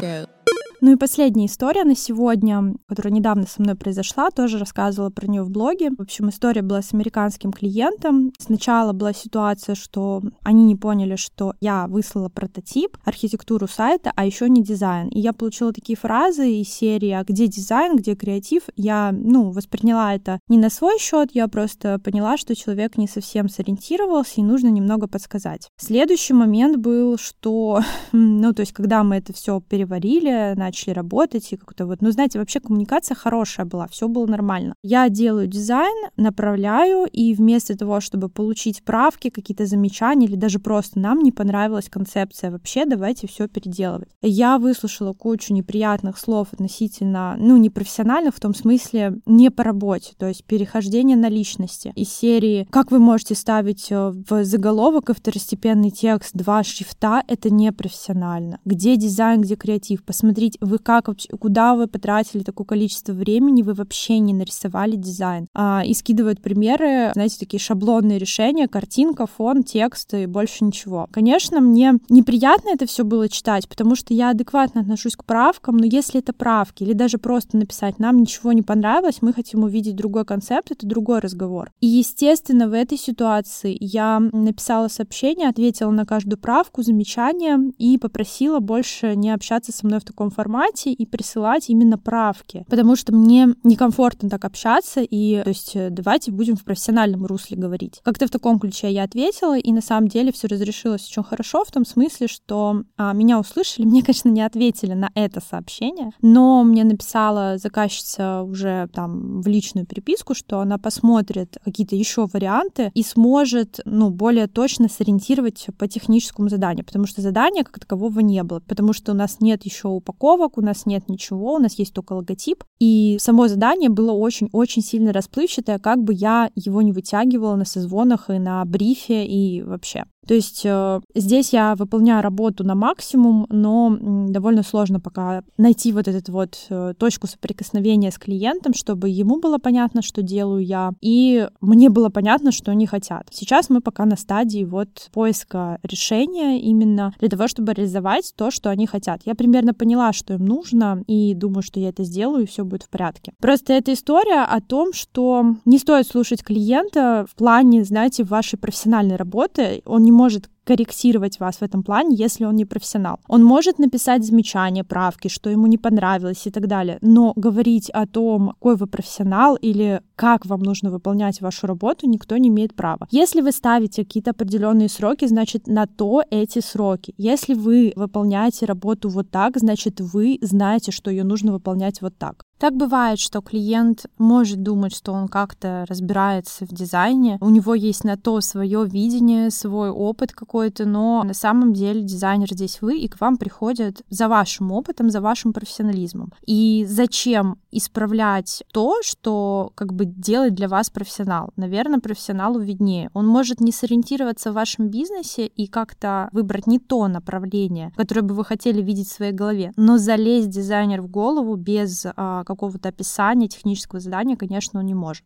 Girl. 0.00 0.35
Ну 0.82 0.92
и 0.92 0.96
последняя 0.96 1.46
история 1.46 1.84
на 1.84 1.96
сегодня, 1.96 2.74
которая 2.86 3.12
недавно 3.12 3.46
со 3.46 3.62
мной 3.62 3.76
произошла, 3.76 4.30
тоже 4.30 4.58
рассказывала 4.58 5.10
про 5.10 5.26
нее 5.26 5.42
в 5.42 5.50
блоге. 5.50 5.90
В 5.90 6.02
общем, 6.02 6.28
история 6.28 6.62
была 6.62 6.82
с 6.82 6.92
американским 6.92 7.50
клиентом. 7.50 8.32
Сначала 8.38 8.92
была 8.92 9.14
ситуация, 9.14 9.74
что 9.74 10.22
они 10.42 10.64
не 10.64 10.76
поняли, 10.76 11.16
что 11.16 11.54
я 11.60 11.86
выслала 11.86 12.28
прототип, 12.28 12.98
архитектуру 13.04 13.66
сайта, 13.66 14.12
а 14.16 14.26
еще 14.26 14.50
не 14.50 14.62
дизайн. 14.62 15.08
И 15.08 15.20
я 15.20 15.32
получила 15.32 15.72
такие 15.72 15.96
фразы 15.96 16.60
из 16.60 16.68
серии 16.68 17.10
«А 17.10 17.24
где 17.24 17.46
дизайн, 17.46 17.96
где 17.96 18.14
креатив?» 18.14 18.64
Я, 18.76 19.12
ну, 19.12 19.50
восприняла 19.50 20.14
это 20.14 20.40
не 20.48 20.58
на 20.58 20.68
свой 20.68 20.98
счет, 20.98 21.30
я 21.32 21.48
просто 21.48 21.98
поняла, 21.98 22.36
что 22.36 22.54
человек 22.54 22.98
не 22.98 23.08
совсем 23.08 23.48
сориентировался 23.48 24.40
и 24.40 24.44
нужно 24.44 24.68
немного 24.68 25.08
подсказать. 25.08 25.68
Следующий 25.78 26.34
момент 26.34 26.76
был, 26.76 27.16
что, 27.16 27.80
ну, 28.12 28.52
то 28.52 28.60
есть, 28.60 28.72
когда 28.72 29.02
мы 29.02 29.16
это 29.16 29.32
все 29.32 29.60
переварили, 29.60 30.54
начали 30.66 30.94
работать, 30.94 31.52
и 31.52 31.56
как-то 31.56 31.86
вот, 31.86 32.02
ну, 32.02 32.10
знаете, 32.10 32.38
вообще 32.38 32.60
коммуникация 32.60 33.14
хорошая 33.14 33.66
была, 33.66 33.86
все 33.88 34.08
было 34.08 34.26
нормально. 34.26 34.74
Я 34.82 35.08
делаю 35.08 35.46
дизайн, 35.46 36.10
направляю, 36.16 37.06
и 37.06 37.34
вместо 37.34 37.76
того, 37.76 38.00
чтобы 38.00 38.28
получить 38.28 38.82
правки, 38.82 39.30
какие-то 39.30 39.66
замечания, 39.66 40.26
или 40.26 40.36
даже 40.36 40.58
просто 40.58 40.98
нам 40.98 41.20
не 41.20 41.32
понравилась 41.32 41.88
концепция 41.88 42.50
вообще, 42.50 42.84
давайте 42.84 43.28
все 43.28 43.48
переделывать. 43.48 44.08
Я 44.22 44.58
выслушала 44.58 45.12
кучу 45.12 45.54
неприятных 45.54 46.18
слов 46.18 46.48
относительно, 46.52 47.36
ну, 47.38 47.56
непрофессиональных 47.56 48.34
в 48.34 48.40
том 48.40 48.54
смысле, 48.54 49.20
не 49.26 49.50
по 49.50 49.62
работе, 49.62 50.14
то 50.18 50.26
есть 50.26 50.44
перехождение 50.44 51.16
на 51.16 51.28
личности. 51.28 51.92
Из 51.94 52.12
серии 52.12 52.66
«Как 52.70 52.90
вы 52.90 52.98
можете 52.98 53.34
ставить 53.34 53.90
э, 53.90 54.10
в 54.28 54.44
заголовок 54.44 55.10
и 55.10 55.14
второстепенный 55.14 55.90
текст 55.90 56.34
два 56.34 56.62
шрифта? 56.64 57.22
Это 57.28 57.50
непрофессионально. 57.50 58.58
Где 58.64 58.96
дизайн, 58.96 59.42
где 59.42 59.56
креатив? 59.56 60.04
Посмотрите, 60.04 60.55
вы 60.60 60.78
как 60.78 61.08
вообще, 61.08 61.28
куда 61.30 61.74
вы 61.74 61.86
потратили 61.86 62.42
такое 62.42 62.66
количество 62.66 63.12
времени, 63.12 63.62
вы 63.62 63.74
вообще 63.74 64.18
не 64.18 64.34
нарисовали 64.34 64.96
дизайн. 64.96 65.46
А, 65.54 65.82
и 65.84 65.94
скидывают 65.94 66.40
примеры, 66.40 67.12
знаете, 67.14 67.36
такие 67.38 67.60
шаблонные 67.60 68.18
решения, 68.18 68.68
картинка, 68.68 69.26
фон, 69.26 69.62
текст 69.62 70.14
и 70.14 70.26
больше 70.26 70.64
ничего. 70.64 71.08
Конечно, 71.10 71.60
мне 71.60 71.94
неприятно 72.08 72.70
это 72.70 72.86
все 72.86 73.04
было 73.04 73.28
читать, 73.28 73.68
потому 73.68 73.94
что 73.94 74.14
я 74.14 74.30
адекватно 74.30 74.80
отношусь 74.80 75.16
к 75.16 75.24
правкам, 75.24 75.76
но 75.76 75.84
если 75.84 76.20
это 76.20 76.32
правки 76.32 76.82
или 76.82 76.92
даже 76.92 77.18
просто 77.18 77.56
написать, 77.56 77.98
нам 77.98 78.18
ничего 78.18 78.52
не 78.52 78.62
понравилось, 78.62 79.18
мы 79.20 79.32
хотим 79.32 79.64
увидеть 79.64 79.96
другой 79.96 80.24
концепт, 80.24 80.70
это 80.70 80.86
другой 80.86 81.20
разговор. 81.20 81.70
И, 81.80 81.86
естественно, 81.86 82.68
в 82.68 82.72
этой 82.72 82.98
ситуации 82.98 83.76
я 83.80 84.20
написала 84.20 84.88
сообщение, 84.88 85.48
ответила 85.48 85.90
на 85.90 86.06
каждую 86.06 86.38
правку, 86.38 86.82
замечание 86.82 87.58
и 87.78 87.98
попросила 87.98 88.60
больше 88.60 89.14
не 89.16 89.30
общаться 89.30 89.72
со 89.72 89.86
мной 89.86 90.00
в 90.00 90.04
таком 90.04 90.30
формате 90.30 90.45
формате 90.46 90.92
и 90.92 91.06
присылать 91.06 91.68
именно 91.68 91.98
правки, 91.98 92.64
потому 92.68 92.94
что 92.94 93.12
мне 93.12 93.48
некомфортно 93.64 94.30
так 94.30 94.44
общаться, 94.44 95.00
и 95.02 95.42
то 95.42 95.48
есть 95.48 95.72
э, 95.74 95.90
давайте 95.90 96.30
будем 96.30 96.56
в 96.56 96.64
профессиональном 96.64 97.26
русле 97.26 97.56
говорить. 97.56 98.00
Как-то 98.04 98.26
в 98.26 98.30
таком 98.30 98.60
ключе 98.60 98.90
я 98.90 99.02
ответила, 99.02 99.58
и 99.58 99.72
на 99.72 99.80
самом 99.80 100.08
деле 100.08 100.32
все 100.32 100.46
разрешилось 100.46 101.06
очень 101.08 101.24
хорошо, 101.24 101.64
в 101.64 101.72
том 101.72 101.84
смысле, 101.84 102.28
что 102.28 102.82
а, 102.96 103.12
меня 103.12 103.40
услышали, 103.40 103.86
мне, 103.86 104.02
конечно, 104.02 104.28
не 104.28 104.42
ответили 104.42 104.92
на 104.92 105.10
это 105.14 105.40
сообщение, 105.40 106.10
но 106.22 106.62
мне 106.62 106.84
написала 106.84 107.58
заказчица 107.58 108.42
уже 108.42 108.88
там 108.92 109.40
в 109.40 109.48
личную 109.48 109.86
переписку, 109.86 110.34
что 110.34 110.60
она 110.60 110.78
посмотрит 110.78 111.58
какие-то 111.64 111.96
еще 111.96 112.26
варианты 112.32 112.92
и 112.94 113.02
сможет, 113.02 113.80
ну, 113.84 114.10
более 114.10 114.46
точно 114.46 114.88
сориентировать 114.88 115.66
по 115.76 115.88
техническому 115.88 116.48
заданию, 116.48 116.84
потому 116.84 117.06
что 117.06 117.20
задания 117.20 117.64
как 117.64 117.80
такового 117.80 118.20
не 118.20 118.42
было, 118.44 118.60
потому 118.60 118.92
что 118.92 119.12
у 119.12 119.14
нас 119.14 119.40
нет 119.40 119.64
еще 119.64 119.88
упаковок, 120.36 120.58
у 120.58 120.60
нас 120.60 120.86
нет 120.86 121.08
ничего, 121.08 121.54
у 121.54 121.58
нас 121.58 121.78
есть 121.78 121.94
только 121.94 122.12
логотип, 122.12 122.64
и 122.78 123.16
само 123.20 123.48
задание 123.48 123.90
было 123.90 124.12
очень-очень 124.12 124.82
сильно 124.82 125.12
расплывчатое, 125.12 125.78
как 125.78 126.02
бы 126.02 126.14
я 126.14 126.50
его 126.54 126.82
не 126.82 126.92
вытягивала 126.92 127.56
на 127.56 127.64
созвонах 127.64 128.30
и 128.30 128.38
на 128.38 128.64
брифе 128.64 129.24
и 129.24 129.62
вообще. 129.62 130.04
То 130.26 130.34
есть 130.34 130.62
э, 130.64 131.00
здесь 131.14 131.52
я 131.52 131.74
выполняю 131.74 132.22
работу 132.22 132.64
на 132.64 132.74
максимум, 132.74 133.46
но 133.48 133.96
довольно 134.28 134.62
сложно 134.62 135.00
пока 135.00 135.42
найти 135.56 135.92
вот 135.92 136.08
эту 136.08 136.32
вот 136.32 136.66
э, 136.68 136.94
точку 136.98 137.26
соприкосновения 137.26 138.10
с 138.10 138.18
клиентом, 138.18 138.74
чтобы 138.74 139.08
ему 139.08 139.40
было 139.40 139.58
понятно, 139.58 140.02
что 140.02 140.22
делаю 140.22 140.64
я, 140.64 140.92
и 141.00 141.48
мне 141.60 141.90
было 141.90 142.08
понятно, 142.08 142.52
что 142.52 142.70
они 142.72 142.86
хотят. 142.86 143.28
Сейчас 143.30 143.70
мы 143.70 143.80
пока 143.80 144.04
на 144.04 144.16
стадии 144.16 144.64
вот 144.64 145.10
поиска 145.12 145.78
решения 145.82 146.60
именно 146.60 147.12
для 147.18 147.28
того, 147.28 147.48
чтобы 147.48 147.72
реализовать 147.72 148.32
то, 148.36 148.50
что 148.50 148.70
они 148.70 148.86
хотят. 148.86 149.22
Я 149.24 149.34
примерно 149.34 149.74
поняла, 149.74 150.12
что 150.12 150.34
им 150.34 150.44
нужно, 150.44 151.02
и 151.06 151.34
думаю, 151.34 151.62
что 151.62 151.80
я 151.80 151.90
это 151.90 152.04
сделаю, 152.04 152.44
и 152.44 152.46
все 152.46 152.64
будет 152.64 152.82
в 152.82 152.88
порядке. 152.88 153.32
Просто 153.40 153.72
эта 153.72 153.92
история 153.92 154.44
о 154.44 154.60
том, 154.60 154.92
что 154.92 155.56
не 155.64 155.78
стоит 155.78 156.06
слушать 156.06 156.42
клиента 156.42 157.26
в 157.30 157.34
плане, 157.36 157.84
знаете, 157.84 158.24
вашей 158.24 158.58
профессиональной 158.58 159.16
работы. 159.16 159.82
Он 159.84 160.02
не 160.02 160.12
может 160.16 160.48
корректировать 160.64 161.38
вас 161.38 161.58
в 161.58 161.62
этом 161.62 161.82
плане, 161.82 162.16
если 162.16 162.44
он 162.44 162.56
не 162.56 162.64
профессионал. 162.64 163.20
Он 163.28 163.44
может 163.44 163.78
написать 163.78 164.24
замечания, 164.24 164.82
правки, 164.82 165.28
что 165.28 165.48
ему 165.48 165.66
не 165.66 165.78
понравилось 165.78 166.46
и 166.46 166.50
так 166.50 166.66
далее, 166.66 166.98
но 167.02 167.32
говорить 167.36 167.88
о 167.90 168.06
том, 168.06 168.48
какой 168.48 168.76
вы 168.76 168.86
профессионал 168.86 169.54
или 169.54 170.00
как 170.16 170.44
вам 170.46 170.60
нужно 170.60 170.90
выполнять 170.90 171.40
вашу 171.40 171.66
работу, 171.66 172.08
никто 172.08 172.36
не 172.36 172.48
имеет 172.48 172.74
права. 172.74 173.06
Если 173.10 173.42
вы 173.42 173.52
ставите 173.52 174.04
какие-то 174.04 174.30
определенные 174.30 174.88
сроки, 174.88 175.26
значит, 175.26 175.68
на 175.68 175.86
то 175.86 176.24
эти 176.30 176.58
сроки. 176.58 177.14
Если 177.16 177.54
вы 177.54 177.92
выполняете 177.94 178.66
работу 178.66 179.08
вот 179.08 179.30
так, 179.30 179.58
значит, 179.58 180.00
вы 180.00 180.38
знаете, 180.40 180.90
что 180.90 181.10
ее 181.10 181.22
нужно 181.22 181.52
выполнять 181.52 182.00
вот 182.00 182.16
так. 182.18 182.42
Так 182.58 182.74
бывает, 182.74 183.18
что 183.18 183.42
клиент 183.42 184.06
может 184.16 184.62
думать, 184.62 184.94
что 184.94 185.12
он 185.12 185.28
как-то 185.28 185.84
разбирается 185.88 186.64
в 186.64 186.68
дизайне, 186.68 187.36
у 187.40 187.50
него 187.50 187.74
есть 187.74 188.04
на 188.04 188.16
то 188.16 188.40
свое 188.40 188.86
видение, 188.86 189.50
свой 189.50 189.90
опыт 189.90 190.32
какой-то, 190.32 190.86
но 190.86 191.22
на 191.22 191.34
самом 191.34 191.74
деле 191.74 192.02
дизайнер 192.02 192.52
здесь 192.52 192.80
вы, 192.80 192.98
и 192.98 193.08
к 193.08 193.20
вам 193.20 193.36
приходят 193.36 194.02
за 194.08 194.28
вашим 194.28 194.72
опытом, 194.72 195.10
за 195.10 195.20
вашим 195.20 195.52
профессионализмом. 195.52 196.32
И 196.46 196.86
зачем 196.88 197.58
исправлять 197.76 198.64
то, 198.72 199.02
что 199.02 199.72
как 199.74 199.92
бы 199.92 200.04
делает 200.04 200.54
для 200.54 200.68
вас 200.68 200.90
профессионал? 200.90 201.50
Наверное, 201.56 202.00
профессионалу 202.00 202.58
виднее. 202.58 203.10
Он 203.14 203.26
может 203.26 203.60
не 203.60 203.72
сориентироваться 203.72 204.50
в 204.50 204.54
вашем 204.54 204.88
бизнесе 204.88 205.46
и 205.46 205.66
как-то 205.66 206.28
выбрать 206.32 206.66
не 206.66 206.78
то 206.78 207.08
направление, 207.08 207.92
которое 207.96 208.22
бы 208.22 208.34
вы 208.34 208.44
хотели 208.44 208.82
видеть 208.82 209.08
в 209.08 209.12
своей 209.12 209.32
голове, 209.32 209.72
но 209.76 209.98
залезть 209.98 210.48
дизайнер 210.48 211.02
в 211.02 211.08
голову 211.08 211.56
без 211.56 212.06
а, 212.16 212.44
какого-то 212.44 212.88
описания 212.88 213.48
технического 213.48 214.00
задания, 214.00 214.36
конечно, 214.36 214.80
он 214.80 214.86
не 214.86 214.94
может. 214.94 215.24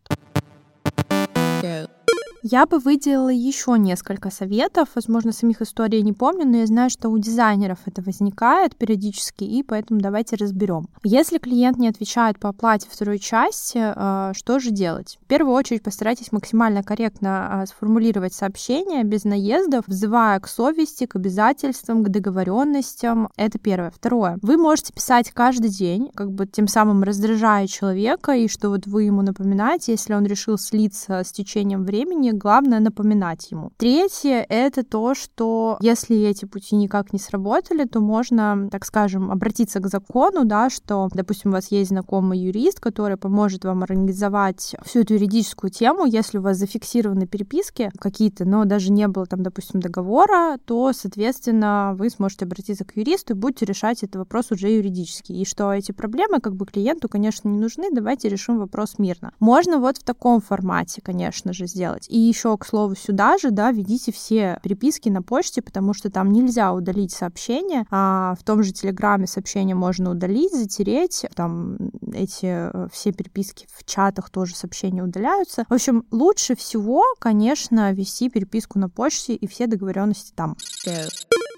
Go. 1.61 2.00
Я 2.43 2.65
бы 2.65 2.79
выделила 2.79 3.29
еще 3.29 3.77
несколько 3.77 4.31
советов. 4.31 4.89
Возможно, 4.95 5.31
самих 5.31 5.61
историй 5.61 6.01
не 6.01 6.11
помню, 6.11 6.47
но 6.47 6.57
я 6.57 6.65
знаю, 6.65 6.89
что 6.89 7.09
у 7.09 7.17
дизайнеров 7.19 7.77
это 7.85 8.01
возникает 8.01 8.75
периодически, 8.75 9.43
и 9.43 9.61
поэтому 9.61 9.99
давайте 9.99 10.37
разберем. 10.37 10.87
Если 11.03 11.37
клиент 11.37 11.77
не 11.77 11.87
отвечает 11.87 12.39
по 12.39 12.49
оплате 12.49 12.87
второй 12.89 13.19
части, 13.19 13.79
э, 13.79 14.31
что 14.33 14.57
же 14.57 14.71
делать? 14.71 15.19
В 15.21 15.27
первую 15.27 15.55
очередь 15.55 15.83
постарайтесь 15.83 16.31
максимально 16.31 16.81
корректно 16.81 17.61
э, 17.63 17.65
сформулировать 17.67 18.33
сообщение 18.33 19.03
без 19.03 19.23
наездов, 19.23 19.83
взывая 19.85 20.39
к 20.39 20.47
совести, 20.47 21.05
к 21.05 21.15
обязательствам, 21.17 22.03
к 22.03 22.09
договоренностям. 22.09 23.29
Это 23.37 23.59
первое. 23.59 23.91
Второе. 23.91 24.39
Вы 24.41 24.57
можете 24.57 24.93
писать 24.93 25.31
каждый 25.31 25.69
день, 25.69 26.09
как 26.15 26.31
бы 26.31 26.47
тем 26.47 26.67
самым 26.67 27.03
раздражая 27.03 27.67
человека, 27.67 28.31
и 28.31 28.47
что 28.47 28.69
вот 28.69 28.87
вы 28.87 29.03
ему 29.03 29.21
напоминаете, 29.21 29.91
если 29.91 30.15
он 30.15 30.25
решил 30.25 30.57
слиться 30.57 31.23
с 31.23 31.31
течением 31.31 31.83
времени, 31.83 32.30
главное 32.33 32.79
напоминать 32.79 33.51
ему. 33.51 33.71
Третье— 33.77 34.45
это 34.49 34.83
то, 34.83 35.15
что 35.15 35.77
если 35.81 36.17
эти 36.17 36.45
пути 36.45 36.75
никак 36.75 37.13
не 37.13 37.19
сработали, 37.19 37.85
то 37.85 37.99
можно, 37.99 38.67
так 38.71 38.85
скажем, 38.85 39.31
обратиться 39.31 39.79
к 39.79 39.87
закону, 39.87 40.45
да, 40.45 40.69
что, 40.69 41.09
допустим, 41.13 41.51
у 41.51 41.53
вас 41.53 41.71
есть 41.71 41.89
знакомый 41.89 42.39
юрист, 42.39 42.79
который 42.79 43.17
поможет 43.17 43.65
вам 43.65 43.83
организовать 43.83 44.75
всю 44.85 44.99
эту 44.99 45.13
юридическую 45.15 45.71
тему, 45.71 46.05
если 46.05 46.37
у 46.37 46.41
вас 46.41 46.57
зафиксированы 46.57 47.27
переписки 47.27 47.91
какие-то, 47.99 48.45
но 48.45 48.65
даже 48.65 48.91
не 48.91 49.07
было 49.07 49.25
там, 49.25 49.43
допустим, 49.43 49.79
договора, 49.79 50.57
то, 50.65 50.91
соответственно, 50.93 51.93
вы 51.97 52.09
сможете 52.09 52.45
обратиться 52.45 52.85
к 52.85 52.95
юристу 52.95 53.33
и 53.33 53.37
будете 53.37 53.65
решать 53.65 54.03
этот 54.03 54.17
вопрос 54.17 54.51
уже 54.51 54.69
юридически. 54.69 55.31
И 55.31 55.45
что 55.45 55.71
эти 55.73 55.91
проблемы 55.91 56.39
как 56.39 56.55
бы 56.55 56.65
клиенту, 56.65 57.09
конечно, 57.09 57.49
не 57.49 57.57
нужны, 57.57 57.89
давайте 57.91 58.29
решим 58.29 58.59
вопрос 58.59 58.97
мирно. 58.97 59.33
Можно 59.39 59.79
вот 59.79 59.97
в 59.97 60.03
таком 60.03 60.41
формате, 60.41 61.01
конечно 61.01 61.53
же, 61.53 61.67
сделать. 61.67 62.07
И 62.09 62.17
еще, 62.21 62.57
к 62.57 62.65
слову, 62.65 62.95
сюда 62.95 63.37
же, 63.37 63.51
да, 63.51 63.71
ведите 63.71 64.11
все 64.11 64.59
переписки 64.63 65.09
на 65.09 65.21
почте, 65.21 65.61
потому 65.61 65.93
что 65.93 66.09
там 66.09 66.31
нельзя 66.31 66.73
удалить 66.73 67.11
сообщения, 67.11 67.85
а 67.91 68.35
в 68.39 68.43
том 68.43 68.63
же 68.63 68.71
Телеграме 68.71 69.27
сообщения 69.27 69.75
можно 69.75 70.11
удалить, 70.11 70.53
затереть, 70.53 71.25
там 71.35 71.77
эти 72.13 72.45
э, 72.45 72.87
все 72.91 73.11
переписки 73.11 73.67
в 73.73 73.85
чатах 73.85 74.29
тоже 74.29 74.55
сообщения 74.55 75.03
удаляются. 75.03 75.65
В 75.69 75.73
общем, 75.73 76.05
лучше 76.11 76.55
всего, 76.55 77.03
конечно, 77.19 77.91
вести 77.93 78.29
переписку 78.29 78.79
на 78.79 78.89
почте 78.89 79.33
и 79.35 79.47
все 79.47 79.67
договоренности 79.67 80.33
там. 80.35 80.55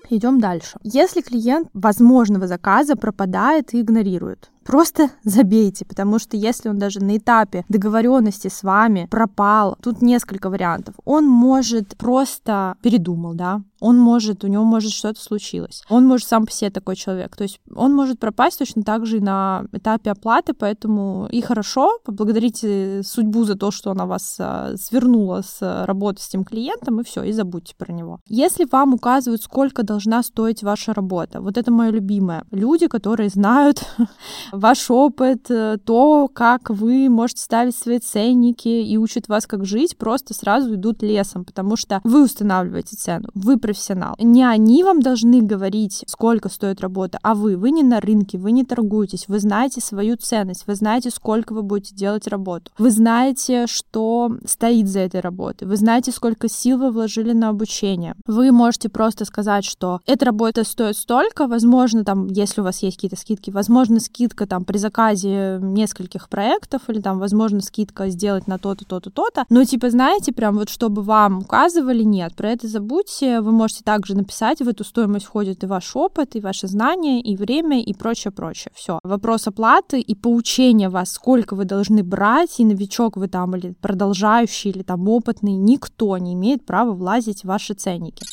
Идем 0.10 0.40
дальше. 0.40 0.78
Если 0.84 1.22
клиент 1.22 1.70
возможного 1.74 2.48
заказа 2.48 2.96
пропадает 2.96 3.74
и 3.74 3.82
игнорирует, 3.82 4.52
просто 4.64 5.12
забейте, 5.24 5.86
потому 5.86 6.20
что 6.20 6.38
если 6.38 6.70
он 6.70 6.80
даже 6.80 7.00
на 7.00 7.18
этапе 7.18 7.66
договоренности 7.70 8.48
с 8.48 8.64
вами 8.64 9.08
пропал, 9.10 9.78
тут 9.82 10.02
несколько 10.02 10.50
вариантов. 10.50 10.96
Он 11.06 11.28
может 11.28 11.96
просто 11.98 12.76
передумал, 12.82 13.34
да, 13.34 13.62
он 13.84 14.00
может, 14.00 14.46
у 14.46 14.48
него 14.48 14.64
может 14.64 14.94
что-то 14.94 15.22
случилось. 15.22 15.84
Он 15.90 16.06
может 16.08 16.26
сам 16.26 16.46
по 16.46 16.52
себе 16.54 16.70
такой 16.70 16.96
человек. 16.96 17.36
То 17.36 17.44
есть 17.44 17.60
он 17.76 17.94
может 17.94 18.18
пропасть 18.18 18.60
точно 18.60 18.84
так 18.84 19.06
же 19.06 19.18
и 19.18 19.20
на 19.20 19.66
этапе 19.74 20.12
оплаты, 20.12 20.54
поэтому 20.54 21.28
и 21.30 21.42
хорошо, 21.42 22.00
поблагодарите 22.06 23.02
судьбу 23.04 23.44
за 23.44 23.56
то, 23.56 23.72
что 23.72 23.92
она 23.92 24.06
вас 24.06 24.38
а, 24.40 24.78
свернула 24.78 25.42
с 25.42 25.86
работы 25.86 26.22
с 26.22 26.30
тем 26.30 26.46
клиентом, 26.46 27.02
и 27.02 27.04
все, 27.04 27.24
и 27.24 27.34
забудьте 27.34 27.76
про 27.78 27.92
него. 27.92 28.22
Если 28.30 28.66
вам 28.72 28.94
указывают, 28.94 29.44
сколько 29.44 29.84
должна 29.84 30.24
стоить 30.24 30.64
ваша 30.64 30.94
работа, 30.94 31.42
вот 31.42 31.58
это 31.58 31.70
мое 31.70 31.90
любимое. 31.90 32.46
Люди, 32.52 32.88
которые 32.88 33.28
знают 33.28 33.84
ваш 34.54 34.90
опыт, 34.92 35.50
э, 35.50 35.78
то, 35.84 36.30
как 36.32 36.70
вы 36.70 37.10
можете 37.10 37.42
ставить 37.42 37.76
свои 37.76 38.00
ценники 38.00 38.68
и 38.68 38.98
учат 38.98 39.28
вас, 39.28 39.48
как 39.48 39.66
жить, 39.66 39.98
просто 39.98 40.34
сразу 40.34 40.76
идут 40.76 41.02
лесом, 41.02 41.44
потому 41.44 41.76
что 41.76 42.00
вы 42.04 42.24
устанавливаете 42.24 42.96
цену, 42.96 43.30
вы 43.34 43.58
профессионал. 43.58 44.16
Не 44.20 44.44
они 44.44 44.84
вам 44.84 45.02
должны 45.02 45.42
говорить, 45.42 46.04
сколько 46.08 46.50
стоит 46.50 46.82
работа, 46.82 47.18
а 47.24 47.34
вы. 47.34 47.58
Вы 47.58 47.72
не 47.72 47.84
на 47.84 48.00
рынке, 48.00 48.38
вы 48.38 48.52
не 48.52 48.64
торгуетесь, 48.64 49.28
вы 49.28 49.40
знаете 49.40 49.82
свою 49.82 50.18
ценность, 50.18 50.66
вы 50.68 50.76
знаете, 50.76 51.10
сколько 51.10 51.54
вы 51.54 51.64
будете 51.64 51.96
делать 51.96 52.28
работу. 52.28 52.72
Вы 52.78 52.92
знаете, 52.92 53.66
что 53.68 54.38
стоит 54.46 54.88
за 54.88 55.00
этой 55.00 55.22
работой, 55.22 55.68
вы 55.68 55.78
знаете, 55.78 56.12
сколько 56.12 56.48
сил 56.48 56.78
вы 56.78 56.92
вложили 56.92 57.34
на 57.34 57.50
обучение. 57.50 58.16
Вы 58.28 58.52
можете 58.52 58.90
просто 58.90 59.26
сказать, 59.26 59.66
что 59.66 60.00
эта 60.06 60.26
работа 60.26 60.64
стоит 60.64 60.96
столько, 60.96 61.48
возможно, 61.48 62.06
там, 62.06 62.28
если 62.28 62.62
у 62.62 62.64
вас 62.64 62.84
есть 62.84 62.98
какие-то 62.98 63.18
скидки, 63.18 63.50
возможно, 63.50 64.00
скидка 64.00 64.43
там 64.46 64.66
при 64.66 64.78
заказе 64.78 65.60
нескольких 65.62 66.30
проектов 66.30 66.82
или 66.88 67.02
там, 67.02 67.20
возможно, 67.20 67.62
скидка 67.62 68.10
сделать 68.10 68.48
на 68.48 68.58
то-то, 68.58 68.86
то-то, 68.86 69.10
то-то. 69.10 69.46
Но, 69.50 69.64
типа, 69.64 69.90
знаете, 69.90 70.32
прям 70.34 70.56
вот 70.56 70.70
чтобы 70.70 71.02
вам 71.02 71.40
указывали, 71.40 72.04
нет, 72.04 72.36
про 72.36 72.52
это 72.52 72.68
забудьте. 72.68 73.42
Вы 73.42 73.52
можете 73.52 73.84
также 73.84 74.16
написать, 74.16 74.60
в 74.60 74.68
эту 74.68 74.84
стоимость 74.84 75.26
входит 75.26 75.64
и 75.64 75.68
ваш 75.68 75.96
опыт, 75.96 76.36
и 76.36 76.40
ваши 76.40 76.68
знания, 76.68 77.22
и 77.22 77.36
время, 77.36 77.82
и 77.82 77.94
прочее, 77.94 78.32
прочее. 78.32 78.72
Все. 78.76 79.00
Вопрос 79.04 79.48
оплаты 79.48 80.00
и 80.00 80.16
поучения 80.16 80.90
вас, 80.90 81.12
сколько 81.12 81.56
вы 81.56 81.66
должны 81.66 82.04
брать, 82.04 82.60
и 82.60 82.66
новичок 82.66 83.18
вы 83.18 83.28
там, 83.28 83.56
или 83.56 83.74
продолжающий, 83.82 84.72
или 84.72 84.84
там 84.84 85.08
опытный, 85.08 85.54
никто 85.54 86.18
не 86.18 86.34
имеет 86.34 86.66
права 86.66 86.92
влазить 86.92 87.42
в 87.42 87.46
ваши 87.46 87.74
ценники. 87.74 88.24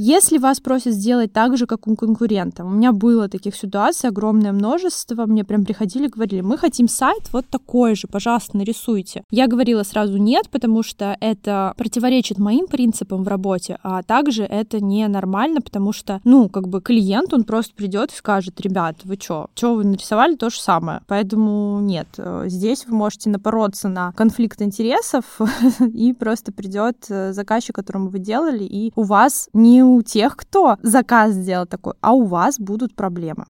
Если 0.00 0.38
вас 0.38 0.60
просят 0.60 0.92
сделать 0.92 1.32
так 1.32 1.56
же, 1.56 1.66
как 1.66 1.88
у 1.88 1.96
конкурента, 1.96 2.64
у 2.64 2.70
меня 2.70 2.92
было 2.92 3.28
таких 3.28 3.56
ситуаций 3.56 4.08
огромное 4.08 4.52
множество, 4.52 5.26
мне 5.26 5.42
прям 5.42 5.64
приходили, 5.64 6.06
говорили, 6.06 6.40
мы 6.40 6.56
хотим 6.56 6.86
сайт 6.86 7.24
вот 7.32 7.48
такой 7.48 7.96
же, 7.96 8.06
пожалуйста, 8.06 8.56
нарисуйте. 8.56 9.24
Я 9.32 9.48
говорила 9.48 9.82
сразу 9.82 10.16
нет, 10.16 10.50
потому 10.50 10.84
что 10.84 11.16
это 11.18 11.74
противоречит 11.76 12.38
моим 12.38 12.68
принципам 12.68 13.24
в 13.24 13.28
работе, 13.28 13.80
а 13.82 14.04
также 14.04 14.44
это 14.44 14.80
не 14.80 15.08
нормально, 15.08 15.60
потому 15.60 15.92
что, 15.92 16.20
ну, 16.22 16.48
как 16.48 16.68
бы 16.68 16.80
клиент, 16.80 17.34
он 17.34 17.42
просто 17.42 17.74
придет 17.74 18.12
и 18.12 18.16
скажет, 18.16 18.60
ребят, 18.60 18.98
вы 19.02 19.16
что, 19.20 19.48
что 19.54 19.74
вы 19.74 19.82
нарисовали 19.82 20.36
то 20.36 20.48
же 20.48 20.60
самое. 20.60 21.00
Поэтому 21.08 21.80
нет, 21.80 22.06
э, 22.18 22.44
здесь 22.46 22.86
вы 22.86 22.94
можете 22.94 23.30
напороться 23.30 23.88
на 23.88 24.12
конфликт 24.12 24.62
интересов 24.62 25.40
и 25.92 26.12
просто 26.12 26.52
придет 26.52 26.98
э, 27.08 27.32
заказчик, 27.32 27.74
которому 27.74 28.10
вы 28.10 28.20
делали, 28.20 28.62
и 28.62 28.92
у 28.94 29.02
вас 29.02 29.48
не 29.52 29.87
у 29.96 30.02
тех, 30.02 30.36
кто 30.36 30.76
заказ 30.82 31.32
сделал 31.32 31.66
такой, 31.66 31.94
а 32.00 32.12
у 32.12 32.24
вас 32.24 32.58
будут 32.58 32.94
проблемы. 32.94 33.44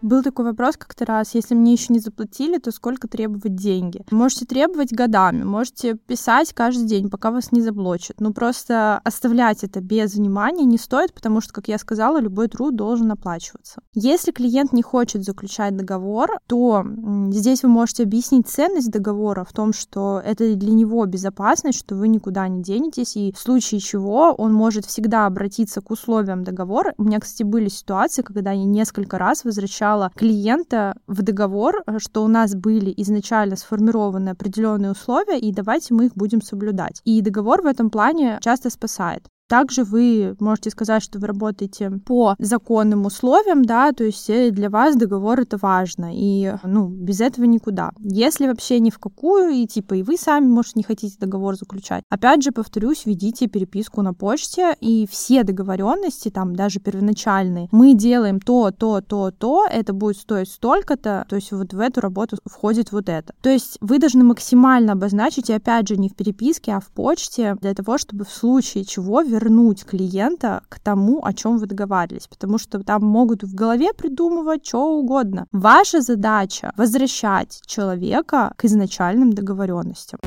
Был 0.00 0.22
такой 0.22 0.44
вопрос 0.44 0.76
как-то 0.76 1.04
раз, 1.04 1.34
если 1.34 1.54
мне 1.54 1.72
еще 1.72 1.92
не 1.92 1.98
заплатили, 1.98 2.58
то 2.58 2.70
сколько 2.70 3.08
требовать 3.08 3.56
деньги? 3.56 4.04
Можете 4.12 4.46
требовать 4.46 4.92
годами, 4.92 5.42
можете 5.42 5.94
писать 5.94 6.52
каждый 6.52 6.86
день, 6.86 7.10
пока 7.10 7.32
вас 7.32 7.50
не 7.50 7.60
заблочат. 7.60 8.20
Ну 8.20 8.32
просто 8.32 9.00
оставлять 9.02 9.64
это 9.64 9.80
без 9.80 10.14
внимания 10.14 10.64
не 10.64 10.78
стоит, 10.78 11.12
потому 11.12 11.40
что, 11.40 11.52
как 11.52 11.66
я 11.66 11.78
сказала, 11.78 12.20
любой 12.20 12.46
труд 12.46 12.76
должен 12.76 13.10
оплачиваться. 13.10 13.80
Если 13.92 14.30
клиент 14.30 14.72
не 14.72 14.82
хочет 14.82 15.24
заключать 15.24 15.76
договор, 15.76 16.38
то 16.46 16.86
здесь 17.30 17.64
вы 17.64 17.68
можете 17.68 18.04
объяснить 18.04 18.46
ценность 18.46 18.92
договора 18.92 19.44
в 19.44 19.52
том, 19.52 19.72
что 19.72 20.22
это 20.24 20.54
для 20.54 20.72
него 20.72 21.04
безопасность, 21.06 21.78
что 21.78 21.96
вы 21.96 22.06
никуда 22.06 22.46
не 22.46 22.62
денетесь, 22.62 23.16
и 23.16 23.32
в 23.32 23.38
случае 23.38 23.80
чего 23.80 24.32
он 24.38 24.52
может 24.52 24.86
всегда 24.86 25.26
обратиться 25.26 25.80
к 25.80 25.90
условиям 25.90 26.44
договора. 26.44 26.94
У 26.98 27.02
меня, 27.02 27.18
кстати, 27.18 27.42
были 27.42 27.68
ситуации, 27.68 28.22
когда 28.22 28.52
я 28.52 28.64
несколько 28.64 29.18
раз 29.18 29.42
возвращала 29.44 29.87
включала 29.88 30.10
клиента 30.14 30.94
в 31.06 31.22
договор, 31.22 31.82
э, 31.86 31.98
что 31.98 32.24
у 32.24 32.28
нас 32.28 32.54
были 32.54 32.92
изначально 32.98 33.56
сформированы 33.56 34.30
определенные 34.30 34.92
условия, 34.92 35.38
и 35.38 35.52
давайте 35.52 35.94
мы 35.94 36.06
их 36.06 36.12
будем 36.14 36.42
соблюдать. 36.42 37.00
И 37.04 37.22
договор 37.22 37.62
в 37.62 37.66
этом 37.66 37.90
плане 37.90 38.38
часто 38.42 38.70
спасает. 38.70 39.28
Также 39.48 39.82
вы 39.82 40.36
можете 40.40 40.68
сказать, 40.70 41.02
что 41.02 41.18
вы 41.18 41.26
работаете 41.26 41.90
по 42.04 42.36
законным 42.38 43.06
условиям, 43.06 43.64
да, 43.64 43.92
то 43.92 44.04
есть 44.04 44.28
э, 44.28 44.50
для 44.50 44.68
вас 44.68 44.94
договор 44.94 45.40
это 45.40 45.56
важно, 45.56 46.10
и, 46.12 46.52
ну, 46.64 46.88
без 46.88 47.22
этого 47.22 47.46
никуда. 47.46 47.92
Если 47.98 48.46
вообще 48.46 48.78
ни 48.78 48.90
в 48.90 48.98
какую, 48.98 49.50
и 49.50 49.66
типа 49.66 49.94
и 49.94 50.02
вы 50.02 50.18
сами, 50.18 50.46
может, 50.46 50.76
не 50.76 50.82
хотите 50.82 51.16
договор 51.18 51.56
заключать, 51.56 52.04
опять 52.10 52.42
же, 52.42 52.52
повторюсь, 52.52 53.06
ведите 53.06 53.46
переписку 53.46 54.02
на 54.02 54.12
почте, 54.12 54.76
и 54.80 55.08
все 55.10 55.44
договоренности, 55.44 56.28
там, 56.28 56.54
даже 56.54 56.78
первоначальные, 56.78 57.68
мы 57.72 57.94
делаем 57.94 58.40
то, 58.40 58.70
то, 58.70 59.00
то, 59.00 59.30
то, 59.30 59.66
это 59.66 59.94
будет 59.94 60.18
стоить 60.18 60.50
столько-то, 60.50 61.24
то 61.26 61.36
есть 61.36 61.52
вот 61.52 61.72
в 61.72 61.80
эту 61.80 62.02
работу 62.02 62.36
входит 62.44 62.92
вот 62.92 63.08
это. 63.08 63.32
То 63.40 63.48
есть 63.48 63.78
вы 63.80 63.98
должны 63.98 64.24
максимально 64.24 64.92
обозначить, 64.92 65.48
и 65.48 65.54
опять 65.54 65.88
же, 65.88 65.96
не 65.96 66.10
в 66.10 66.14
переписке, 66.14 66.72
а 66.72 66.80
в 66.80 66.88
почте, 66.88 67.56
для 67.62 67.72
того, 67.72 67.96
чтобы 67.96 68.26
в 68.26 68.30
случае 68.30 68.84
чего 68.84 69.22
вернуть 69.22 69.37
клиента 69.84 70.62
к 70.68 70.78
тому, 70.78 71.24
о 71.24 71.32
чем 71.32 71.58
вы 71.58 71.66
договаривались, 71.66 72.28
потому 72.28 72.58
что 72.58 72.82
там 72.82 73.04
могут 73.04 73.42
в 73.42 73.54
голове 73.54 73.92
придумывать 73.92 74.66
что 74.66 74.98
угодно. 74.98 75.46
Ваша 75.52 76.00
задача 76.00 76.72
возвращать 76.76 77.60
человека 77.66 78.52
к 78.56 78.64
изначальным 78.64 79.32
договоренностям. 79.32 80.18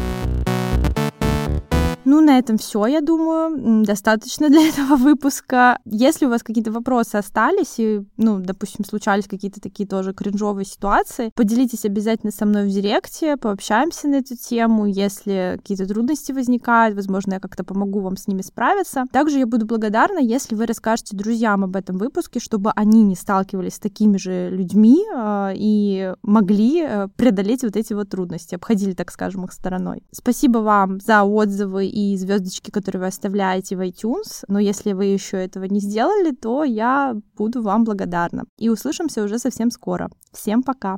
Ну, 2.03 2.19
на 2.19 2.39
этом 2.39 2.57
все, 2.57 2.87
я 2.87 3.01
думаю. 3.01 3.83
Достаточно 3.85 4.49
для 4.49 4.67
этого 4.69 4.95
выпуска. 4.95 5.77
Если 5.85 6.25
у 6.25 6.29
вас 6.29 6.41
какие-то 6.41 6.71
вопросы 6.71 7.15
остались, 7.15 7.75
и, 7.77 8.01
ну, 8.17 8.39
допустим, 8.39 8.85
случались 8.85 9.27
какие-то 9.27 9.61
такие 9.61 9.87
тоже 9.87 10.13
кринжовые 10.13 10.65
ситуации, 10.65 11.31
поделитесь 11.35 11.85
обязательно 11.85 12.31
со 12.31 12.45
мной 12.45 12.67
в 12.67 12.69
директе, 12.69 13.37
пообщаемся 13.37 14.07
на 14.07 14.15
эту 14.15 14.35
тему. 14.35 14.85
Если 14.85 15.57
какие-то 15.57 15.87
трудности 15.87 16.31
возникают, 16.31 16.95
возможно, 16.95 17.33
я 17.33 17.39
как-то 17.39 17.63
помогу 17.63 17.99
вам 17.99 18.17
с 18.17 18.27
ними 18.27 18.41
справиться. 18.41 19.05
Также 19.11 19.39
я 19.39 19.45
буду 19.45 19.65
благодарна, 19.67 20.19
если 20.19 20.55
вы 20.55 20.65
расскажете 20.65 21.15
друзьям 21.15 21.63
об 21.63 21.75
этом 21.75 21.97
выпуске, 21.97 22.39
чтобы 22.39 22.71
они 22.75 23.03
не 23.03 23.15
сталкивались 23.15 23.75
с 23.75 23.79
такими 23.79 24.17
же 24.17 24.49
людьми 24.49 25.05
э, 25.15 25.51
и 25.55 26.13
могли 26.23 26.81
э, 26.81 27.07
преодолеть 27.15 27.63
вот 27.63 27.75
эти 27.75 27.93
вот 27.93 28.09
трудности, 28.09 28.55
обходили, 28.55 28.93
так 28.93 29.11
скажем, 29.11 29.45
их 29.45 29.53
стороной. 29.53 30.03
Спасибо 30.11 30.59
вам 30.59 30.99
за 30.99 31.23
отзывы 31.23 31.90
и 31.91 32.17
звездочки, 32.17 32.71
которые 32.71 33.01
вы 33.01 33.07
оставляете 33.07 33.75
в 33.75 33.81
iTunes. 33.81 34.43
Но 34.47 34.59
если 34.59 34.93
вы 34.93 35.05
еще 35.05 35.37
этого 35.37 35.65
не 35.65 35.79
сделали, 35.79 36.31
то 36.31 36.63
я 36.63 37.15
буду 37.37 37.61
вам 37.61 37.83
благодарна. 37.83 38.45
И 38.57 38.69
услышимся 38.69 39.23
уже 39.23 39.37
совсем 39.39 39.71
скоро. 39.71 40.09
Всем 40.31 40.63
пока! 40.63 40.97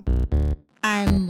I'm 0.84 1.30